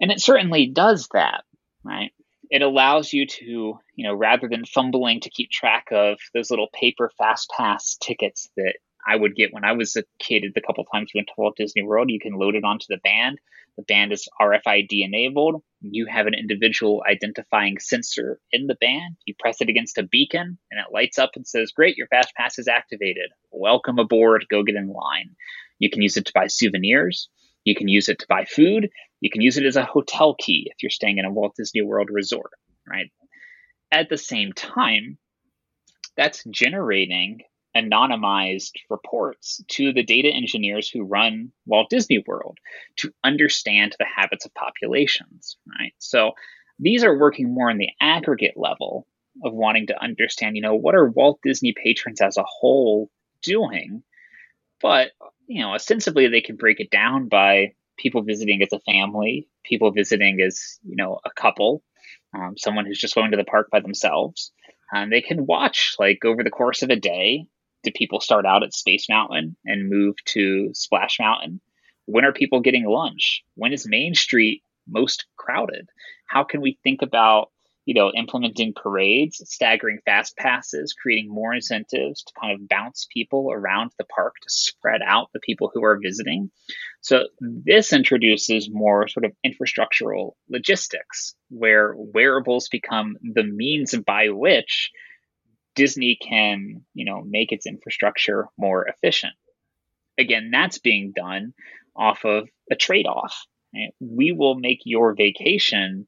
And 0.00 0.10
it 0.10 0.20
certainly 0.20 0.66
does 0.66 1.08
that, 1.12 1.44
right? 1.84 2.12
it 2.52 2.60
allows 2.60 3.14
you 3.14 3.26
to, 3.26 3.78
you 3.94 4.06
know, 4.06 4.12
rather 4.12 4.46
than 4.46 4.66
fumbling 4.66 5.20
to 5.20 5.30
keep 5.30 5.50
track 5.50 5.86
of 5.90 6.18
those 6.34 6.50
little 6.50 6.68
paper 6.74 7.10
fast 7.16 7.50
pass 7.56 7.96
tickets 7.96 8.50
that 8.58 8.74
I 9.08 9.16
would 9.16 9.34
get 9.34 9.54
when 9.54 9.64
I 9.64 9.72
was 9.72 9.96
a 9.96 10.04
kid 10.18 10.44
the 10.54 10.60
couple 10.60 10.84
times 10.84 11.10
we 11.12 11.18
went 11.18 11.28
to 11.28 11.34
Walt 11.38 11.56
Disney 11.56 11.82
World, 11.82 12.10
you 12.10 12.20
can 12.20 12.34
load 12.34 12.54
it 12.54 12.62
onto 12.62 12.84
the 12.90 12.98
band. 13.02 13.38
The 13.76 13.84
band 13.84 14.12
is 14.12 14.28
RFID 14.40 15.04
enabled. 15.04 15.62
You 15.80 16.06
have 16.06 16.26
an 16.26 16.34
individual 16.34 17.02
identifying 17.08 17.78
sensor 17.78 18.38
in 18.52 18.66
the 18.66 18.74
band. 18.74 19.16
You 19.24 19.34
press 19.38 19.60
it 19.60 19.68
against 19.68 19.98
a 19.98 20.02
beacon 20.02 20.58
and 20.70 20.80
it 20.80 20.92
lights 20.92 21.18
up 21.18 21.30
and 21.36 21.46
says, 21.46 21.72
Great, 21.72 21.96
your 21.96 22.06
fast 22.08 22.34
pass 22.36 22.58
is 22.58 22.68
activated. 22.68 23.30
Welcome 23.50 23.98
aboard. 23.98 24.46
Go 24.50 24.62
get 24.62 24.76
in 24.76 24.88
line. 24.88 25.36
You 25.78 25.90
can 25.90 26.02
use 26.02 26.16
it 26.16 26.26
to 26.26 26.32
buy 26.34 26.48
souvenirs. 26.48 27.28
You 27.64 27.74
can 27.74 27.88
use 27.88 28.08
it 28.08 28.18
to 28.20 28.26
buy 28.28 28.44
food. 28.44 28.90
You 29.20 29.30
can 29.30 29.40
use 29.40 29.56
it 29.56 29.64
as 29.64 29.76
a 29.76 29.84
hotel 29.84 30.34
key 30.38 30.70
if 30.70 30.82
you're 30.82 30.90
staying 30.90 31.18
in 31.18 31.24
a 31.24 31.30
Walt 31.30 31.54
Disney 31.56 31.82
World 31.82 32.08
resort, 32.10 32.50
right? 32.86 33.10
At 33.90 34.08
the 34.08 34.18
same 34.18 34.52
time, 34.52 35.18
that's 36.16 36.44
generating 36.44 37.40
anonymized 37.76 38.72
reports 38.90 39.62
to 39.68 39.92
the 39.92 40.02
data 40.02 40.28
engineers 40.28 40.88
who 40.88 41.04
run 41.04 41.52
Walt 41.66 41.88
Disney 41.90 42.22
World 42.26 42.58
to 42.96 43.12
understand 43.24 43.94
the 43.98 44.04
habits 44.04 44.44
of 44.44 44.54
populations, 44.54 45.56
right? 45.78 45.94
So 45.98 46.32
these 46.78 47.04
are 47.04 47.18
working 47.18 47.52
more 47.52 47.70
on 47.70 47.78
the 47.78 47.90
aggregate 48.00 48.56
level 48.56 49.06
of 49.42 49.52
wanting 49.52 49.86
to 49.86 50.02
understand, 50.02 50.56
you 50.56 50.62
know, 50.62 50.74
what 50.74 50.94
are 50.94 51.08
Walt 51.08 51.40
Disney 51.42 51.72
patrons 51.72 52.20
as 52.20 52.36
a 52.36 52.44
whole 52.46 53.10
doing? 53.42 54.02
But 54.80 55.12
you 55.46 55.62
know, 55.62 55.74
ostensibly 55.74 56.28
they 56.28 56.40
can 56.40 56.56
break 56.56 56.80
it 56.80 56.90
down 56.90 57.28
by 57.28 57.74
people 57.98 58.22
visiting 58.22 58.62
as 58.62 58.72
a 58.72 58.80
family, 58.80 59.48
people 59.64 59.92
visiting 59.92 60.40
as 60.40 60.78
you 60.82 60.96
know 60.96 61.20
a 61.24 61.30
couple, 61.30 61.82
um, 62.34 62.56
someone 62.56 62.86
who's 62.86 63.00
just 63.00 63.14
going 63.14 63.30
to 63.30 63.36
the 63.36 63.44
park 63.44 63.68
by 63.70 63.80
themselves. 63.80 64.52
And 64.90 65.10
they 65.10 65.22
can 65.22 65.46
watch 65.46 65.94
like 65.98 66.24
over 66.24 66.42
the 66.42 66.50
course 66.50 66.82
of 66.82 66.90
a 66.90 66.96
day. 66.96 67.46
Do 67.82 67.90
people 67.94 68.20
start 68.20 68.46
out 68.46 68.62
at 68.62 68.74
Space 68.74 69.08
Mountain 69.08 69.56
and 69.64 69.88
move 69.88 70.16
to 70.26 70.70
Splash 70.74 71.18
Mountain? 71.18 71.60
When 72.06 72.24
are 72.24 72.32
people 72.32 72.60
getting 72.60 72.84
lunch? 72.84 73.42
When 73.54 73.72
is 73.72 73.88
Main 73.88 74.14
Street 74.14 74.62
most 74.88 75.26
crowded? 75.36 75.88
How 76.26 76.44
can 76.44 76.60
we 76.60 76.78
think 76.82 77.02
about 77.02 77.48
you 77.84 77.94
know, 77.94 78.12
implementing 78.12 78.72
parades, 78.74 79.42
staggering 79.44 79.98
fast 80.04 80.36
passes, 80.36 80.94
creating 80.94 81.28
more 81.28 81.52
incentives 81.52 82.22
to 82.22 82.32
kind 82.40 82.54
of 82.54 82.68
bounce 82.68 83.06
people 83.12 83.50
around 83.50 83.90
the 83.98 84.04
park 84.04 84.34
to 84.40 84.48
spread 84.48 85.00
out 85.04 85.30
the 85.32 85.40
people 85.40 85.70
who 85.72 85.82
are 85.84 85.98
visiting. 86.00 86.50
So 87.00 87.24
this 87.40 87.92
introduces 87.92 88.70
more 88.70 89.08
sort 89.08 89.24
of 89.24 89.32
infrastructural 89.44 90.32
logistics 90.48 91.34
where 91.48 91.94
wearables 91.96 92.68
become 92.68 93.16
the 93.20 93.44
means 93.44 93.94
by 94.06 94.28
which 94.28 94.90
Disney 95.74 96.16
can, 96.20 96.84
you 96.94 97.04
know, 97.04 97.22
make 97.26 97.52
its 97.52 97.66
infrastructure 97.66 98.48
more 98.58 98.86
efficient. 98.86 99.34
Again, 100.18 100.50
that's 100.52 100.78
being 100.78 101.12
done 101.14 101.54
off 101.96 102.24
of 102.24 102.48
a 102.70 102.76
trade-off. 102.76 103.46
Right? 103.74 103.94
We 104.00 104.32
will 104.32 104.54
make 104.54 104.80
your 104.84 105.14
vacation 105.14 106.06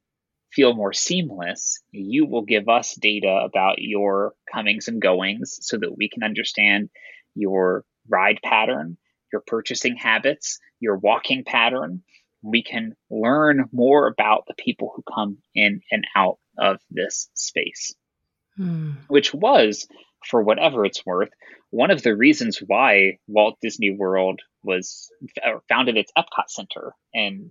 feel 0.55 0.75
more 0.75 0.93
seamless, 0.93 1.83
you 1.91 2.27
will 2.27 2.45
give 2.45 2.69
us 2.69 2.95
data 2.95 3.41
about 3.45 3.77
your 3.79 4.35
comings 4.53 4.89
and 4.89 5.03
goings 5.03 5.59
so 5.61 5.77
that 5.77 5.97
we 5.97 6.09
can 6.09 6.23
understand 6.23 6.89
your 7.35 7.85
ride 8.09 8.39
pattern, 8.45 8.97
your 9.33 9.43
purchasing 9.47 9.97
habits, 9.97 10.61
your 10.79 10.97
walking 10.97 11.43
pattern. 11.45 12.03
We 12.43 12.63
can 12.63 12.95
learn 13.11 13.69
more 13.73 14.07
about 14.07 14.45
the 14.47 14.55
people 14.55 14.93
who 14.95 15.03
come 15.03 15.39
in 15.55 15.81
and 15.91 16.07
out 16.15 16.39
of 16.59 16.79
this 16.91 17.31
space, 17.35 17.95
hmm. 18.57 18.93
which 19.09 19.35
was, 19.35 19.87
for 20.29 20.43
whatever 20.43 20.85
it's 20.85 21.05
worth, 21.05 21.31
one 21.71 21.91
of 21.91 22.03
the 22.03 22.17
reasons 22.17 22.61
why 22.65 23.19
Walt 23.27 23.59
Disney 23.61 23.91
World 23.91 24.41
was 24.63 25.11
founded 25.69 25.97
its 25.97 26.13
Epcot 26.17 26.49
Center 26.49 26.95
And 27.13 27.51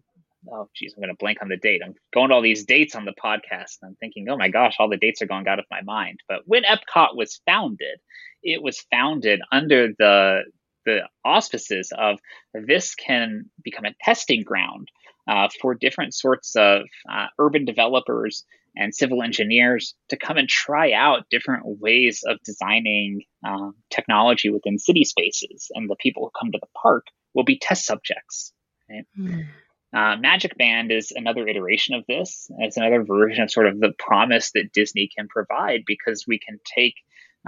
oh 0.51 0.69
geez, 0.75 0.93
I'm 0.95 1.01
going 1.01 1.13
to 1.13 1.17
blank 1.19 1.39
on 1.41 1.49
the 1.49 1.57
date. 1.57 1.81
I'm 1.83 1.93
going 2.13 2.29
to 2.29 2.35
all 2.35 2.41
these 2.41 2.65
dates 2.65 2.95
on 2.95 3.05
the 3.05 3.13
podcast 3.13 3.77
and 3.81 3.89
I'm 3.89 3.95
thinking, 3.95 4.27
oh 4.29 4.37
my 4.37 4.49
gosh, 4.49 4.75
all 4.79 4.89
the 4.89 4.97
dates 4.97 5.21
are 5.21 5.27
going 5.27 5.47
out 5.47 5.59
of 5.59 5.65
my 5.69 5.81
mind. 5.81 6.19
But 6.27 6.41
when 6.45 6.63
Epcot 6.63 7.15
was 7.15 7.41
founded, 7.45 7.99
it 8.41 8.61
was 8.61 8.85
founded 8.91 9.41
under 9.51 9.89
the 9.97 10.41
the 10.85 11.07
auspices 11.23 11.93
of 11.97 12.19
this 12.53 12.93
can 12.93 13.49
become 13.63 13.85
a 13.85 13.95
testing 14.01 14.43
ground 14.43 14.89
uh, 15.29 15.47
for 15.61 15.75
different 15.75 16.13
sorts 16.13 16.57
of 16.57 16.83
uh, 17.09 17.27
urban 17.39 17.63
developers 17.63 18.43
and 18.75 18.93
civil 18.93 19.21
engineers 19.21 19.95
to 20.09 20.17
come 20.17 20.37
and 20.37 20.49
try 20.49 20.93
out 20.93 21.29
different 21.29 21.63
ways 21.65 22.23
of 22.27 22.37
designing 22.43 23.21
uh, 23.45 23.69
technology 23.89 24.49
within 24.49 24.79
city 24.79 25.03
spaces. 25.03 25.69
And 25.75 25.89
the 25.89 25.95
people 25.95 26.23
who 26.23 26.39
come 26.39 26.51
to 26.51 26.59
the 26.59 26.67
park 26.81 27.05
will 27.33 27.43
be 27.43 27.59
test 27.59 27.85
subjects. 27.85 28.53
Right? 28.89 29.05
Mm. 29.17 29.45
Uh, 29.93 30.17
Magic 30.17 30.57
Band 30.57 30.91
is 30.91 31.11
another 31.11 31.47
iteration 31.47 31.93
of 31.93 32.03
this. 32.07 32.49
It's 32.59 32.77
another 32.77 33.03
version 33.03 33.43
of 33.43 33.51
sort 33.51 33.67
of 33.67 33.79
the 33.79 33.93
promise 33.99 34.51
that 34.55 34.73
Disney 34.73 35.07
can 35.15 35.27
provide 35.27 35.83
because 35.85 36.25
we 36.27 36.39
can 36.39 36.59
take, 36.65 36.95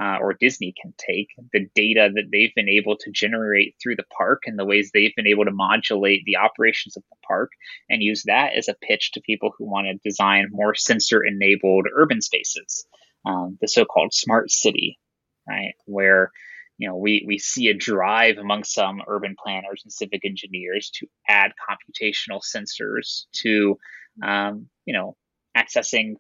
uh, 0.02 0.18
or 0.20 0.34
Disney 0.34 0.74
can 0.80 0.94
take, 0.98 1.30
the 1.54 1.68
data 1.74 2.10
that 2.14 2.30
they've 2.32 2.54
been 2.56 2.70
able 2.70 2.98
to 2.98 3.12
generate 3.12 3.76
through 3.82 3.96
the 3.96 4.06
park 4.18 4.44
and 4.46 4.60
the 4.60 4.66
ways 4.66 4.92
they've 4.94 5.16
been 5.16 5.28
able 5.28 5.46
to 5.46 5.52
modulate 5.52 6.24
the 6.26 6.38
operations 6.38 6.98
of 6.98 7.04
the 7.10 7.16
park 7.26 7.52
and 7.90 8.04
use 8.04 8.24
that 8.24 8.52
as 8.58 8.68
a 8.68 8.76
pitch 8.82 9.14
to 9.14 9.22
people 9.22 9.54
who 9.58 9.66
want 9.66 9.88
to 9.88 10.10
design 10.10 10.48
more 10.52 10.76
sensor 10.76 11.24
enabled 11.24 11.88
urban 11.96 12.22
spaces, 12.22 12.86
um, 13.26 13.58
the 13.62 13.68
so 13.68 13.86
called 13.86 14.14
smart 14.14 14.52
city, 14.52 15.00
right? 15.48 15.76
Where 15.86 16.32
you 16.78 16.90
know, 16.90 16.98
we, 16.98 17.24
we 17.26 17.38
see 17.38 17.70
a 17.70 17.74
drive 17.74 18.38
among 18.38 18.64
some 18.64 19.02
urban 19.08 19.36
planners 19.42 19.82
and 19.84 19.94
civic 19.94 20.26
engineers 20.26 20.92
to 20.96 21.08
add 21.28 21.54
computational 21.70 22.42
sensors 22.44 23.26
to, 23.32 23.78
um, 24.22 24.68
you 24.86 24.94
know, 24.94 25.16
accessing 25.56 26.16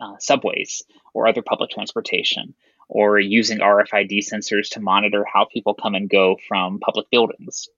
uh, 0.00 0.14
subways 0.18 0.82
or 1.14 1.28
other 1.28 1.42
public 1.42 1.70
transportation, 1.70 2.54
or 2.88 3.18
using 3.18 3.58
RFID 3.58 4.18
sensors 4.18 4.70
to 4.70 4.80
monitor 4.80 5.24
how 5.32 5.46
people 5.52 5.74
come 5.74 5.94
and 5.94 6.08
go 6.08 6.36
from 6.48 6.78
public 6.78 7.10
buildings. 7.10 7.68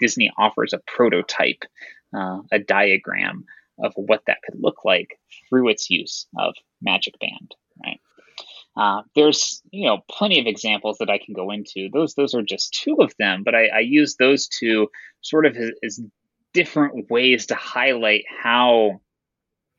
Disney 0.00 0.30
offers 0.36 0.72
a 0.72 0.80
prototype, 0.86 1.64
uh, 2.14 2.40
a 2.52 2.58
diagram 2.58 3.44
of 3.82 3.92
what 3.96 4.22
that 4.26 4.38
could 4.44 4.60
look 4.60 4.84
like 4.84 5.18
through 5.48 5.68
its 5.68 5.90
use 5.90 6.26
of 6.38 6.54
Magic 6.82 7.18
Band, 7.18 7.54
right? 7.84 8.00
Uh, 8.76 9.02
there's 9.14 9.62
you 9.70 9.86
know 9.86 9.98
plenty 10.10 10.40
of 10.40 10.46
examples 10.46 10.98
that 10.98 11.10
I 11.10 11.18
can 11.18 11.32
go 11.32 11.50
into. 11.50 11.88
Those 11.92 12.14
those 12.14 12.34
are 12.34 12.42
just 12.42 12.74
two 12.74 12.96
of 13.00 13.14
them, 13.18 13.42
but 13.44 13.54
I, 13.54 13.66
I 13.66 13.78
use 13.80 14.16
those 14.16 14.48
two 14.48 14.88
sort 15.20 15.46
of 15.46 15.56
as, 15.56 15.70
as 15.84 16.00
different 16.52 17.10
ways 17.10 17.46
to 17.46 17.54
highlight 17.54 18.24
how 18.42 19.00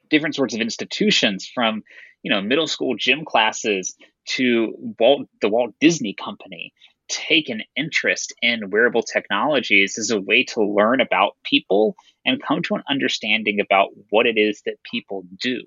different 0.09 0.35
sorts 0.35 0.53
of 0.53 0.61
institutions, 0.61 1.49
from 1.53 1.83
you 2.25 2.31
know 2.31 2.41
middle 2.41 2.65
school 2.65 2.95
gym 2.97 3.23
classes 3.23 3.95
to 4.25 4.73
Walt 4.99 5.27
the 5.41 5.47
Walt 5.47 5.75
Disney 5.79 6.15
Company, 6.15 6.73
take 7.07 7.49
an 7.49 7.61
interest 7.75 8.33
in 8.41 8.71
wearable 8.71 9.03
technologies 9.03 9.99
as 9.99 10.09
a 10.09 10.19
way 10.19 10.43
to 10.45 10.63
learn 10.63 11.01
about 11.01 11.37
people 11.45 11.95
and 12.25 12.41
come 12.41 12.63
to 12.63 12.73
an 12.73 12.83
understanding 12.89 13.59
about 13.59 13.89
what 14.09 14.25
it 14.25 14.39
is 14.39 14.63
that 14.65 14.77
people 14.91 15.23
do 15.39 15.61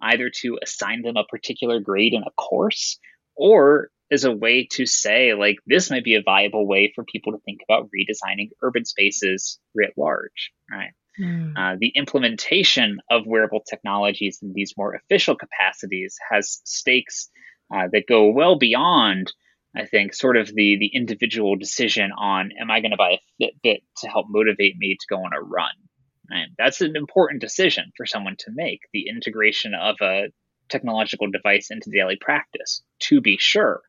either 0.00 0.30
to 0.30 0.58
assign 0.62 1.02
them 1.02 1.16
a 1.16 1.24
particular 1.24 1.80
grade 1.80 2.14
in 2.14 2.22
a 2.22 2.30
course 2.40 2.98
or 3.34 3.88
as 4.12 4.24
a 4.24 4.30
way 4.30 4.68
to 4.70 4.86
say, 4.86 5.34
like, 5.34 5.56
this 5.66 5.90
might 5.90 6.04
be 6.04 6.14
a 6.14 6.22
viable 6.22 6.68
way 6.68 6.92
for 6.94 7.04
people 7.04 7.32
to 7.32 7.38
think 7.38 7.60
about 7.68 7.88
redesigning 7.88 8.50
urban 8.62 8.84
spaces 8.84 9.58
writ 9.74 9.94
large, 9.96 10.52
right? 10.70 10.92
Mm. 11.20 11.52
Uh, 11.56 11.76
the 11.78 11.92
implementation 11.94 12.98
of 13.10 13.26
wearable 13.26 13.62
technologies 13.68 14.40
in 14.42 14.52
these 14.52 14.74
more 14.76 14.94
official 14.94 15.36
capacities 15.36 16.16
has 16.30 16.60
stakes 16.64 17.30
uh, 17.72 17.88
that 17.92 18.06
go 18.08 18.30
well 18.30 18.58
beyond, 18.58 19.32
I 19.76 19.86
think, 19.86 20.14
sort 20.14 20.36
of 20.36 20.48
the 20.48 20.76
the 20.78 20.90
individual 20.92 21.56
decision 21.56 22.10
on 22.12 22.50
am 22.60 22.70
I 22.70 22.80
going 22.80 22.90
to 22.90 22.96
buy 22.96 23.18
a 23.18 23.42
Fitbit 23.42 23.82
to 23.98 24.08
help 24.08 24.26
motivate 24.28 24.76
me 24.76 24.96
to 24.98 25.06
go 25.08 25.16
on 25.16 25.32
a 25.32 25.40
run? 25.40 25.74
That's 26.58 26.80
an 26.80 26.96
important 26.96 27.40
decision 27.40 27.92
for 27.96 28.06
someone 28.06 28.36
to 28.40 28.50
make 28.54 28.80
the 28.92 29.08
integration 29.08 29.74
of 29.74 29.96
a 30.00 30.28
technological 30.68 31.30
device 31.30 31.70
into 31.70 31.90
daily 31.90 32.16
practice, 32.16 32.82
to 33.00 33.20
be 33.20 33.36
sure. 33.38 33.82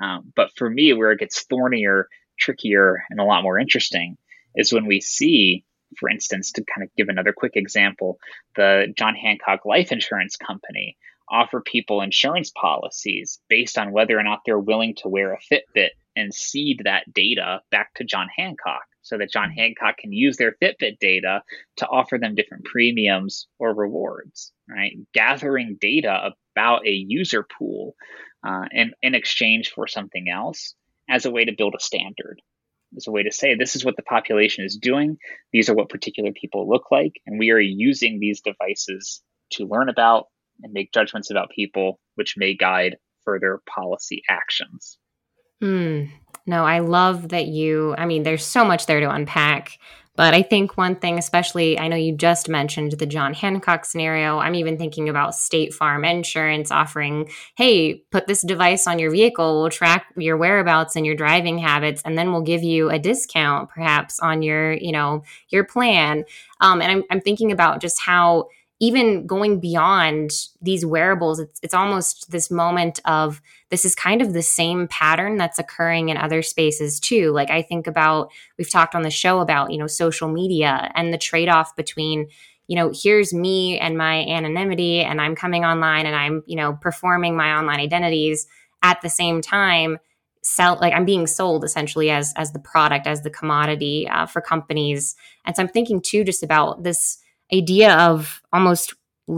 Um, 0.00 0.32
but 0.36 0.50
for 0.56 0.68
me, 0.68 0.92
where 0.92 1.12
it 1.12 1.20
gets 1.20 1.44
thornier, 1.44 2.08
trickier, 2.38 3.02
and 3.10 3.20
a 3.20 3.24
lot 3.24 3.42
more 3.42 3.58
interesting 3.58 4.16
is 4.54 4.72
when 4.72 4.86
we 4.86 5.00
see, 5.00 5.64
for 5.98 6.08
instance, 6.08 6.52
to 6.52 6.64
kind 6.64 6.84
of 6.84 6.94
give 6.96 7.08
another 7.08 7.32
quick 7.32 7.52
example, 7.56 8.18
the 8.56 8.92
John 8.96 9.14
Hancock 9.14 9.64
Life 9.64 9.92
Insurance 9.92 10.36
Company 10.36 10.96
offer 11.30 11.60
people 11.60 12.02
insurance 12.02 12.50
policies 12.50 13.40
based 13.48 13.78
on 13.78 13.92
whether 13.92 14.18
or 14.18 14.22
not 14.22 14.40
they're 14.44 14.58
willing 14.58 14.94
to 14.96 15.08
wear 15.08 15.32
a 15.32 15.38
Fitbit 15.38 15.90
and 16.16 16.34
cede 16.34 16.82
that 16.84 17.12
data 17.12 17.60
back 17.70 17.94
to 17.94 18.04
John 18.04 18.26
Hancock 18.36 18.82
so 19.02 19.16
that 19.18 19.30
John 19.30 19.50
Hancock 19.50 19.96
can 19.96 20.12
use 20.12 20.36
their 20.36 20.56
Fitbit 20.62 20.98
data 20.98 21.42
to 21.76 21.86
offer 21.86 22.18
them 22.18 22.34
different 22.34 22.64
premiums 22.64 23.46
or 23.58 23.74
rewards, 23.74 24.52
right? 24.68 24.92
Gathering 25.14 25.78
data 25.80 26.32
about 26.54 26.86
a 26.86 26.90
user 26.90 27.46
pool 27.58 27.94
uh, 28.46 28.66
in, 28.72 28.92
in 29.02 29.14
exchange 29.14 29.70
for 29.70 29.86
something 29.86 30.26
else 30.28 30.74
as 31.08 31.24
a 31.24 31.30
way 31.30 31.44
to 31.44 31.54
build 31.56 31.74
a 31.76 31.82
standard, 31.82 32.40
as 32.96 33.06
a 33.06 33.10
way 33.10 33.22
to 33.22 33.32
say, 33.32 33.54
this 33.54 33.76
is 33.76 33.84
what 33.84 33.96
the 33.96 34.02
population 34.02 34.64
is 34.64 34.76
doing, 34.76 35.16
these 35.52 35.68
are 35.68 35.74
what 35.74 35.88
particular 35.88 36.32
people 36.32 36.68
look 36.68 36.90
like, 36.90 37.20
and 37.26 37.38
we 37.38 37.50
are 37.50 37.60
using 37.60 38.18
these 38.18 38.40
devices 38.40 39.22
to 39.52 39.66
learn 39.66 39.88
about 39.88 40.26
and 40.62 40.72
make 40.72 40.92
judgments 40.92 41.30
about 41.30 41.50
people, 41.50 42.00
which 42.16 42.34
may 42.36 42.54
guide 42.54 42.96
further 43.24 43.60
policy 43.66 44.22
actions. 44.28 44.98
Hmm. 45.60 46.04
No, 46.46 46.64
I 46.64 46.80
love 46.80 47.28
that 47.30 47.46
you, 47.46 47.94
I 47.96 48.06
mean, 48.06 48.22
there's 48.22 48.44
so 48.44 48.64
much 48.64 48.86
there 48.86 49.00
to 49.00 49.10
unpack. 49.10 49.78
But 50.16 50.34
I 50.34 50.42
think 50.42 50.76
one 50.76 50.96
thing, 50.96 51.18
especially, 51.18 51.78
I 51.78 51.88
know 51.88 51.96
you 51.96 52.14
just 52.14 52.48
mentioned 52.48 52.92
the 52.92 53.06
John 53.06 53.32
Hancock 53.32 53.84
scenario. 53.84 54.38
I'm 54.38 54.54
even 54.54 54.76
thinking 54.76 55.08
about 55.08 55.34
State 55.34 55.72
Farm 55.72 56.04
Insurance 56.04 56.70
offering, 56.70 57.30
hey, 57.56 58.02
put 58.10 58.26
this 58.26 58.42
device 58.42 58.86
on 58.86 58.98
your 58.98 59.10
vehicle, 59.10 59.60
we'll 59.60 59.70
track 59.70 60.06
your 60.16 60.36
whereabouts 60.36 60.96
and 60.96 61.06
your 61.06 61.14
driving 61.14 61.58
habits, 61.58 62.02
and 62.04 62.18
then 62.18 62.32
we'll 62.32 62.42
give 62.42 62.62
you 62.62 62.90
a 62.90 62.98
discount 62.98 63.70
perhaps 63.70 64.20
on 64.20 64.42
your, 64.42 64.72
you 64.72 64.92
know, 64.92 65.22
your 65.48 65.64
plan. 65.64 66.24
Um, 66.60 66.82
and 66.82 66.90
I'm, 66.90 67.04
I'm 67.10 67.20
thinking 67.20 67.52
about 67.52 67.80
just 67.80 68.00
how 68.00 68.48
even 68.80 69.26
going 69.26 69.60
beyond 69.60 70.30
these 70.62 70.86
wearables, 70.86 71.38
it's, 71.38 71.60
it's 71.62 71.74
almost 71.74 72.30
this 72.30 72.50
moment 72.50 72.98
of 73.04 73.42
this 73.68 73.84
is 73.84 73.94
kind 73.94 74.22
of 74.22 74.32
the 74.32 74.42
same 74.42 74.88
pattern 74.88 75.36
that's 75.36 75.58
occurring 75.58 76.08
in 76.08 76.16
other 76.16 76.40
spaces 76.40 76.98
too. 76.98 77.30
Like 77.30 77.50
I 77.50 77.60
think 77.60 77.86
about, 77.86 78.30
we've 78.56 78.70
talked 78.70 78.94
on 78.94 79.02
the 79.02 79.10
show 79.10 79.40
about, 79.40 79.70
you 79.70 79.78
know, 79.78 79.86
social 79.86 80.28
media 80.28 80.90
and 80.94 81.12
the 81.12 81.18
trade 81.18 81.48
off 81.48 81.76
between, 81.76 82.28
you 82.68 82.76
know, 82.76 82.90
here's 82.94 83.34
me 83.34 83.78
and 83.78 83.98
my 83.98 84.24
anonymity, 84.24 85.00
and 85.00 85.20
I'm 85.20 85.34
coming 85.34 85.64
online 85.64 86.06
and 86.06 86.16
I'm, 86.16 86.42
you 86.46 86.56
know, 86.56 86.78
performing 86.80 87.36
my 87.36 87.52
online 87.52 87.80
identities 87.80 88.46
at 88.82 89.00
the 89.02 89.10
same 89.10 89.42
time 89.42 89.98
sell 90.42 90.78
like 90.80 90.94
i'm 90.94 91.04
being 91.04 91.26
sold 91.26 91.64
essentially 91.64 92.08
as 92.08 92.32
as 92.36 92.52
the 92.52 92.58
product 92.58 93.06
as 93.06 93.20
the 93.22 93.28
commodity 93.28 94.08
uh, 94.08 94.24
for 94.24 94.40
companies 94.40 95.14
and 95.44 95.54
so 95.54 95.62
i'm 95.62 95.68
thinking 95.68 96.00
too 96.00 96.24
just 96.24 96.42
about 96.42 96.82
this 96.82 97.18
idea 97.52 97.94
of 97.94 98.42
almost 98.52 98.94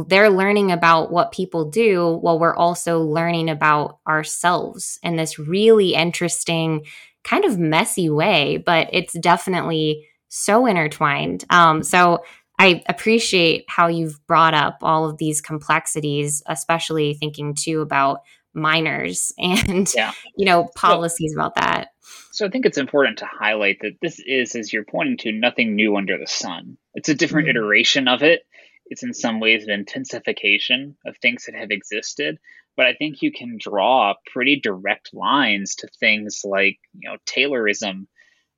they're 0.07 0.31
learning 0.31 0.73
about 0.73 1.13
what 1.13 1.33
people 1.33 1.71
do 1.71 2.19
while 2.23 2.39
we're 2.39 2.57
also 2.57 3.01
learning 3.01 3.51
about 3.51 3.99
ourselves 4.07 4.99
in 5.03 5.17
this 5.17 5.39
really 5.39 5.95
interesting, 5.95 6.85
kind 7.25 7.45
of 7.45 7.59
messy 7.59 8.09
way, 8.09 8.57
but 8.57 8.89
it's 8.93 9.13
definitely 9.15 10.07
so 10.29 10.65
intertwined. 10.65 11.45
Um, 11.51 11.83
so 11.83 12.25
I 12.59 12.83
appreciate 12.87 13.65
how 13.69 13.89
you've 13.89 14.25
brought 14.27 14.55
up 14.55 14.79
all 14.83 15.09
of 15.09 15.19
these 15.19 15.41
complexities, 15.41 16.43
especially 16.47 17.15
thinking 17.15 17.55
too 17.55 17.81
about 17.81 18.21
minors 18.55 19.33
and 19.39 19.93
yeah. 19.95 20.13
you 20.37 20.47
know 20.47 20.69
policies 20.75 21.35
about 21.35 21.55
that. 21.57 21.89
So 22.33 22.47
I 22.47 22.51
think 22.51 22.67
it's 22.67 22.79
important 22.79 23.19
to 23.19 23.27
highlight 23.27 23.79
that 23.83 23.99
this 24.01 24.19
is, 24.19 24.55
as 24.55 24.73
you're 24.73 24.85
pointing 24.85 25.19
to, 25.19 25.33
nothing 25.33 25.77
new 25.77 25.97
under 25.97 26.19
the 26.19 26.27
sun. 26.27 26.77
It's 26.95 27.09
a 27.09 27.15
different 27.15 27.49
mm-hmm. 27.49 27.59
iteration 27.59 28.09
of 28.09 28.23
it. 28.23 28.43
It's 28.87 29.03
in 29.03 29.15
some 29.15 29.41
ways 29.41 29.65
an 29.65 29.71
intensification 29.71 30.97
of 31.07 31.17
things 31.17 31.45
that 31.47 31.55
have 31.55 31.71
existed. 31.71 32.39
But 32.77 32.87
I 32.87 32.95
think 32.95 33.23
you 33.23 33.33
can 33.33 33.59
draw 33.61 34.15
pretty 34.33 34.61
direct 34.61 35.11
lines 35.13 35.77
to 35.77 35.89
things 36.01 36.43
like, 36.45 36.79
you 36.99 37.11
know, 37.11 37.17
Taylorism 37.27 38.07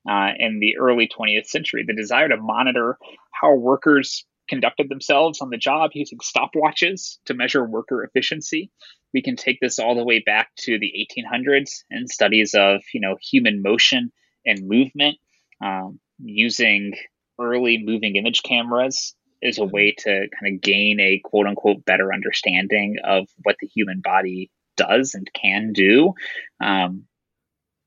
uh, 0.09 0.31
in 0.37 0.59
the 0.59 0.77
early 0.77 1.07
20th 1.07 1.47
century, 1.47 1.83
the 1.85 1.95
desire 1.95 2.29
to 2.29 2.37
monitor 2.37 2.97
how 3.31 3.55
workers 3.55 4.25
conducted 4.47 4.89
themselves 4.89 5.41
on 5.41 5.49
the 5.49 5.57
job 5.57 5.91
using 5.93 6.19
stopwatches 6.19 7.17
to 7.25 7.33
measure 7.33 7.65
worker 7.65 8.03
efficiency. 8.03 8.71
We 9.13 9.21
can 9.21 9.35
take 9.35 9.59
this 9.61 9.79
all 9.79 9.95
the 9.95 10.03
way 10.03 10.19
back 10.19 10.49
to 10.59 10.77
the 10.77 11.07
1800s 11.17 11.83
and 11.89 12.09
studies 12.09 12.53
of 12.53 12.81
you 12.93 13.01
know 13.01 13.17
human 13.21 13.61
motion 13.61 14.11
and 14.45 14.67
movement 14.67 15.17
um, 15.63 15.99
using 16.19 16.93
early 17.39 17.81
moving 17.83 18.15
image 18.15 18.43
cameras 18.43 19.15
is 19.41 19.57
a 19.57 19.65
way 19.65 19.93
to 19.97 20.27
kind 20.39 20.55
of 20.55 20.61
gain 20.61 20.99
a 20.99 21.19
quote 21.23 21.47
unquote 21.47 21.85
better 21.85 22.13
understanding 22.13 22.97
of 23.03 23.27
what 23.43 23.57
the 23.59 23.67
human 23.67 24.01
body 24.01 24.49
does 24.77 25.13
and 25.13 25.29
can 25.33 25.73
do. 25.73 26.13
Um, 26.61 27.05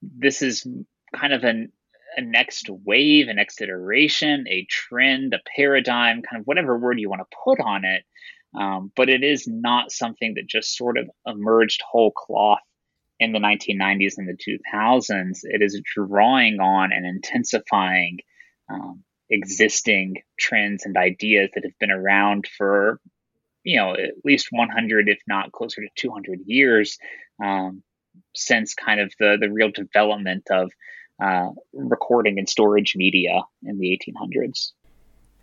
this 0.03 0.43
is 0.43 0.67
kind 1.15 1.33
of 1.33 1.45
an 1.45 1.73
a 2.17 2.21
next 2.21 2.69
wave, 2.69 3.29
a 3.29 3.35
next 3.35 3.61
iteration, 3.61 4.47
a 4.49 4.67
trend, 4.69 5.35
a 5.35 5.41
paradigm, 5.57 6.23
kind 6.23 6.41
of 6.41 6.47
whatever 6.47 6.79
word 6.79 6.99
you 6.99 7.09
want 7.09 7.23
to 7.23 7.37
put 7.45 7.61
on 7.61 7.85
it. 7.85 8.05
Um, 8.59 8.91
but 8.97 9.09
it 9.09 9.23
is 9.23 9.47
not 9.47 9.93
something 9.93 10.35
that 10.35 10.47
just 10.47 10.77
sort 10.77 10.97
of 10.99 11.11
emerged 11.27 11.83
whole 11.89 12.11
cloth 12.11 12.61
in 13.21 13.33
the 13.33 13.39
1990s 13.39 14.15
and 14.17 14.29
the 14.29 14.61
2000s. 14.73 15.41
It 15.43 15.63
is 15.63 15.81
drawing 15.95 16.61
on 16.61 16.93
and 16.93 17.05
intensifying 17.05 18.19
um, 18.71 19.05
existing 19.29 20.23
trends 20.39 20.87
and 20.87 20.97
ideas 20.97 21.51
that 21.55 21.65
have 21.65 21.79
been 21.79 21.91
around 21.91 22.47
for, 22.57 23.01
you 23.65 23.77
know, 23.77 23.93
at 23.93 24.15
least 24.25 24.49
100, 24.51 25.09
if 25.09 25.19
not 25.27 25.53
closer 25.53 25.83
to 25.83 25.89
200 25.97 26.41
years 26.47 26.99
um, 27.43 27.83
since 28.35 28.75
kind 28.75 29.01
of 29.01 29.13
the 29.19 29.37
the 29.41 29.51
real 29.51 29.71
development 29.71 30.45
of 30.51 30.71
uh, 31.23 31.51
recording 31.73 32.39
and 32.39 32.49
storage 32.49 32.95
media 32.97 33.43
in 33.63 33.79
the 33.79 33.99
1800s. 33.99 34.73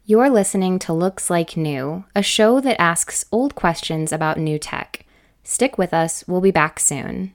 You're 0.05 0.29
listening 0.29 0.77
to 0.79 0.93
Looks 0.93 1.29
Like 1.29 1.57
New, 1.57 2.05
a 2.15 2.21
show 2.21 2.61
that 2.61 2.79
asks 2.79 3.25
old 3.31 3.55
questions 3.55 4.11
about 4.11 4.37
new 4.37 4.59
tech. 4.59 5.05
Stick 5.43 5.77
with 5.77 5.93
us, 5.93 6.23
we'll 6.27 6.41
be 6.41 6.51
back 6.51 6.79
soon. 6.79 7.33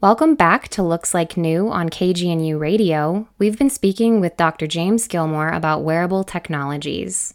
Welcome 0.00 0.36
back 0.36 0.68
to 0.68 0.82
Looks 0.84 1.12
Like 1.12 1.36
New 1.36 1.70
on 1.70 1.88
KGNU 1.88 2.56
Radio. 2.60 3.26
We've 3.38 3.58
been 3.58 3.68
speaking 3.68 4.20
with 4.20 4.36
Dr. 4.36 4.68
James 4.68 5.08
Gilmore 5.08 5.48
about 5.48 5.82
wearable 5.82 6.22
technologies. 6.22 7.34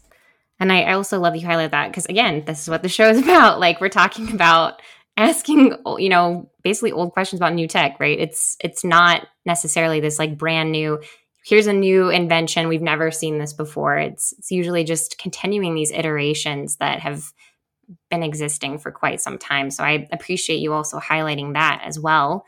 And 0.60 0.72
I, 0.72 0.82
I 0.82 0.92
also 0.92 1.18
love 1.18 1.36
you 1.36 1.46
highlight 1.46 1.72
that 1.72 1.88
because 1.88 2.06
again, 2.06 2.44
this 2.46 2.62
is 2.62 2.70
what 2.70 2.82
the 2.82 2.88
show 2.88 3.08
is 3.10 3.18
about. 3.22 3.60
Like 3.60 3.80
we're 3.80 3.88
talking 3.88 4.32
about 4.32 4.80
asking, 5.16 5.76
oh, 5.84 5.98
you 5.98 6.08
know, 6.08 6.50
basically 6.62 6.92
old 6.92 7.12
questions 7.12 7.40
about 7.40 7.54
new 7.54 7.68
tech, 7.68 7.98
right? 8.00 8.18
It's 8.18 8.56
it's 8.60 8.84
not 8.84 9.26
necessarily 9.44 10.00
this 10.00 10.18
like 10.18 10.38
brand 10.38 10.72
new. 10.72 11.00
Here's 11.44 11.66
a 11.66 11.72
new 11.72 12.08
invention. 12.08 12.68
We've 12.68 12.82
never 12.82 13.10
seen 13.10 13.38
this 13.38 13.52
before. 13.52 13.98
It's 13.98 14.32
it's 14.38 14.50
usually 14.50 14.84
just 14.84 15.18
continuing 15.18 15.74
these 15.74 15.92
iterations 15.92 16.76
that 16.76 17.00
have 17.00 17.32
been 18.10 18.22
existing 18.22 18.78
for 18.78 18.90
quite 18.90 19.20
some 19.20 19.38
time. 19.38 19.70
So 19.70 19.84
I 19.84 20.08
appreciate 20.10 20.60
you 20.60 20.72
also 20.72 20.98
highlighting 20.98 21.52
that 21.52 21.82
as 21.84 21.98
well. 21.98 22.46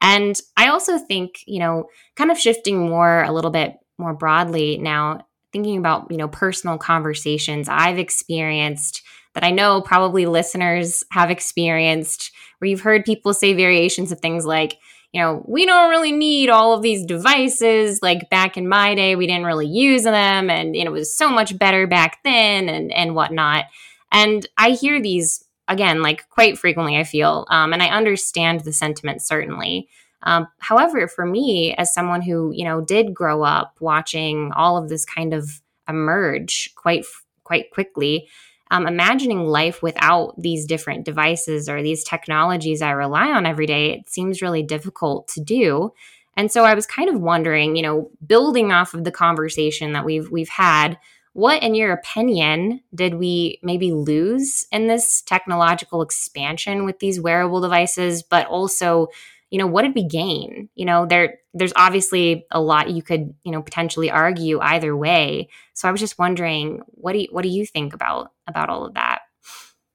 And 0.00 0.38
I 0.56 0.68
also 0.68 0.98
think, 0.98 1.40
you 1.46 1.58
know, 1.58 1.88
kind 2.14 2.30
of 2.30 2.38
shifting 2.38 2.78
more 2.78 3.22
a 3.22 3.32
little 3.32 3.50
bit 3.50 3.78
more 3.98 4.14
broadly 4.14 4.78
now 4.78 5.26
thinking 5.56 5.78
about, 5.78 6.10
you 6.10 6.18
know, 6.18 6.28
personal 6.28 6.76
conversations 6.76 7.66
I've 7.66 7.98
experienced 7.98 9.02
that 9.32 9.42
I 9.42 9.50
know 9.50 9.80
probably 9.80 10.26
listeners 10.26 11.02
have 11.12 11.30
experienced 11.30 12.30
where 12.58 12.68
you've 12.68 12.82
heard 12.82 13.06
people 13.06 13.32
say 13.32 13.54
variations 13.54 14.12
of 14.12 14.20
things 14.20 14.44
like, 14.44 14.76
you 15.12 15.20
know, 15.22 15.42
we 15.48 15.64
don't 15.64 15.88
really 15.88 16.12
need 16.12 16.50
all 16.50 16.74
of 16.74 16.82
these 16.82 17.06
devices. 17.06 18.00
Like 18.02 18.28
back 18.28 18.58
in 18.58 18.68
my 18.68 18.94
day, 18.94 19.16
we 19.16 19.26
didn't 19.26 19.46
really 19.46 19.66
use 19.66 20.02
them 20.02 20.50
and 20.50 20.76
you 20.76 20.84
know, 20.84 20.90
it 20.90 20.98
was 20.98 21.16
so 21.16 21.30
much 21.30 21.58
better 21.58 21.86
back 21.86 22.18
then 22.22 22.68
and, 22.68 22.92
and 22.92 23.14
whatnot. 23.14 23.64
And 24.12 24.46
I 24.58 24.72
hear 24.72 25.00
these 25.00 25.42
again, 25.68 26.02
like 26.02 26.28
quite 26.28 26.58
frequently, 26.58 26.98
I 26.98 27.04
feel, 27.04 27.46
um, 27.48 27.72
and 27.72 27.82
I 27.82 27.88
understand 27.88 28.60
the 28.60 28.74
sentiment 28.74 29.22
certainly. 29.22 29.88
Um, 30.26 30.48
however, 30.58 31.08
for 31.08 31.24
me, 31.24 31.74
as 31.78 31.94
someone 31.94 32.20
who 32.20 32.50
you 32.52 32.64
know 32.64 32.82
did 32.82 33.14
grow 33.14 33.42
up 33.42 33.76
watching 33.80 34.52
all 34.54 34.76
of 34.76 34.90
this 34.90 35.06
kind 35.06 35.32
of 35.32 35.62
emerge 35.88 36.74
quite 36.74 37.06
quite 37.44 37.70
quickly, 37.70 38.28
um, 38.70 38.86
imagining 38.86 39.46
life 39.46 39.82
without 39.82 40.34
these 40.36 40.66
different 40.66 41.04
devices 41.04 41.68
or 41.68 41.82
these 41.82 42.02
technologies 42.02 42.82
I 42.82 42.90
rely 42.90 43.28
on 43.28 43.46
every 43.46 43.66
day, 43.66 43.92
it 43.92 44.10
seems 44.10 44.42
really 44.42 44.64
difficult 44.64 45.28
to 45.28 45.40
do. 45.40 45.92
And 46.36 46.50
so 46.50 46.64
I 46.64 46.74
was 46.74 46.86
kind 46.86 47.08
of 47.08 47.20
wondering, 47.20 47.76
you 47.76 47.82
know, 47.82 48.10
building 48.26 48.72
off 48.72 48.94
of 48.94 49.04
the 49.04 49.12
conversation 49.12 49.92
that 49.92 50.04
we've 50.04 50.30
we've 50.30 50.48
had, 50.48 50.98
what 51.34 51.62
in 51.62 51.74
your 51.74 51.92
opinion 51.92 52.80
did 52.94 53.14
we 53.14 53.60
maybe 53.62 53.92
lose 53.92 54.66
in 54.72 54.88
this 54.88 55.22
technological 55.22 56.02
expansion 56.02 56.84
with 56.84 56.98
these 56.98 57.20
wearable 57.20 57.60
devices, 57.60 58.22
but 58.22 58.46
also 58.46 59.08
you 59.50 59.58
know 59.58 59.66
what 59.66 59.82
did 59.82 59.94
we 59.94 60.04
gain? 60.04 60.68
You 60.74 60.84
know 60.84 61.06
there 61.06 61.38
there's 61.54 61.72
obviously 61.76 62.46
a 62.50 62.60
lot 62.60 62.90
you 62.90 63.02
could 63.02 63.34
you 63.44 63.52
know 63.52 63.62
potentially 63.62 64.10
argue 64.10 64.58
either 64.60 64.96
way. 64.96 65.48
So 65.74 65.88
i 65.88 65.92
was 65.92 66.00
just 66.00 66.18
wondering 66.18 66.82
what 66.88 67.12
do 67.12 67.20
you 67.20 67.28
what 67.30 67.42
do 67.42 67.48
you 67.48 67.66
think 67.66 67.94
about 67.94 68.30
about 68.46 68.68
all 68.68 68.84
of 68.86 68.94
that? 68.94 69.20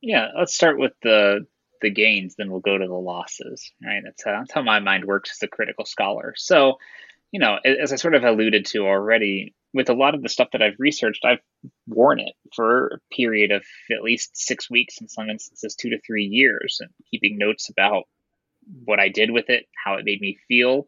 Yeah 0.01 0.29
let's 0.37 0.55
start 0.55 0.79
with 0.79 0.93
the 1.03 1.45
the 1.81 1.89
gains 1.89 2.35
then 2.37 2.51
we'll 2.51 2.59
go 2.59 2.77
to 2.77 2.87
the 2.87 2.93
losses 2.93 3.71
right? 3.83 4.01
That's 4.03 4.23
how, 4.23 4.31
that's 4.39 4.53
how 4.53 4.61
my 4.61 4.79
mind 4.79 5.05
works 5.05 5.31
as 5.31 5.43
a 5.43 5.47
critical 5.47 5.85
scholar. 5.85 6.33
So 6.37 6.77
you 7.31 7.39
know 7.39 7.57
as 7.65 7.91
i 7.91 7.95
sort 7.95 8.15
of 8.15 8.23
alluded 8.23 8.65
to 8.65 8.85
already 8.85 9.55
with 9.73 9.89
a 9.89 9.93
lot 9.93 10.13
of 10.13 10.21
the 10.21 10.29
stuff 10.29 10.49
that 10.51 10.61
i've 10.61 10.75
researched 10.79 11.25
i've 11.25 11.39
worn 11.87 12.19
it 12.19 12.33
for 12.55 12.87
a 12.87 13.15
period 13.15 13.51
of 13.51 13.63
at 13.89 14.03
least 14.03 14.35
six 14.35 14.69
weeks 14.69 14.99
in 15.01 15.07
some 15.07 15.29
instances 15.29 15.75
two 15.75 15.89
to 15.89 15.99
three 16.05 16.25
years 16.25 16.77
and 16.81 16.89
keeping 17.09 17.37
notes 17.37 17.69
about 17.69 18.03
what 18.86 18.99
I 18.99 19.09
did 19.09 19.32
with 19.32 19.49
it, 19.49 19.65
how 19.84 19.95
it 19.95 20.05
made 20.05 20.22
me 20.22 20.38
feel. 20.47 20.88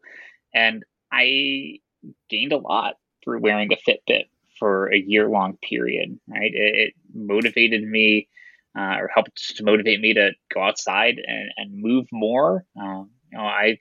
And 0.54 0.84
I 1.12 1.80
gained 2.28 2.52
a 2.52 2.58
lot 2.58 2.94
through 3.22 3.40
wearing 3.40 3.72
a 3.72 3.76
Fitbit 3.76 4.24
for 4.58 4.92
a 4.92 4.98
year 4.98 5.28
long 5.28 5.56
period, 5.56 6.18
right? 6.28 6.52
It, 6.52 6.74
it 6.74 6.94
motivated 7.12 7.82
me 7.82 8.28
uh, 8.76 8.96
or 9.00 9.10
helped 9.12 9.56
to 9.56 9.64
motivate 9.64 10.00
me 10.00 10.14
to 10.14 10.32
go 10.52 10.62
outside 10.62 11.20
and, 11.24 11.50
and 11.56 11.82
move 11.82 12.06
more. 12.12 12.64
Um, 12.80 13.10
you 13.30 13.38
know, 13.38 13.44
I 13.44 13.78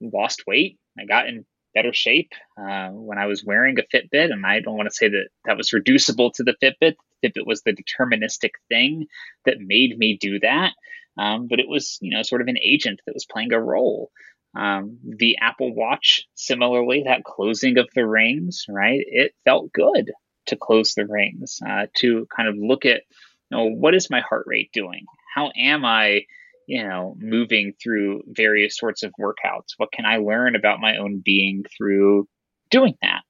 lost 0.00 0.44
weight. 0.46 0.78
I 0.98 1.04
got 1.06 1.26
in 1.26 1.44
better 1.74 1.92
shape 1.92 2.32
uh, 2.56 2.88
when 2.90 3.18
I 3.18 3.26
was 3.26 3.44
wearing 3.44 3.78
a 3.78 3.82
Fitbit. 3.82 4.32
And 4.32 4.46
I 4.46 4.60
don't 4.60 4.76
want 4.76 4.88
to 4.88 4.94
say 4.94 5.08
that 5.08 5.28
that 5.44 5.56
was 5.56 5.72
reducible 5.72 6.30
to 6.32 6.44
the 6.44 6.54
Fitbit. 6.62 6.94
Fitbit 7.22 7.46
was 7.46 7.62
the 7.62 7.74
deterministic 7.74 8.50
thing 8.68 9.06
that 9.44 9.60
made 9.60 9.98
me 9.98 10.16
do 10.20 10.38
that. 10.40 10.72
Um, 11.18 11.46
but 11.48 11.60
it 11.60 11.68
was, 11.68 11.98
you 12.00 12.16
know, 12.16 12.22
sort 12.22 12.40
of 12.40 12.48
an 12.48 12.58
agent 12.62 13.00
that 13.06 13.14
was 13.14 13.26
playing 13.26 13.52
a 13.52 13.60
role. 13.60 14.10
Um, 14.56 14.98
the 15.02 15.38
Apple 15.40 15.74
Watch, 15.74 16.26
similarly, 16.34 17.04
that 17.06 17.24
closing 17.24 17.78
of 17.78 17.88
the 17.94 18.06
rings, 18.06 18.66
right? 18.68 19.00
It 19.04 19.32
felt 19.44 19.72
good 19.72 20.12
to 20.46 20.56
close 20.56 20.94
the 20.94 21.06
rings, 21.06 21.58
uh, 21.66 21.86
to 21.96 22.26
kind 22.34 22.48
of 22.48 22.54
look 22.56 22.84
at, 22.84 23.02
you 23.50 23.56
know, 23.56 23.64
what 23.66 23.94
is 23.94 24.10
my 24.10 24.20
heart 24.20 24.44
rate 24.46 24.70
doing? 24.72 25.06
How 25.34 25.50
am 25.56 25.84
I, 25.84 26.22
you 26.68 26.84
know, 26.84 27.16
moving 27.18 27.74
through 27.82 28.22
various 28.26 28.76
sorts 28.76 29.02
of 29.02 29.12
workouts? 29.18 29.74
What 29.76 29.92
can 29.92 30.06
I 30.06 30.18
learn 30.18 30.54
about 30.54 30.80
my 30.80 30.98
own 30.98 31.22
being 31.24 31.64
through 31.76 32.28
doing 32.70 32.94
that, 33.02 33.22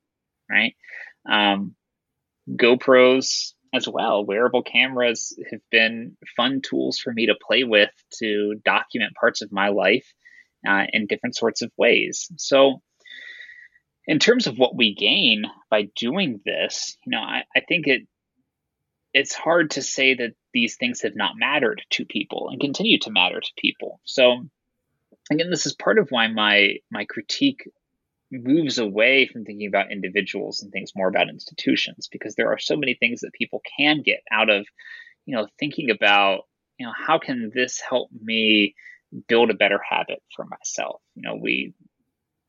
right? 0.50 0.74
Um, 1.28 1.74
GoPros, 2.50 3.52
as 3.74 3.88
well. 3.88 4.24
Wearable 4.24 4.62
cameras 4.62 5.36
have 5.50 5.60
been 5.70 6.16
fun 6.36 6.60
tools 6.62 6.98
for 6.98 7.12
me 7.12 7.26
to 7.26 7.34
play 7.34 7.64
with 7.64 7.90
to 8.20 8.54
document 8.64 9.14
parts 9.18 9.42
of 9.42 9.52
my 9.52 9.68
life 9.68 10.06
uh, 10.66 10.84
in 10.92 11.06
different 11.06 11.36
sorts 11.36 11.62
of 11.62 11.70
ways. 11.76 12.30
So, 12.36 12.80
in 14.06 14.18
terms 14.18 14.46
of 14.46 14.58
what 14.58 14.76
we 14.76 14.94
gain 14.94 15.44
by 15.70 15.88
doing 15.96 16.40
this, 16.44 16.96
you 17.06 17.10
know, 17.10 17.22
I, 17.22 17.44
I 17.56 17.60
think 17.60 17.86
it 17.86 18.02
it's 19.14 19.32
hard 19.32 19.70
to 19.70 19.82
say 19.82 20.14
that 20.14 20.32
these 20.52 20.76
things 20.76 21.02
have 21.02 21.14
not 21.14 21.34
mattered 21.38 21.80
to 21.90 22.04
people 22.04 22.48
and 22.50 22.60
continue 22.60 22.98
to 22.98 23.10
matter 23.10 23.40
to 23.40 23.52
people. 23.56 24.00
So 24.04 24.44
again, 25.30 25.50
this 25.50 25.66
is 25.66 25.74
part 25.74 25.98
of 25.98 26.08
why 26.10 26.26
my 26.28 26.74
my 26.90 27.04
critique 27.04 27.68
moves 28.42 28.78
away 28.78 29.26
from 29.26 29.44
thinking 29.44 29.66
about 29.66 29.92
individuals 29.92 30.62
and 30.62 30.72
things 30.72 30.92
more 30.94 31.08
about 31.08 31.28
institutions 31.28 32.08
because 32.10 32.34
there 32.34 32.52
are 32.52 32.58
so 32.58 32.76
many 32.76 32.94
things 32.94 33.20
that 33.20 33.32
people 33.32 33.62
can 33.78 34.02
get 34.02 34.20
out 34.30 34.50
of 34.50 34.66
you 35.26 35.36
know 35.36 35.46
thinking 35.58 35.90
about 35.90 36.42
you 36.78 36.86
know 36.86 36.92
how 36.96 37.18
can 37.18 37.50
this 37.54 37.80
help 37.80 38.10
me 38.22 38.74
build 39.28 39.50
a 39.50 39.54
better 39.54 39.80
habit 39.88 40.22
for 40.34 40.44
myself 40.44 41.00
you 41.14 41.22
know 41.22 41.36
we 41.36 41.74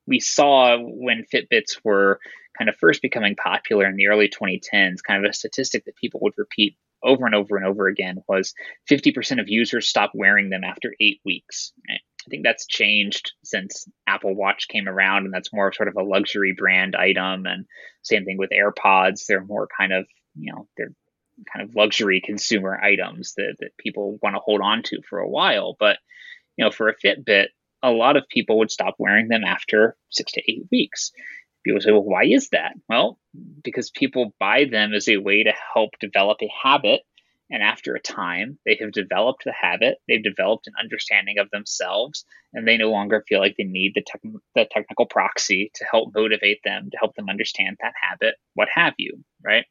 we 0.08 0.20
saw 0.20 0.78
when 0.78 1.26
fitbits 1.34 1.80
were 1.84 2.20
kind 2.58 2.70
of 2.70 2.76
first 2.78 3.02
becoming 3.02 3.36
popular 3.36 3.86
in 3.86 3.96
the 3.96 4.08
early 4.08 4.30
2010s 4.30 5.04
kind 5.06 5.24
of 5.24 5.30
a 5.30 5.34
statistic 5.34 5.86
that 5.86 5.96
people 5.96 6.20
would 6.24 6.34
repeat 6.38 6.78
over 7.04 7.26
and 7.26 7.36
over 7.36 7.58
and 7.58 7.66
over 7.66 7.88
again 7.88 8.18
was 8.28 8.54
50% 8.90 9.40
of 9.40 9.50
users 9.50 9.88
stop 9.88 10.12
wearing 10.14 10.50
them 10.50 10.64
after 10.64 10.96
eight 11.00 11.20
weeks 11.24 11.74
right? 11.88 12.00
I 12.26 12.30
think 12.30 12.44
that's 12.44 12.66
changed 12.66 13.34
since 13.44 13.88
Apple 14.08 14.36
Watch 14.36 14.68
came 14.68 14.88
around, 14.88 15.26
and 15.26 15.34
that's 15.34 15.54
more 15.54 15.72
sort 15.74 15.90
of 15.90 15.96
a 15.96 16.04
luxury 16.04 16.54
brand 16.58 16.96
item. 16.96 17.46
And 17.46 17.66
same 18.02 18.26
thing 18.26 18.38
with 18.38 18.50
AirPods; 18.52 19.26
they're 19.28 19.44
more 19.44 19.68
kind 19.78 19.94
of 19.94 20.08
you 20.36 20.54
know 20.54 20.68
they're 20.78 20.94
kind 21.52 21.68
of 21.68 21.76
luxury 21.76 22.22
consumer 22.24 22.80
items 22.82 23.34
that, 23.36 23.56
that 23.60 23.78
people 23.78 24.18
want 24.22 24.36
to 24.36 24.42
hold 24.44 24.62
on 24.62 24.84
to 24.84 25.02
for 25.10 25.20
a 25.20 25.30
while. 25.30 25.76
But 25.80 25.98
you 26.58 26.66
know, 26.66 26.72
for 26.72 26.90
a 26.90 26.96
Fitbit, 26.96 27.48
a 27.84 27.92
lot 27.92 28.18
of 28.18 28.28
people 28.30 28.58
would 28.60 28.72
stop 28.72 28.96
wearing 28.98 29.28
them 29.28 29.44
after 29.44 29.96
six 30.10 30.32
to 30.34 30.42
eight 30.48 30.64
weeks. 30.72 31.12
People 31.64 31.82
say, 31.82 31.92
well, 31.92 32.04
why 32.04 32.26
is 32.26 32.50
that? 32.50 32.74
Well, 32.88 33.20
because 33.64 33.90
people 33.90 34.34
buy 34.40 34.66
them 34.66 34.94
as 34.94 35.08
a 35.08 35.18
way 35.18 35.44
to 35.44 35.54
help 35.74 35.92
develop 36.00 36.38
a 36.42 36.52
habit 36.64 37.02
and 37.56 37.64
after 37.64 37.96
a 37.96 38.02
time, 38.02 38.60
they 38.66 38.78
have 38.82 38.92
developed 38.92 39.46
the 39.46 39.54
habit, 39.54 40.00
they've 40.10 40.22
developed 40.22 40.68
an 40.68 40.74
understanding 40.78 41.40
of 41.40 41.50
themselves, 41.52 42.26
and 42.54 42.68
they 42.68 42.76
no 42.76 42.92
longer 42.92 43.24
feel 43.30 43.40
like 43.40 43.56
they 43.58 43.64
need 43.64 43.94
the, 43.96 44.04
the 44.56 44.68
technical 44.70 45.06
proxy 45.06 45.72
to 45.76 45.86
help 45.90 46.10
motivate 46.14 46.60
them, 46.66 46.90
to 46.92 46.98
help 46.98 47.16
them 47.16 47.30
understand 47.30 47.78
that 47.80 47.94
habit, 48.10 48.36
what 48.56 48.68
have 48.76 48.94
you, 48.98 49.24
right? 49.42 49.64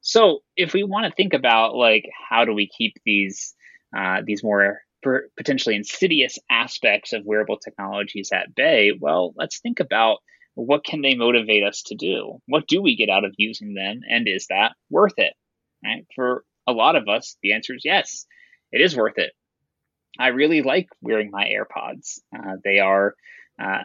So 0.00 0.38
if 0.56 0.72
we 0.72 0.84
want 0.84 1.04
to 1.04 1.14
think 1.14 1.34
about 1.34 1.76
like 1.76 2.08
how 2.30 2.46
do 2.46 2.54
we 2.54 2.66
keep 2.66 2.94
these 3.04 3.54
uh, 3.94 4.22
these 4.24 4.42
more 4.42 4.80
per- 5.02 5.28
potentially 5.36 5.76
insidious 5.76 6.38
aspects 6.50 7.12
of 7.12 7.26
wearable 7.26 7.58
technologies 7.58 8.30
at 8.32 8.54
bay, 8.54 8.92
well, 8.98 9.34
let's 9.36 9.60
think 9.60 9.80
about 9.80 10.20
what 10.54 10.82
can 10.82 11.02
they 11.02 11.14
motivate 11.14 11.62
us 11.62 11.82
to 11.88 11.94
do? 11.94 12.38
What 12.46 12.66
do 12.66 12.80
we 12.80 12.96
get 12.96 13.10
out 13.10 13.26
of 13.26 13.34
using 13.36 13.74
them, 13.74 14.00
and 14.08 14.26
is 14.26 14.46
that 14.48 14.72
worth 14.88 15.18
it? 15.18 15.34
Right? 15.84 16.06
For 16.14 16.44
a 16.66 16.72
lot 16.72 16.96
of 16.96 17.08
us, 17.08 17.36
the 17.42 17.52
answer 17.52 17.74
is 17.74 17.82
yes, 17.84 18.26
it 18.70 18.80
is 18.80 18.96
worth 18.96 19.18
it. 19.18 19.32
I 20.18 20.28
really 20.28 20.62
like 20.62 20.88
wearing 21.00 21.30
my 21.30 21.46
AirPods. 21.46 22.20
Uh, 22.36 22.56
they 22.62 22.78
are, 22.78 23.14
uh, 23.60 23.84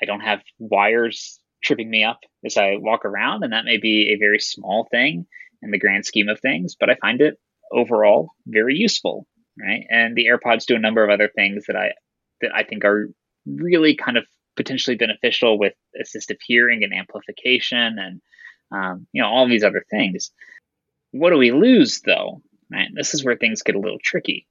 I 0.00 0.04
don't 0.06 0.20
have 0.20 0.42
wires 0.58 1.40
tripping 1.62 1.90
me 1.90 2.04
up 2.04 2.20
as 2.44 2.56
I 2.56 2.76
walk 2.76 3.04
around, 3.04 3.42
and 3.42 3.52
that 3.52 3.64
may 3.64 3.78
be 3.78 4.12
a 4.12 4.18
very 4.18 4.38
small 4.38 4.86
thing 4.90 5.26
in 5.62 5.70
the 5.70 5.78
grand 5.78 6.04
scheme 6.04 6.28
of 6.28 6.40
things, 6.40 6.76
but 6.78 6.90
I 6.90 6.96
find 6.96 7.20
it 7.20 7.38
overall 7.72 8.30
very 8.46 8.76
useful, 8.76 9.26
right? 9.60 9.84
And 9.90 10.14
the 10.14 10.26
AirPods 10.26 10.66
do 10.66 10.76
a 10.76 10.80
number 10.80 11.02
of 11.02 11.10
other 11.10 11.30
things 11.34 11.64
that 11.66 11.76
I 11.76 11.92
that 12.40 12.50
I 12.54 12.62
think 12.64 12.84
are 12.84 13.08
really 13.46 13.96
kind 13.96 14.16
of 14.16 14.26
potentially 14.56 14.96
beneficial 14.96 15.58
with 15.58 15.72
assistive 16.00 16.38
hearing 16.46 16.84
and 16.84 16.94
amplification, 16.94 17.98
and 17.98 18.20
um, 18.70 19.06
you 19.12 19.22
know 19.22 19.28
all 19.28 19.48
these 19.48 19.64
other 19.64 19.84
things. 19.90 20.30
What 21.14 21.30
do 21.30 21.38
we 21.38 21.52
lose 21.52 22.00
though? 22.00 22.42
Right? 22.72 22.88
This 22.92 23.14
is 23.14 23.24
where 23.24 23.36
things 23.36 23.62
get 23.62 23.76
a 23.76 23.80
little 23.80 24.00
tricky 24.02 24.48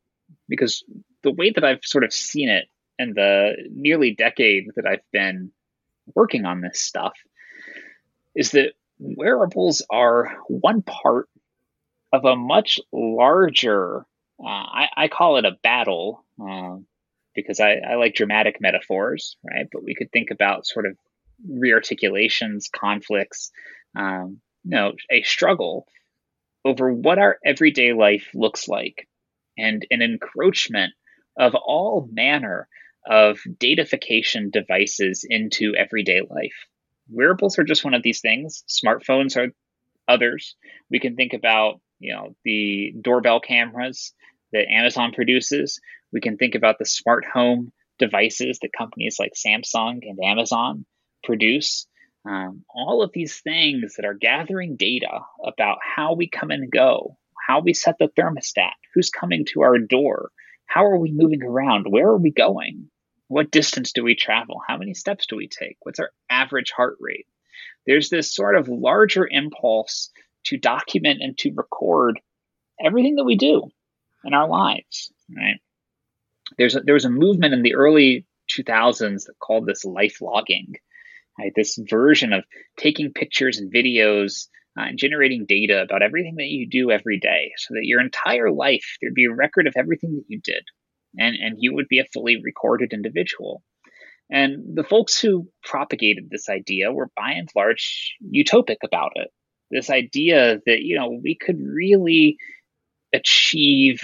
because 0.48 0.86
the 1.22 1.32
way 1.32 1.50
that 1.50 1.66
I've 1.66 1.84
sort 1.84 2.06
of 2.06 2.14
seen 2.14 2.48
it 2.48 2.70
and 2.98 3.14
the 3.14 3.56
nearly 3.70 4.16
decade 4.16 4.70
that 4.78 4.86
I've 4.88 5.04
been 5.12 5.52
working 6.16 6.46
on 6.46 6.62
this 6.62 6.82
stuff 6.82 7.18
is 8.34 8.52
that 8.52 8.76
wearables 8.98 9.86
are 9.90 10.38
one 10.48 10.84
part 10.84 11.28
of 12.14 12.24
a 12.24 12.38
much 12.38 12.80
larger, 12.94 14.06
uh, 14.42 14.48
I, 14.48 14.88
I, 14.96 15.08
call 15.10 15.36
it 15.36 15.46
a 15.46 15.58
battle 15.64 16.24
uh, 16.42 16.78
because 17.36 17.60
I, 17.60 17.74
I, 17.74 17.96
like 17.96 18.16
dramatic 18.16 18.62
metaphors, 18.62 19.36
right? 19.44 19.68
But 19.70 19.84
we 19.84 19.96
could 19.96 20.12
think 20.14 20.32
about 20.32 20.66
sort 20.66 20.86
of 20.86 20.96
rearticulations, 21.46 22.72
conflicts, 22.72 23.52
um, 23.98 24.40
you 24.64 24.72
know, 24.72 24.94
a 25.12 25.24
struggle 25.24 25.88
over 26.66 26.92
what 26.94 27.20
our 27.20 27.38
everyday 27.46 27.94
life 27.94 28.28
looks 28.34 28.68
like 28.68 29.08
and 29.58 29.86
an 29.92 30.02
encroachment 30.02 30.94
of 31.38 31.56
all 31.56 32.08
manner 32.12 32.68
of 33.06 33.40
datafication 33.58 34.52
devices 34.52 35.26
into 35.28 35.76
everyday 35.76 36.22
life. 36.22 36.56
Wearables 37.10 37.60
are 37.60 37.64
just 37.64 37.84
one 37.84 37.94
of 37.94 38.04
these 38.04 38.22
things. 38.22 38.64
Smartphones 38.68 39.36
are 39.36 39.52
others. 40.08 40.56
We 40.90 41.00
can 41.00 41.16
think 41.16 41.34
about, 41.34 41.82
you 42.00 42.14
know, 42.14 42.36
the 42.46 42.94
doorbell 43.02 43.42
cameras 43.42 44.14
that 44.54 44.72
Amazon 44.72 45.12
produces. 45.14 45.80
We 46.12 46.22
can 46.22 46.38
think 46.38 46.56
about 46.56 46.78
the 46.80 46.86
smart 46.86 47.26
home 47.26 47.72
devices 48.00 48.60
that 48.62 48.70
companies 48.78 49.18
like 49.20 49.34
Samsung 49.34 50.00
and 50.04 50.18
Amazon 50.24 50.86
produce. 51.24 51.88
Um, 52.26 52.64
all 52.74 53.02
of 53.02 53.12
these 53.14 53.40
things 53.40 53.96
that 53.96 54.06
are 54.06 54.14
gathering 54.14 54.78
data 54.78 55.20
about 55.44 55.80
how 55.82 56.14
we 56.14 56.30
come 56.30 56.52
and 56.52 56.72
go, 56.72 57.18
how 57.48 57.60
we 57.60 57.74
set 57.74 57.98
the 58.00 58.08
thermostat, 58.08 58.72
who's 58.94 59.10
coming 59.10 59.46
to 59.46 59.62
our 59.62 59.78
door, 59.78 60.32
how 60.66 60.86
are 60.86 60.98
we 60.98 61.12
moving 61.12 61.44
around, 61.44 61.86
where 61.90 62.08
are 62.08 62.18
we 62.18 62.32
going, 62.32 62.90
what 63.28 63.52
distance 63.52 63.92
do 63.92 64.04
we 64.04 64.16
travel, 64.16 64.62
how 64.66 64.78
many 64.78 64.94
steps 64.94 65.28
do 65.28 65.36
we 65.36 65.48
take, 65.48 65.78
what's 65.82 66.00
our 66.00 66.12
average 66.30 66.72
heart 66.72 66.98
rate. 67.02 67.28
There's 67.86 68.10
this 68.10 68.34
sort 68.34 68.56
of 68.56 68.70
larger 68.70 69.28
impulse 69.30 70.10
to 70.46 70.58
document 70.58 71.22
and 71.22 71.38
to 71.40 71.52
record 71.54 72.22
everything 72.84 73.16
that 73.16 73.26
we 73.26 73.36
do 73.36 73.70
in 74.24 74.34
our 74.34 74.48
lives, 74.48 75.12
right? 75.36 75.60
There's 76.58 76.76
a, 76.76 76.82
there 76.82 76.94
was 76.94 77.06
a 77.06 77.10
movement 77.10 77.54
in 77.54 77.64
the 77.64 77.76
early 77.76 78.26
2000s 78.50 79.26
that 79.26 79.40
called 79.40 79.66
this 79.66 79.84
life 79.84 80.22
logging 80.22 80.76
right? 81.40 81.52
This 81.56 81.80
version 81.90 82.34
of 82.34 82.44
taking 82.78 83.14
pictures 83.14 83.58
and 83.58 83.74
videos 83.74 84.48
uh, 84.78 84.84
and 84.84 84.98
generating 84.98 85.46
data 85.48 85.82
about 85.82 86.02
everything 86.02 86.36
that 86.38 86.48
you 86.48 86.68
do 86.68 86.92
every 86.92 87.20
day 87.20 87.52
so 87.58 87.74
that 87.76 87.86
your 87.86 88.02
entire 88.02 88.52
life 88.52 88.98
there'd 89.02 89.14
be 89.14 89.26
a 89.26 89.34
record 89.34 89.68
of 89.68 89.74
everything 89.78 90.16
that 90.16 90.26
you 90.28 90.40
did 90.44 90.64
and, 91.18 91.36
and 91.36 91.58
you 91.60 91.74
would 91.74 91.88
be 91.88 92.00
a 92.00 92.06
fully 92.14 92.42
recorded 92.44 92.94
individual. 92.94 93.64
And 94.32 94.76
the 94.76 94.84
folks 94.84 95.20
who 95.20 95.48
propagated 95.64 96.30
this 96.30 96.50
idea 96.50 96.92
were 96.92 97.12
by 97.16 97.32
and 97.32 97.50
large 97.56 98.16
utopic 98.34 98.78
about 98.84 99.12
it. 99.16 99.30
This 99.70 99.90
idea 99.90 100.60
that, 100.66 100.82
you 100.82 100.98
know, 100.98 101.20
we 101.24 101.36
could 101.36 101.60
really 101.60 102.38
achieve 103.14 104.02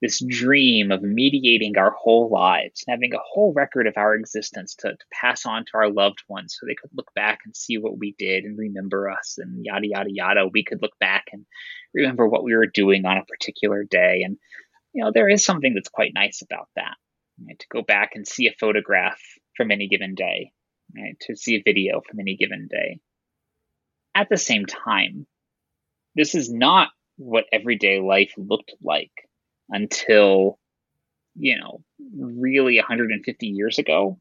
this 0.00 0.24
dream 0.26 0.90
of 0.90 1.02
mediating 1.02 1.76
our 1.76 1.90
whole 1.90 2.30
lives, 2.30 2.84
having 2.88 3.12
a 3.12 3.18
whole 3.22 3.52
record 3.52 3.86
of 3.86 3.94
our 3.96 4.14
existence 4.14 4.74
to, 4.76 4.92
to, 4.92 5.04
pass 5.12 5.44
on 5.44 5.64
to 5.66 5.72
our 5.74 5.90
loved 5.90 6.22
ones 6.28 6.56
so 6.58 6.66
they 6.66 6.74
could 6.74 6.90
look 6.94 7.12
back 7.14 7.40
and 7.44 7.54
see 7.54 7.76
what 7.76 7.98
we 7.98 8.14
did 8.18 8.44
and 8.44 8.56
remember 8.58 9.10
us 9.10 9.36
and 9.38 9.64
yada, 9.64 9.86
yada, 9.86 10.10
yada. 10.10 10.48
We 10.50 10.64
could 10.64 10.80
look 10.80 10.98
back 10.98 11.26
and 11.32 11.44
remember 11.92 12.26
what 12.26 12.44
we 12.44 12.56
were 12.56 12.66
doing 12.66 13.04
on 13.04 13.18
a 13.18 13.24
particular 13.26 13.84
day. 13.84 14.22
And, 14.24 14.38
you 14.94 15.04
know, 15.04 15.12
there 15.12 15.28
is 15.28 15.44
something 15.44 15.74
that's 15.74 15.90
quite 15.90 16.14
nice 16.14 16.42
about 16.42 16.68
that 16.76 16.96
right? 17.46 17.58
to 17.58 17.66
go 17.70 17.82
back 17.82 18.12
and 18.14 18.26
see 18.26 18.46
a 18.48 18.54
photograph 18.58 19.20
from 19.54 19.70
any 19.70 19.88
given 19.88 20.14
day, 20.14 20.52
right? 20.96 21.16
to 21.22 21.36
see 21.36 21.56
a 21.56 21.62
video 21.62 22.00
from 22.08 22.20
any 22.20 22.36
given 22.36 22.68
day. 22.70 23.00
At 24.14 24.28
the 24.30 24.38
same 24.38 24.64
time, 24.64 25.26
this 26.14 26.34
is 26.34 26.50
not 26.50 26.88
what 27.16 27.44
everyday 27.52 28.00
life 28.00 28.32
looked 28.38 28.72
like 28.82 29.12
until 29.70 30.58
you 31.36 31.58
know 31.58 31.82
really 32.16 32.76
150 32.76 33.46
years 33.46 33.78
ago 33.78 34.18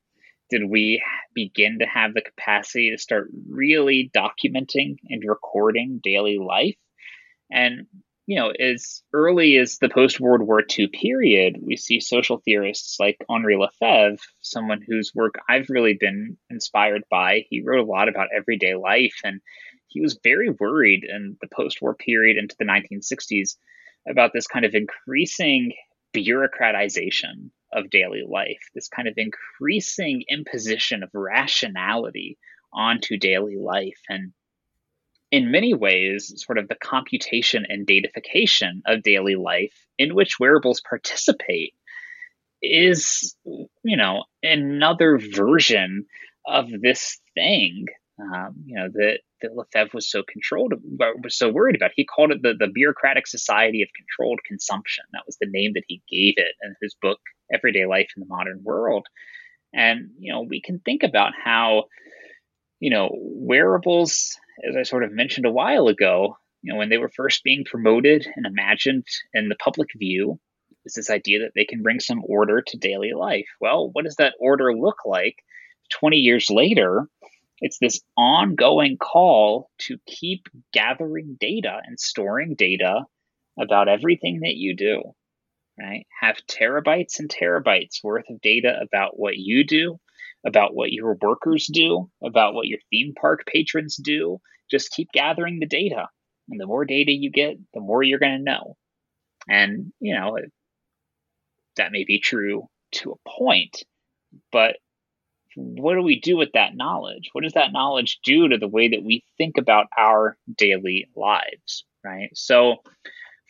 did 0.50 0.64
we 0.68 1.04
begin 1.34 1.80
to 1.80 1.86
have 1.86 2.14
the 2.14 2.22
capacity 2.22 2.92
to 2.92 2.98
start 2.98 3.30
really 3.48 4.10
documenting 4.16 4.96
and 5.08 5.24
recording 5.24 6.00
daily 6.04 6.40
life. 6.40 6.76
And 7.52 7.88
you 8.26 8.40
know 8.40 8.52
as 8.52 9.02
early 9.12 9.58
as 9.58 9.80
the 9.80 9.90
post 9.90 10.20
world 10.20 10.44
war 10.44 10.62
ii 10.78 10.88
period 10.88 11.58
we 11.64 11.76
see 11.76 12.00
social 12.00 12.38
theorists 12.38 13.00
like 13.00 13.18
henri 13.28 13.58
lefebvre 13.58 14.24
someone 14.40 14.82
whose 14.88 15.16
work 15.16 15.34
i've 15.50 15.70
really 15.72 15.98
been 16.00 16.38
inspired 16.50 17.02
by. 17.10 17.46
He 17.50 17.62
wrote 17.62 17.80
a 17.80 17.92
lot 17.92 18.08
about 18.08 18.28
everyday 18.36 18.76
life 18.76 19.16
and 19.24 19.42
he 19.88 20.02
was 20.02 20.20
very 20.24 20.52
worried 20.52 21.04
in 21.04 21.38
the 21.42 21.48
post 21.48 21.82
war 21.82 21.96
period 21.96 22.38
into 22.38 22.56
the 22.60 22.66
1960s 22.66 23.56
about 24.10 24.32
this 24.34 24.48
kind 24.48 24.66
of 24.66 24.74
increasing 24.74 25.74
bureaucratization 26.16 27.52
of 27.74 27.90
daily 27.90 28.24
life, 28.28 28.60
this 28.74 28.88
kind 28.88 29.08
of 29.08 29.14
increasing 29.18 30.24
imposition 30.30 31.04
of 31.04 31.10
rationality 31.14 32.38
onto 32.74 33.18
daily 33.18 33.58
life. 33.58 34.00
And 34.10 34.34
in 35.32 35.52
many 35.52 35.74
ways, 35.74 36.34
sort 36.38 36.58
of 36.58 36.68
the 36.68 36.76
computation 36.76 37.66
and 37.68 37.86
datification 37.86 38.82
of 38.88 39.04
daily 39.04 39.36
life 39.36 39.74
in 39.98 40.16
which 40.16 40.40
wearables 40.40 40.82
participate 40.82 41.74
is, 42.62 43.36
you 43.46 43.98
know, 43.98 44.24
another 44.42 45.20
version 45.20 46.06
of 46.48 46.68
this 46.82 47.20
thing, 47.36 47.86
um, 48.22 48.56
you 48.66 48.76
know, 48.76 48.90
that, 48.94 49.20
that 49.42 49.56
Lefebvre 49.56 49.92
was 49.94 50.10
so 50.10 50.24
controlled, 50.24 50.74
was 51.24 51.38
so 51.38 51.50
worried 51.50 51.76
about. 51.76 51.92
He 51.96 52.06
called 52.06 52.32
it 52.32 52.42
the, 52.42 52.54
the 52.58 52.68
bureaucratic 52.68 53.28
society 53.28 53.82
of 53.82 53.90
controlled 53.96 54.40
consumption. 54.46 55.06
That 55.14 55.26
was 55.26 55.38
the 55.40 55.50
name 55.50 55.72
that 55.76 55.84
he 55.88 56.02
gave 56.10 56.36
it 56.38 56.56
in 56.64 56.76
his 56.82 56.96
book, 57.02 57.20
Everyday 57.54 57.86
Life 57.86 58.10
in 58.16 58.22
the 58.22 58.28
Modern 58.28 58.62
World. 58.64 59.08
And, 59.74 60.10
you 60.20 60.34
know, 60.34 60.42
we 60.42 60.62
can 60.62 60.80
think 60.80 61.04
about 61.04 61.34
how, 61.42 61.86
you 62.80 62.90
know, 62.90 63.10
wearables, 63.14 64.36
as 64.68 64.76
I 64.76 64.84
sort 64.84 65.04
of 65.04 65.12
mentioned 65.12 65.46
a 65.46 65.52
while 65.52 65.88
ago, 65.88 66.38
you 66.62 66.74
know, 66.74 66.80
when 66.80 66.90
they 66.90 66.98
were 66.98 67.12
first 67.16 67.44
being 67.44 67.64
promoted 67.64 68.28
and 68.36 68.46
imagined 68.46 69.06
in 69.34 69.48
the 69.50 69.56
public 69.56 69.90
view, 69.98 70.40
is 70.86 70.94
this 70.94 71.10
idea 71.10 71.40
that 71.40 71.52
they 71.56 71.66
can 71.66 71.84
bring 71.84 72.00
some 72.00 72.22
order 72.26 72.62
to 72.66 72.78
daily 72.78 73.12
life. 73.14 73.48
Well, 73.62 73.90
what 73.92 74.06
does 74.06 74.16
that 74.16 74.34
order 74.40 74.74
look 74.76 74.98
like 75.06 75.36
20 75.92 76.18
years 76.18 76.50
later? 76.50 77.08
It's 77.62 77.78
this 77.80 78.02
ongoing 78.18 78.98
call 78.98 79.70
to 79.80 79.98
keep 80.08 80.48
gathering 80.74 81.38
data 81.40 81.80
and 81.84 82.00
storing 82.00 82.56
data 82.56 83.04
about 83.60 83.90
everything 83.90 84.42
that 84.42 84.56
you 84.56 84.76
do, 84.76 85.04
right? 85.78 86.06
Have 86.22 86.38
terabytes 86.50 87.20
and 87.20 87.30
terabytes 87.30 88.04
worth 88.04 88.30
of 88.30 88.42
data 88.42 88.80
about 88.82 89.20
what 89.20 89.38
you 89.38 89.66
do, 89.66 90.00
about 90.46 90.74
what 90.74 90.92
your 90.92 91.18
workers 91.22 91.68
do, 91.72 92.10
about 92.24 92.54
what 92.54 92.68
your 92.68 92.80
theme 92.90 93.14
park 93.20 93.44
patrons 93.46 93.98
do. 93.98 94.40
Just 94.72 94.92
keep 94.92 95.10
gathering 95.12 95.60
the 95.60 95.68
data. 95.68 96.08
And 96.50 96.60
the 96.60 96.68
more 96.68 96.86
data 96.86 97.12
you 97.12 97.30
get, 97.30 97.58
the 97.74 97.82
more 97.82 98.02
you're 98.02 98.20
going 98.20 98.38
to 98.38 98.44
know. 98.44 98.78
And, 99.48 99.92
you 100.00 100.16
know, 100.16 100.38
that 101.76 101.92
may 101.92 102.04
be 102.06 102.20
true 102.20 102.68
to 102.92 103.12
a 103.12 103.30
point, 103.30 103.84
but 104.52 104.78
what 105.60 105.96
do 105.96 106.02
we 106.02 106.20
do 106.20 106.38
with 106.38 106.50
that 106.54 106.76
knowledge? 106.76 107.30
What 107.34 107.44
does 107.44 107.54
that 107.54 107.74
knowledge 107.74 108.20
do 108.24 108.48
to 108.48 108.58
the 108.58 108.68
way 108.68 108.90
that 108.90 109.04
we 109.04 109.24
think 109.38 109.58
about 109.58 109.88
our 109.98 110.38
daily 110.56 111.10
lives, 111.16 111.86
right? 112.04 112.30
So, 112.34 112.78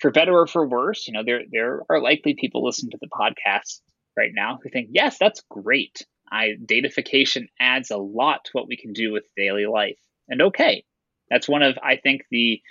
for 0.02 0.12
better 0.12 0.38
or 0.38 0.48
for 0.48 0.68
worse, 0.68 1.08
you 1.08 1.14
know, 1.14 1.24
there 1.24 1.42
there 1.52 1.82
are 1.90 2.02
likely 2.02 2.34
people 2.34 2.66
listening 2.66 2.92
to 2.92 3.00
the 3.02 3.10
podcast 3.10 3.82
right 4.18 4.32
now 4.34 4.60
who 4.62 4.70
think, 4.70 4.90
yes, 4.92 5.18
that's 5.20 5.44
great. 5.50 6.06
I 6.32 6.54
datafication 6.64 7.48
adds 7.60 7.92
a 7.92 7.98
lot 7.98 8.46
to 8.46 8.52
what 8.54 8.68
we 8.68 8.78
can 8.78 8.94
do 8.94 9.12
with 9.12 9.24
daily 9.36 9.66
life. 9.66 10.00
And 10.28 10.42
okay, 10.42 10.84
that's 11.30 11.50
one 11.50 11.64
of 11.64 11.78
I 11.84 11.98
think 11.98 12.24
the 12.32 12.62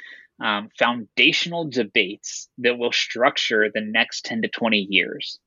um, 0.42 0.68
foundational 0.78 1.68
debates 1.68 2.48
that 2.58 2.78
will 2.78 2.92
structure 2.92 3.68
the 3.72 3.80
next 3.80 4.24
10 4.24 4.42
to 4.42 4.48
20 4.48 4.86
years 4.90 5.38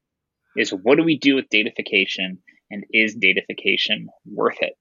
is 0.58 0.72
what 0.72 0.98
do 0.98 1.04
we 1.04 1.18
do 1.18 1.36
with 1.36 1.50
datafication 1.50 2.38
and 2.72 2.86
is 2.92 3.18
datafication 3.18 4.06
worth 4.26 4.62
it? 4.62 4.74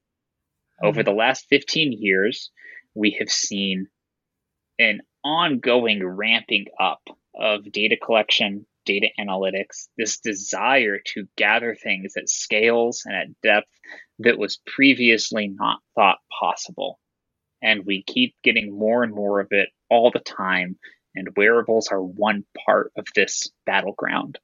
Over 0.82 1.02
hmm. 1.02 1.06
the 1.06 1.16
last 1.16 1.46
15 1.50 1.92
years, 1.92 2.50
we 2.94 3.16
have 3.18 3.30
seen 3.30 3.88
an 4.78 5.00
ongoing 5.24 6.04
ramping 6.04 6.66
up 6.78 7.02
of 7.38 7.70
data 7.70 7.96
collection, 7.96 8.66
data 8.86 9.08
analytics, 9.18 9.88
this 9.96 10.18
desire 10.18 10.98
to 11.04 11.28
gather 11.36 11.74
things 11.74 12.14
at 12.16 12.28
scales 12.28 13.02
and 13.04 13.14
at 13.14 13.40
depth 13.42 13.70
that 14.20 14.38
was 14.38 14.60
previously 14.66 15.48
not 15.48 15.80
thought 15.94 16.18
possible. 16.40 16.98
And 17.62 17.84
we 17.84 18.02
keep 18.02 18.34
getting 18.42 18.76
more 18.76 19.02
and 19.02 19.14
more 19.14 19.40
of 19.40 19.48
it 19.50 19.68
all 19.90 20.10
the 20.10 20.20
time. 20.20 20.78
And 21.14 21.28
wearables 21.36 21.88
are 21.88 22.02
one 22.02 22.44
part 22.64 22.92
of 22.96 23.04
this 23.14 23.50
battleground. 23.66 24.38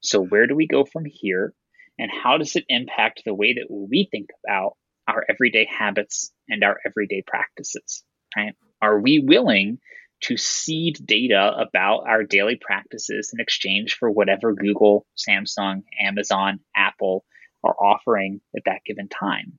So, 0.00 0.20
where 0.20 0.46
do 0.46 0.54
we 0.54 0.66
go 0.66 0.84
from 0.84 1.04
here? 1.06 1.54
And 2.00 2.10
how 2.10 2.38
does 2.38 2.56
it 2.56 2.64
impact 2.68 3.22
the 3.24 3.34
way 3.34 3.52
that 3.52 3.66
we 3.68 4.08
think 4.10 4.30
about 4.44 4.72
our 5.06 5.22
everyday 5.28 5.66
habits 5.66 6.32
and 6.48 6.64
our 6.64 6.78
everyday 6.86 7.22
practices? 7.26 8.02
Right? 8.34 8.54
Are 8.80 8.98
we 8.98 9.18
willing 9.18 9.78
to 10.22 10.38
cede 10.38 10.98
data 11.04 11.52
about 11.58 12.04
our 12.08 12.24
daily 12.24 12.58
practices 12.58 13.32
in 13.34 13.40
exchange 13.40 13.96
for 13.98 14.10
whatever 14.10 14.54
Google, 14.54 15.06
Samsung, 15.14 15.82
Amazon, 16.00 16.60
Apple 16.74 17.24
are 17.62 17.74
offering 17.74 18.40
at 18.56 18.62
that 18.64 18.80
given 18.86 19.08
time? 19.08 19.58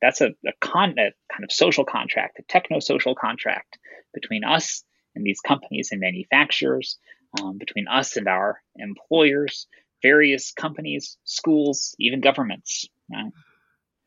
That's 0.00 0.22
a, 0.22 0.28
a, 0.46 0.52
con, 0.62 0.92
a 0.98 1.12
kind 1.32 1.44
of 1.44 1.52
social 1.52 1.84
contract, 1.84 2.38
a 2.38 2.42
techno 2.48 2.80
social 2.80 3.14
contract 3.14 3.78
between 4.14 4.42
us 4.42 4.84
and 5.14 5.24
these 5.24 5.40
companies 5.40 5.90
and 5.92 6.00
manufacturers 6.00 6.98
um, 7.40 7.58
between 7.58 7.88
us 7.88 8.16
and 8.16 8.26
our 8.26 8.60
employers, 8.76 9.66
various 10.02 10.52
companies, 10.52 11.16
schools, 11.24 11.94
even 11.98 12.20
governments 12.20 12.86
right, 13.12 13.32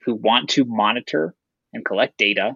who 0.06 0.16
want 0.16 0.50
to 0.50 0.66
monitor 0.66 1.36
and 1.74 1.86
collect 1.86 2.18
data 2.18 2.56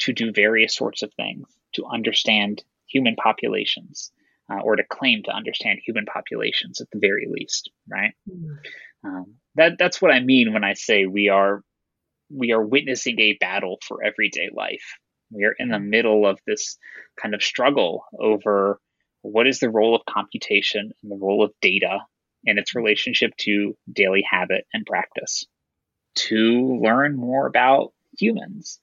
to 0.00 0.12
do 0.12 0.32
various 0.32 0.74
sorts 0.74 1.02
of 1.02 1.12
things 1.14 1.46
to 1.74 1.84
understand 1.86 2.62
human 2.88 3.16
populations 3.16 4.12
uh, 4.50 4.60
or 4.62 4.76
to 4.76 4.84
claim 4.84 5.22
to 5.24 5.30
understand 5.30 5.78
human 5.84 6.04
populations 6.04 6.80
at 6.80 6.88
the 6.92 6.98
very 6.98 7.26
least, 7.30 7.70
right? 7.88 8.12
Mm. 8.28 8.58
Um, 9.04 9.34
that 9.56 9.72
that's 9.78 10.00
what 10.00 10.12
I 10.12 10.20
mean 10.20 10.52
when 10.52 10.64
I 10.64 10.74
say 10.74 11.06
we 11.06 11.28
are 11.28 11.62
we 12.30 12.52
are 12.52 12.64
witnessing 12.64 13.18
a 13.20 13.36
battle 13.40 13.78
for 13.86 14.02
everyday 14.02 14.48
life. 14.54 14.84
We 15.30 15.44
are 15.44 15.54
in 15.58 15.68
the 15.68 15.78
middle 15.78 16.26
of 16.26 16.38
this 16.46 16.78
kind 17.20 17.34
of 17.34 17.42
struggle 17.42 18.04
over 18.18 18.78
what 19.22 19.46
is 19.46 19.60
the 19.60 19.70
role 19.70 19.94
of 19.94 20.02
computation 20.08 20.92
and 21.02 21.12
the 21.12 21.16
role 21.16 21.44
of 21.44 21.52
data 21.60 22.00
and 22.46 22.58
its 22.58 22.74
relationship 22.74 23.36
to 23.38 23.76
daily 23.92 24.24
habit 24.28 24.66
and 24.72 24.86
practice 24.86 25.46
to 26.14 26.78
learn 26.82 27.16
more 27.16 27.46
about 27.46 27.92
humans. 28.18 28.80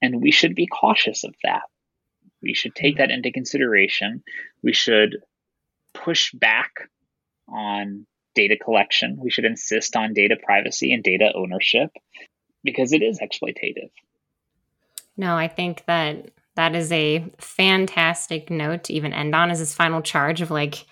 And 0.00 0.22
we 0.22 0.30
should 0.30 0.54
be 0.54 0.66
cautious 0.66 1.24
of 1.24 1.34
that. 1.42 1.62
We 2.42 2.54
should 2.54 2.74
take 2.74 2.96
that 2.98 3.10
into 3.10 3.32
consideration. 3.32 4.22
We 4.62 4.72
should 4.72 5.18
push 5.92 6.32
back 6.32 6.70
on 7.48 8.06
data 8.34 8.56
collection. 8.56 9.18
We 9.20 9.30
should 9.30 9.44
insist 9.44 9.96
on 9.96 10.14
data 10.14 10.36
privacy 10.42 10.92
and 10.92 11.02
data 11.02 11.32
ownership 11.34 11.90
because 12.64 12.92
it 12.92 13.02
is 13.02 13.20
exploitative. 13.20 13.90
No, 15.16 15.36
I 15.36 15.48
think 15.48 15.84
that 15.86 16.30
that 16.54 16.74
is 16.74 16.90
a 16.92 17.24
fantastic 17.38 18.50
note 18.50 18.84
to 18.84 18.92
even 18.94 19.12
end 19.12 19.34
on 19.34 19.50
as 19.50 19.58
his 19.58 19.74
final 19.74 20.00
charge 20.00 20.40
of 20.40 20.50
like, 20.50 20.86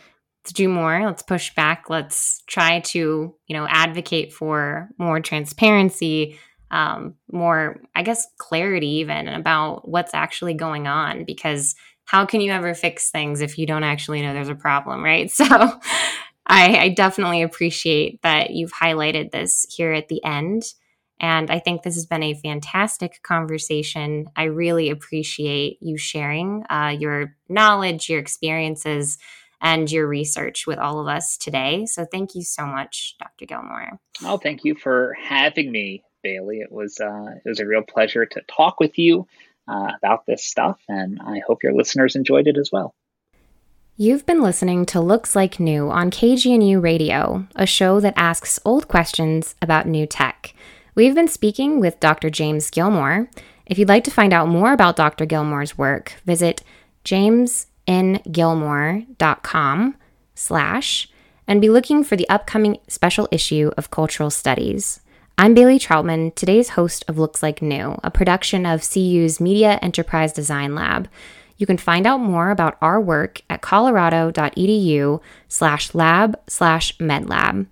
let's 0.48 0.54
do 0.54 0.68
more, 0.68 1.04
let's 1.04 1.22
push 1.22 1.54
back, 1.54 1.90
let's 1.90 2.42
try 2.46 2.80
to, 2.80 3.34
you 3.46 3.54
know, 3.54 3.66
advocate 3.68 4.32
for 4.32 4.88
more 4.96 5.20
transparency, 5.20 6.38
um, 6.70 7.16
more, 7.30 7.82
I 7.94 8.02
guess, 8.02 8.26
clarity 8.38 8.88
even 9.00 9.28
about 9.28 9.86
what's 9.86 10.14
actually 10.14 10.54
going 10.54 10.86
on 10.86 11.24
because 11.24 11.74
how 12.06 12.24
can 12.24 12.40
you 12.40 12.50
ever 12.50 12.72
fix 12.72 13.10
things 13.10 13.42
if 13.42 13.58
you 13.58 13.66
don't 13.66 13.84
actually 13.84 14.22
know 14.22 14.32
there's 14.32 14.48
a 14.48 14.54
problem, 14.54 15.04
right? 15.04 15.30
So 15.36 15.44
I, 16.50 16.78
I 16.78 16.88
definitely 16.96 17.42
appreciate 17.42 18.22
that 18.22 18.48
you've 18.48 18.72
highlighted 18.72 19.32
this 19.32 19.66
here 19.68 19.92
at 19.92 20.08
the 20.08 20.24
end. 20.24 20.62
And 21.20 21.50
I 21.50 21.58
think 21.58 21.82
this 21.82 21.96
has 21.96 22.06
been 22.06 22.22
a 22.22 22.32
fantastic 22.32 23.22
conversation. 23.22 24.28
I 24.34 24.44
really 24.44 24.88
appreciate 24.88 25.76
you 25.82 25.98
sharing 25.98 26.64
uh, 26.70 26.96
your 26.98 27.36
knowledge, 27.50 28.08
your 28.08 28.18
experiences, 28.18 29.18
and 29.60 29.90
your 29.90 30.06
research 30.06 30.66
with 30.66 30.78
all 30.78 31.00
of 31.00 31.08
us 31.08 31.36
today. 31.36 31.86
So 31.86 32.04
thank 32.04 32.34
you 32.34 32.42
so 32.42 32.66
much, 32.66 33.16
Dr. 33.18 33.46
Gilmore. 33.46 33.98
Well, 34.22 34.38
thank 34.38 34.64
you 34.64 34.74
for 34.74 35.16
having 35.20 35.72
me, 35.72 36.02
Bailey. 36.22 36.60
It 36.60 36.72
was 36.72 37.00
uh, 37.00 37.34
it 37.44 37.48
was 37.48 37.60
a 37.60 37.66
real 37.66 37.82
pleasure 37.82 38.26
to 38.26 38.42
talk 38.42 38.80
with 38.80 38.98
you 38.98 39.26
uh, 39.66 39.92
about 40.00 40.26
this 40.26 40.44
stuff, 40.44 40.80
and 40.88 41.20
I 41.24 41.40
hope 41.46 41.62
your 41.62 41.74
listeners 41.74 42.16
enjoyed 42.16 42.46
it 42.46 42.56
as 42.56 42.70
well. 42.72 42.94
You've 44.00 44.26
been 44.26 44.42
listening 44.42 44.86
to 44.86 45.00
Looks 45.00 45.34
Like 45.34 45.58
New 45.58 45.90
on 45.90 46.12
KGNU 46.12 46.80
Radio, 46.80 47.48
a 47.56 47.66
show 47.66 47.98
that 47.98 48.14
asks 48.16 48.60
old 48.64 48.86
questions 48.86 49.56
about 49.60 49.88
new 49.88 50.06
tech. 50.06 50.54
We've 50.94 51.16
been 51.16 51.26
speaking 51.26 51.80
with 51.80 51.98
Dr. 51.98 52.30
James 52.30 52.70
Gilmore. 52.70 53.28
If 53.66 53.76
you'd 53.76 53.88
like 53.88 54.04
to 54.04 54.12
find 54.12 54.32
out 54.32 54.48
more 54.48 54.72
about 54.72 54.94
Dr. 54.94 55.26
Gilmore's 55.26 55.76
work, 55.76 56.14
visit 56.24 56.62
jamesngilmore.com 57.88 59.96
slash 60.34 61.08
and 61.46 61.60
be 61.60 61.70
looking 61.70 62.04
for 62.04 62.16
the 62.16 62.28
upcoming 62.28 62.78
special 62.86 63.28
issue 63.30 63.70
of 63.76 63.90
Cultural 63.90 64.30
Studies. 64.30 65.00
I'm 65.38 65.54
Bailey 65.54 65.78
Troutman, 65.78 66.34
today's 66.34 66.70
host 66.70 67.04
of 67.08 67.18
Looks 67.18 67.42
Like 67.42 67.62
New, 67.62 67.98
a 68.04 68.10
production 68.10 68.66
of 68.66 68.88
CU's 68.88 69.40
Media 69.40 69.78
Enterprise 69.80 70.32
Design 70.32 70.74
Lab. 70.74 71.08
You 71.56 71.66
can 71.66 71.78
find 71.78 72.06
out 72.06 72.20
more 72.20 72.50
about 72.50 72.76
our 72.82 73.00
work 73.00 73.40
at 73.48 73.62
colorado.edu 73.62 75.20
slash 75.48 75.94
lab 75.94 76.38
slash 76.46 76.96
medlab. 76.98 77.66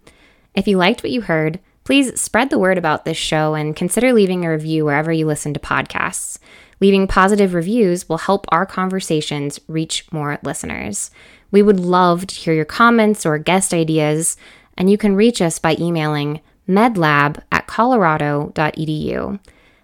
If 0.55 0.67
you 0.67 0.79
liked 0.79 1.03
what 1.03 1.12
you 1.12 1.21
heard, 1.21 1.61
Please 1.87 2.21
spread 2.21 2.51
the 2.51 2.59
word 2.59 2.79
about 2.79 3.05
this 3.05 3.17
show 3.17 3.55
and 3.55 3.77
consider 3.77 4.12
leaving 4.12 4.45
a 4.45 4.51
review 4.51 4.85
wherever 4.85 5.12
you 5.12 5.25
listen 5.25 5.55
to 5.55 5.61
podcasts. 5.61 6.41
Leaving 6.81 7.07
positive 7.07 7.55
reviews 7.55 8.09
will 8.09 8.18
help 8.18 8.47
our 8.49 8.66
conversations 8.66 9.59
reach 9.66 10.07
more 10.12 10.39
listeners. 10.43 11.11
We 11.51 11.62
would 11.62 11.81
love 11.81 12.27
to 12.27 12.35
hear 12.35 12.55
your 12.55 12.64
comments 12.64 13.24
or 13.24 13.39
guest 13.39 13.72
ideas, 13.72 14.37
and 14.77 14.91
you 14.91 14.99
can 14.99 15.16
reach 15.16 15.41
us 15.41 15.59
by 15.59 15.77
emailing 15.79 16.41
medlab 16.68 17.43
at 17.51 17.66
colorado.edu. 17.66 19.41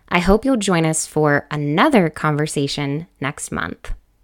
I 0.09 0.19
hope 0.19 0.45
you'll 0.45 0.57
join 0.59 0.85
us 0.85 1.07
for 1.07 1.47
another 1.51 2.11
conversation 2.11 3.07
next 3.21 3.51
month. 3.51 3.95